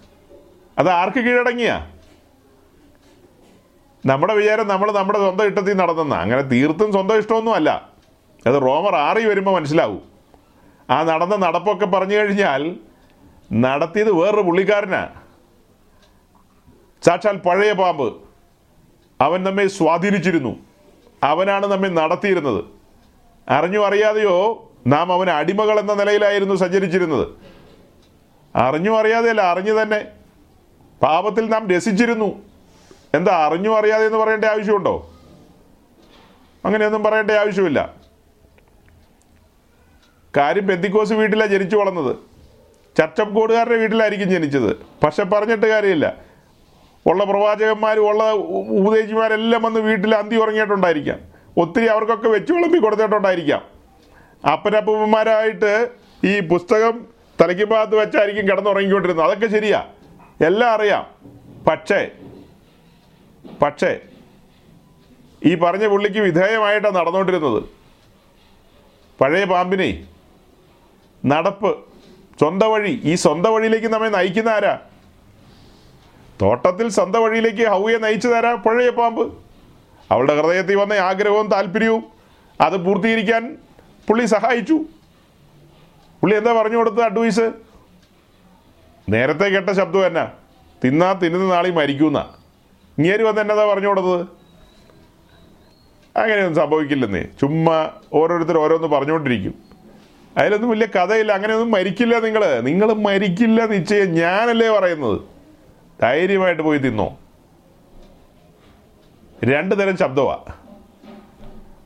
[0.80, 1.88] അത് ആർക്ക് കീഴടങ്ങിയ?
[4.06, 6.16] നമ്മുടെ വിചാരം നമ്മൾ നമ്മുടെ സ്വന്തം ഇഷ്ടത്തിൽ നടന്നെന്ന.
[6.16, 7.90] അങ്ങനെ തീർത്തും സ്വന്തം ഇഷ്ടമൊന്നും അല്ല.
[8.48, 10.02] അത് റോമർ ആറി വരുമ്പോൾ മനസ്സിലാവും.
[10.90, 12.76] ആ നടന്ന നടപ്പൊക്കെ പറഞ്ഞു കഴിഞ്ഞാൽ
[13.54, 15.10] നടത്തിയത് വേറൊരു പുള്ളിക്കാരനാ.
[17.02, 18.18] സാക്ഷാൽ പഴയ പാമ്പ്.
[19.22, 20.71] അവൻ നമ്മെ സ്വാധീനിച്ചിരുന്നു.
[21.24, 22.66] അവനാണ് നമ്മെ നടത്തിയിരുന്നത്.
[23.50, 27.28] അറിഞ്ഞോ അറിയാതെയോ നാം അവൻ അടിമകൾ എന്ന നിലയിലായിരുന്നു സഞ്ചരിച്ചിരുന്നത്.
[28.56, 30.08] അറിഞ്ഞോ അറിയാതെയല്ല അറിഞ്ഞു തന്നെ.
[31.02, 32.42] പാപത്തിൽ നാം രസിച്ചിരുന്നു.
[33.14, 35.10] എന്താ അറിഞ്ഞോ അറിയാതെ എന്ന് പറയേണ്ട ആവശ്യമുണ്ടോ?
[36.66, 37.94] അങ്ങനെയൊന്നും പറയേണ്ട ആവശ്യമില്ല.
[40.38, 42.16] കാര്യം പെന്തിക്കോസ് വീട്ടിലാണ് ജനിച്ചു വളർന്നത്.
[42.98, 44.78] ചർച്ചപ്പ് കൂടുകാരുടെ വീട്ടിലായിരിക്കും ജനിച്ചത്.
[45.04, 46.31] പക്ഷെ പറഞ്ഞിട്ട് കാര്യമില്ല.
[47.06, 48.32] ഉള്ള പ്രവാചകന്മാരും ഉള്ള
[48.82, 51.20] ഉപദേശിമാരെല്ലാം വന്ന് വീട്ടിൽ അന്തി ഉറങ്ങിയിട്ടുണ്ടായിരിക്കാം.
[51.58, 53.62] ഒത്തിരി അവർക്കൊക്കെ വെച്ച് വിളമ്പി കൊടുത്തിട്ടുണ്ടായിരിക്കാം.
[54.52, 55.90] അപ്പനപ്പന്മാരായിട്ട്
[56.24, 57.08] ഈ പുസ്തകം
[57.42, 59.26] തലയ്ക്ക് ഭാഗത്ത് വെച്ചായിരിക്കും കിടന്നുറങ്ങിക്കൊണ്ടിരുന്നത്.
[59.26, 59.88] അതൊക്കെ ശരിയാ.
[60.46, 61.08] എല്ലാം അറിയാം.
[61.68, 62.10] പക്ഷേ
[63.62, 64.00] പക്ഷേ
[65.46, 67.64] ഈ പറഞ്ഞ പുള്ളിക്ക് വിധേയമായിട്ടാണ് നടന്നുകൊണ്ടിരുന്നത്
[69.22, 70.06] പഴയ പാമ്പിനെ
[71.26, 71.78] നടപ്പ്
[72.40, 74.80] സ്വന്തം വഴി ഈ സ്വന്തം വഴിയിലേക്ക് നമ്മെ നയിക്കുന്ന ആരാ?
[76.42, 79.34] തോട്ടത്തിൽ സ്വന്തം വഴിയിലേക്ക് ഹൗയെ നയിച്ചു തരാ പഴയ പാമ്പ്.
[80.12, 82.04] അവളുടെ ഹൃദയത്തിൽ വന്ന ആഗ്രഹവും താല്പര്യവും
[82.62, 83.58] അത് പൂർത്തീകരിക്കാൻ
[84.08, 84.74] പുള്ളി സഹായിച്ചു.
[86.22, 87.52] പുള്ളി എന്താ പറഞ്ഞു കൊടുത്തത് അഡ്വൈസ്
[89.10, 90.32] നേരത്തെ കേട്ട ശബ്ദം എന്നാ
[90.84, 92.34] തിന്നാ തിന്നുന്ന നാളി മരിക്കുന്ന.
[92.98, 94.22] ഇങ്ങേര് വന്ന് എന്നതാ പറഞ്ഞു കൊടുത്തത്?
[96.18, 97.22] അങ്ങനെയൊന്നും സംഭവിക്കില്ലെന്നേ.
[97.22, 99.54] ചുമ്മാ ഓരോരുത്തർ ഓരോന്ന് പറഞ്ഞുകൊണ്ടിരിക്കും.
[100.38, 101.32] അതിലൊന്നും വലിയ കഥയില്ല.
[101.32, 104.14] അങ്ങനെയൊന്നും മരിക്കില്ല നിങ്ങൾ നിങ്ങൾ മരിക്കില്ല നിശ്ചയം.
[104.14, 105.41] ഞാനല്ലേ പറയുന്നത്.
[106.02, 107.18] ധൈര്യമായിട്ട് പോയി തിന്നോ.
[109.44, 110.54] രണ്ട് തരം ശബ്ദമാണ്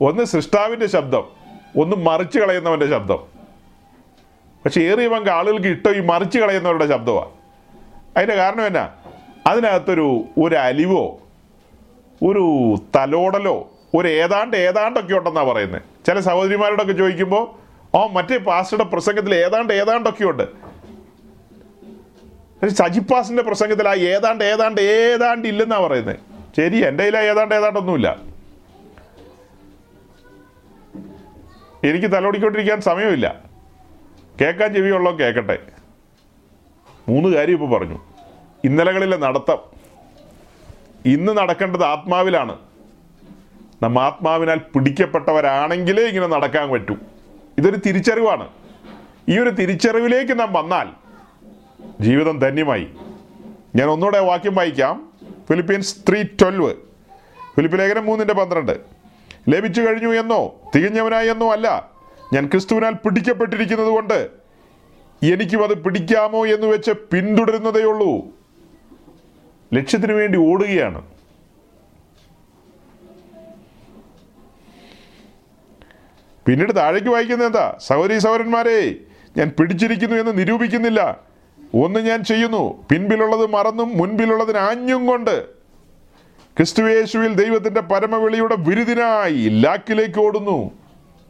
[0.00, 1.24] ഒന്ന് സൃഷ്ടാവിന്റെ ശബ്ദം
[1.80, 3.20] ഒന്ന് മറിച്ച് കളയുന്നവന്റെ ശബ്ദം.
[4.64, 7.32] പക്ഷെ ഏറിയ പങ്ക് ആളുകൾക്ക് ഇഷ്ടം ഈ മറിച്ച് കളയുന്നവരുടെ ശബ്ദമാണ്
[8.16, 8.90] അതിന്റെ കാരണം എന്നാ?
[9.46, 11.20] അതിനകത്തൊരു ഒരു അലിവോ
[12.22, 12.44] ഒരു
[12.96, 13.56] തലോടലോ
[13.94, 17.44] ഒരു ഏതാണ്ട് ഏതാണ്ടൊക്കെ ഉണ്ടെന്നാണ് പറയുന്നത് ചില സഹോദരിമാരോടൊക്കെ ചോദിക്കുമ്പോൾ
[17.94, 20.65] ഓ മറ്റേ പാസ്റ്ററുടെ പ്രസംഗത്തിൽ ഏതാണ്ട് ഏതാണ്ടൊക്കെ ഉണ്ട്
[22.64, 26.16] സജിപ്പാസിന്റെ പ്രസംഗത്തിൽ ആ ഏതാണ്ട് ഏതാണ്ട് ഏതാണ്ട് ഇല്ലെന്നാ പറയുന്നത്
[26.56, 28.16] ശരി എന്റെ കയ്യിൽ ഏതാണ്ട് ഏതാണ്ടൊന്നുമില്ല.
[31.84, 33.40] എനിക്ക് തലോടിക്കൊണ്ടിരിക്കാൻ സമയമില്ല.
[34.40, 35.58] കേൾക്കാൻ ചെവിയുള്ളോ കേൾക്കട്ടെ.
[37.08, 37.98] മൂന്ന് കാര്യം ഇപ്പോൾ പറഞ്ഞു.
[38.64, 39.58] ഇന്നലകളിലെ നടത്തം.
[41.06, 42.58] ഇന്ന് നടക്കേണ്ടത് ആത്മാവിലാണ്.
[43.82, 46.96] നമ്മ ആത്മാവിനാൽ പിടിക്കപ്പെട്ടവരാണെങ്കിലേ ഇങ്ങനെ നടക്കാൻ പറ്റൂ.
[47.58, 48.48] ഇതൊരു തിരിച്ചറിവാണ്.
[49.28, 51.05] ഈ ഒരു തിരിച്ചറിവിലേക്ക് നാം വന്നാൽ
[52.00, 52.86] ജീവിതം ധന്യമായി.
[53.76, 55.12] ഞാൻ ഒന്നുകൂടെ വാക്യം വായിക്കാം.
[55.48, 56.74] ഫിലിപ്പീൻസ് ത്രീ ട്വൽവ്
[57.56, 58.80] ഫിലിപ്പ് ലേഖനം മൂന്നിന്റെ പന്ത്രണ്ട്.
[59.48, 61.90] ലഭിച്ചു കഴിഞ്ഞു എന്നോ തികഞ്ഞവനായി എന്നോ അല്ല.
[62.32, 64.30] ഞാൻ ക്രിസ്തുവിനാൽ പിടിക്കപ്പെട്ടിരിക്കുന്നത് കൊണ്ട്
[65.22, 68.26] എനിക്കും അത് പിടിക്കാമോ എന്ന് വെച്ച് പിന്തുടരുന്നതേ ഉള്ളൂ.
[69.74, 71.02] ലക്ഷ്യത്തിന് വേണ്ടി ഓടുകയാണ്.
[76.46, 77.76] പിന്നീട് താഴേക്ക് വായിക്കുന്നത് എന്താ?
[77.78, 78.96] സഹോദരി സഹോദരന്മാരെ
[79.36, 81.20] ഞാൻ പിടിച്ചിരിക്കുന്നു എന്ന് നിരൂപിക്കുന്നില്ല.
[81.84, 82.84] ഒന്ന് ഞാൻ ചെയ്യുന്നു.
[82.92, 85.46] പിൻപിലുള്ളത് മറന്നും മുൻപിലുള്ളതിന് ആഞ്ഞും കൊണ്ട്.
[86.56, 90.70] ക്രിസ്തുവേശുവിൽ ദൈവത്തിന്റെ പരമവിളിയുടെ വിരുദിനായി ലാക്കിലേക്ക് ഓടുന്നു.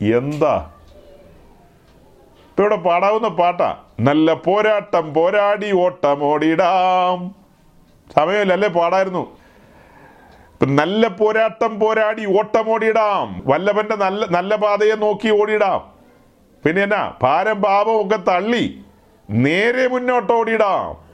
[0.01, 0.71] എന്താ?
[2.59, 3.77] ഇവിടെ പാടാവുന്ന പാട്ടാ.
[4.01, 7.35] നല്ല പോരാട്ടം പോരാടി ഓട്ടം ഓടിടാം.
[8.17, 9.37] സമയമില്ലല്ലേ പാടായിരുന്നു.
[10.53, 15.93] ഇപ്പൊ നല്ല പോരാട്ടം പോരാടി ഓട്ടം ഓടിയിടാം വല്ലവന്റെ നല്ല നല്ല പാതയെ നോക്കി ഓടിയിടാം
[16.65, 17.15] പിന്നെ എന്നാ?
[17.23, 18.85] ഭാരം പാപം ഒക്കെ തള്ളി.
[19.31, 21.07] നേരെ മുന്നോട്ട് ഓടിയിടാം.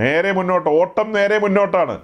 [0.00, 2.00] നേരെ മുന്നോട്ട് ഓട്ടം നേരെ മുന്നോട്ടാണ്.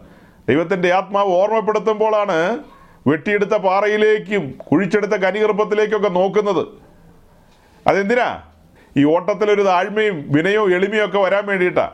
[0.48, 2.58] ദൈവത്തിന്റെ ആത്മാവ് ഓർമ്മപ്പെടുത്തുമ്പോഴാണ്
[3.06, 6.66] വെട്ടിയെടുത്ത പാറയിലേക്കും കുഴിച്ചെടുത്ത കനികർപ്പത്തിലേക്കൊക്കെ നോക്കുന്നത്.
[7.86, 8.42] അതെന്തിനാ?
[8.96, 11.90] ഈ ഓട്ടത്തിലൊരു താഴ്മയും വിനയവും എളിമയും ഒക്കെ വരാൻ വേണ്ടിയിട്ടാണ്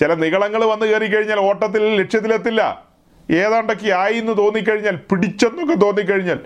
[0.00, 2.84] ചില നികളങ്ങൾ വന്നു കയറി കഴിഞ്ഞാൽ ഓട്ടത്തിൽ ലക്ഷ്യത്തിലെത്തില്ല.
[3.30, 6.38] ഏതാണ്ടൊക്കെ ആയി എന്ന് തോന്നിക്കഴിഞ്ഞാൽ പിടിച്ചെന്നൊക്കെ തോന്നിക്കഴിഞ്ഞാൽ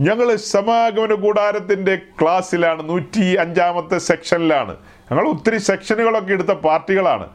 [0.00, 4.76] ഞങ്ങൾ സമാഗമന കൂടാരത്തിന്റെ ക്ലാസ്സിലാണ് നൂറ്റി അഞ്ചാമത്തെ സെക്ഷനിലാണ്.
[5.10, 7.28] ഞങ്ങൾ ഒത്തിരി സെക്ഷനുകളൊക്കെ എടുത്ത പാർട്ടികളാണ്.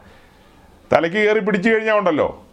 [0.92, 2.46] തലയ്ക്ക് കയറി പിടിച്ചു കഴിഞ്ഞാൽ ഉണ്ടല്ലോ.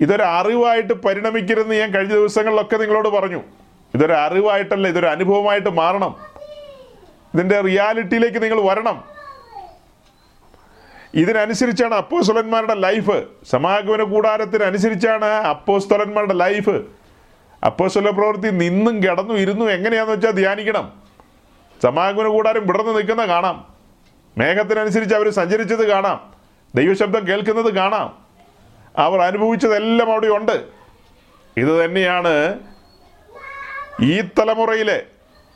[0.00, 3.42] ഇതൊരു അറിവായിട്ട് പരിണമിക്കരുതെന്ന് ഞാൻ കഴിഞ്ഞ ദിവസങ്ങളിലൊക്കെ നിങ്ങളോട് പറഞ്ഞു.
[3.94, 6.16] ഇതൊരു അറിവായിട്ടല്ല ഇതൊരു അനുഭവമായിട്ട് മാറണം.
[7.34, 9.04] ഇതിന്റെ റിയാലിറ്റിയിലേക്ക് നിങ്ങൾ വരണം.
[11.14, 13.22] ഇതിനനുസരിച്ചാണ് അപ്പോസ്തലന്മാരുടെ ലൈഫ്.
[13.50, 16.82] സമാഗമന കൂടാരത്തിനനുസരിച്ചാണ് അപ്പോസ്തലന്മാരുടെ ലൈഫ്.
[17.64, 20.92] അപ്പോസ്തല പ്രവൃത്തി നിന്നും കിടന്നു ഇരുന്നു എങ്ങനെയാണെന്ന് വെച്ചാൽ ധ്യാനിക്കണം.
[21.82, 23.77] സമാഗമന കൂടാരം വിടർന്ന് നിൽക്കുന്ന കാണാം.
[24.38, 26.34] മേഘത്തിനനുസരിച്ച് അവർ സഞ്ചരിച്ചത് കാണാം.
[26.74, 28.26] ദൈവശബ്ദം കേൾക്കുന്നത് കാണാം.
[28.98, 30.64] അവർ അനുഭവിച്ചതെല്ലാം അവിടെ ഉണ്ട്.
[31.56, 32.58] ഇത് തന്നെയാണ്
[34.02, 35.02] ഈ തലമുറയിലെ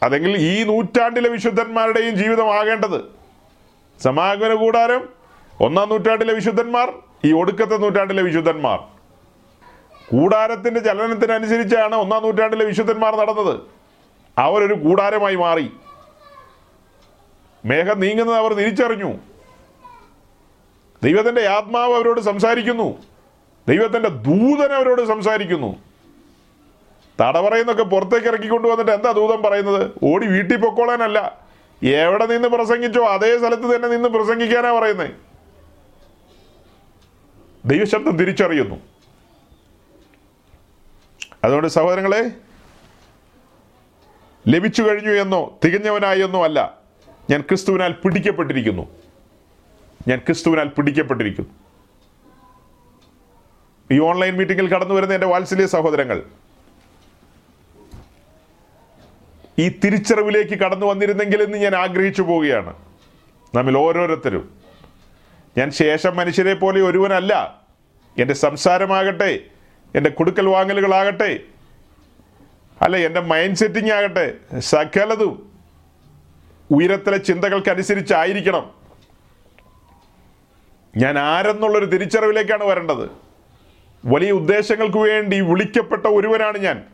[0.03, 3.05] അല്ലെങ്കിൽ ഈ നൂറ്റാണ്ടിലെ വിശുദ്ധന്മാരുടെയും ജീവിതമാകേണ്ടത്.
[4.03, 5.09] സമാഗമന കൂടാരം
[5.61, 6.93] ഒന്നാം നൂറ്റാണ്ടിലെ വിശുദ്ധന്മാർ
[7.25, 8.79] ഈ ഒടുക്കത്തെ നൂറ്റാണ്ടിലെ വിശുദ്ധന്മാർ.
[10.11, 13.61] കൂടാരത്തിന്റെ ചലനത്തിനനുസരിച്ചാണ് ഒന്നാം നൂറ്റാണ്ടിലെ വിശുദ്ധന്മാർ നടന്നത്.
[14.39, 15.73] അവരൊരു കൂടാരമായി മാറി.
[17.65, 19.13] മേഘം നീങ്ങുന്നത് അവർ തിരിച്ചറിഞ്ഞു.
[21.03, 23.03] ദൈവത്തിന്റെ ആത്മാവ് അവരോട് സംസാരിക്കുന്നു.
[23.69, 25.77] ദൈവത്തിന്റെ ദൂതൻ അവരോട് സംസാരിക്കുന്നു.
[27.21, 29.91] തടവറയെന്നൊക്കെ പുറത്തേക്ക് ഇറക്കിക്കൊണ്ട് വന്നിട്ട് എന്താ ദൂതൻ പറയുന്നത്?
[30.03, 31.41] ഓടി വീട്ടിൽ പൊക്കോളാനല്ല.
[31.83, 35.11] എവിടെ നിന്ന് പ്രസംഗിച്ചോ അതേ സ്ഥലത്ത് തന്നെ നിന്ന് പ്രസംഗിക്കാനാ പറയുന്നത്
[37.65, 38.77] ദൈവശബ്ദം തിരിച്ചറിയുന്നു.
[41.45, 42.31] അതുകൊണ്ട് സഹോദരങ്ങളെ
[44.49, 46.82] ലഭിച്ചു കഴിഞ്ഞു എന്നോ തികഞ്ഞവനായി എന്നോ അല്ല.
[47.31, 48.89] ഞാൻ ക്രിസ്തുവിനാൽ പിടിക്കപ്പെട്ടിരിക്കുന്നു.
[50.09, 51.51] ഞാൻ ക്രിസ്തുവിനാൽ പിടിക്കപ്പെട്ടിരിക്കുന്നു.
[53.91, 56.23] ഈ ഓൺലൈൻ മീറ്റിങ്ങിൽ കടന്നു വരുന്ന എന്റെ വാത്സല്യ സഹോദരങ്ങൾ
[59.59, 62.77] ഈ തിരിച്ചറിവിലേക്ക് കടന്നു വന്നിരുന്നെങ്കിൽ എന്ന് ഞാൻ ആഗ്രഹിച്ചു പോവുകയാണ്.
[63.55, 64.51] നമ്മിൽ ഓരോരുത്തരും
[65.59, 67.63] ഞാൻ ശേഷം മനുഷ്യരെ പോലെ ഒരുവനല്ല.
[68.19, 69.41] എന്റെ സംസാരമാകട്ടെ
[69.95, 71.41] എന്റെ കൊടുക്കൽ വാങ്ങലുകളാകട്ടെ
[72.83, 75.52] അല്ല എന്റെ മൈൻഡ് സെറ്റിംഗ് ആകട്ടെ സകലതും
[76.73, 78.71] ഉയരത്തിലെ ചിന്തകൾക്കനുസരിച്ചായിരിക്കണം.
[80.97, 83.11] ഞാൻ ആരെന്നുള്ളൊരു തിരിച്ചറിവിലേക്കാണ് വരേണ്ടത്.
[84.05, 86.85] വലിയ ഉദ്ദേശങ്ങൾക്ക് വേണ്ടി വിളിക്കപ്പെട്ട ഒരുവനാണ് ഞാൻ.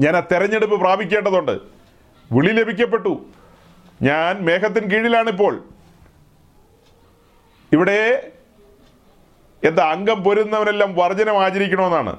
[0.00, 1.58] ഞാൻ ആ തെരഞ്ഞെടുപ്പ് പ്രാപിക്കേണ്ടതുണ്ട്.
[2.32, 3.26] വിളി ലഭിക്കപ്പെട്ടു.
[4.02, 5.64] ഞാൻ മേഘത്തിന് കീഴിലാണിപ്പോൾ.
[7.72, 8.30] ഇവിടെ
[9.64, 12.16] എന്താ അംഗം പൊരുന്നവനെല്ലാം വർജനം ആചരിക്കണമെന്നാണ്.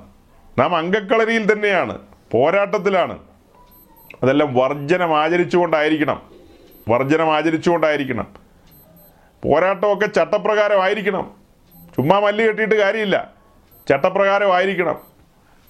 [0.57, 1.99] നാം അംഗക്കളരിയിൽ തന്നെയാണ്.
[2.31, 3.19] പോരാട്ടത്തിലാണ്.
[4.23, 6.21] അതെല്ലാം വർജനം ആചരിച്ചുകൊണ്ടായിരിക്കണം.
[6.89, 8.27] വർജനം ആചരിച്ചുകൊണ്ടായിരിക്കണം.
[9.43, 11.31] പോരാട്ടമൊക്കെ ചട്ടപ്രകാരമായിരിക്കണം.
[11.95, 13.31] ചുമ്മാ മല്ലി കെട്ടിയിട്ട് കാര്യമില്ല.
[13.89, 14.99] ചട്ടപ്രകാരമായിരിക്കണം.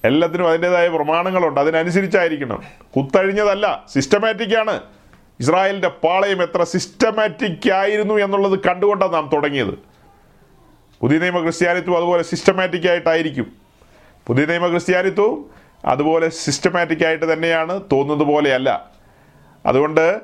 [0.06, 1.60] എല്ലാത്തിനും അതിന്റെതായ പ്രമാണങ്ങളുണ്ട്.
[1.60, 2.64] അതിനനുസരിച്ചായിരിക്കണം.
[2.98, 4.82] കുത്തഴിഞ്ഞതല്ല സിസ്റ്റമാറ്റിക്കാണ്
[5.40, 9.80] ഇസ്രായേലിന്റെ പാളയം എത്ര സിസ്റ്റമാറ്റിക് ആയിരുന്നു എന്നുള്ളത് കണ്ടുകൊണ്ടാണ് നാം തുടങ്ങിയത്.
[11.02, 13.52] പുതിയ നിയമ ക്രിസ്ത്യാനിത്വം അതുപോലെ സിസ്റ്റമാറ്റിക് ആയിട്ടായിരിക്കും.
[14.28, 15.50] പുതിയ നിയമ ക്രിസ്ത്യാനിത്വവും
[15.86, 18.92] അതുപോലെ സിസ്റ്റമാറ്റിക് ആയിട്ട് തന്നെയാണ് തോന്നുന്നത് പോലെയല്ല.
[19.66, 20.22] അതുകൊണ്ട്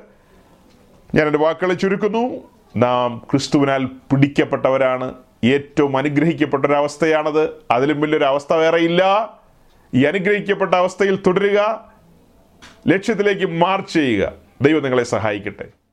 [1.14, 2.54] ഞാൻ എന്റെ വാക്കുകളെ ചുരുക്കുന്നു.
[2.76, 5.14] നാം ക്രിസ്തുവിനാൽ പിടിക്കപ്പെട്ടവരാണ്.
[5.44, 9.32] ഏറ്റവും അനുഗ്രഹിക്കപ്പെട്ട ഒരു അവസ്ഥയാണത് അതിലും വലിയൊരു അവസ്ഥ വേറെ ഇല്ല
[9.94, 11.90] ഈ അനുഗ്രഹിക്കപ്പെട്ട അവസ്ഥയിൽ തുടരുക.
[12.88, 14.32] ലക്ഷ്യത്തിലേക്ക് മാർച്ച് ചെയ്യുക.
[14.62, 15.83] ദൈവം നിങ്ങളെ സഹായിക്കട്ടെ.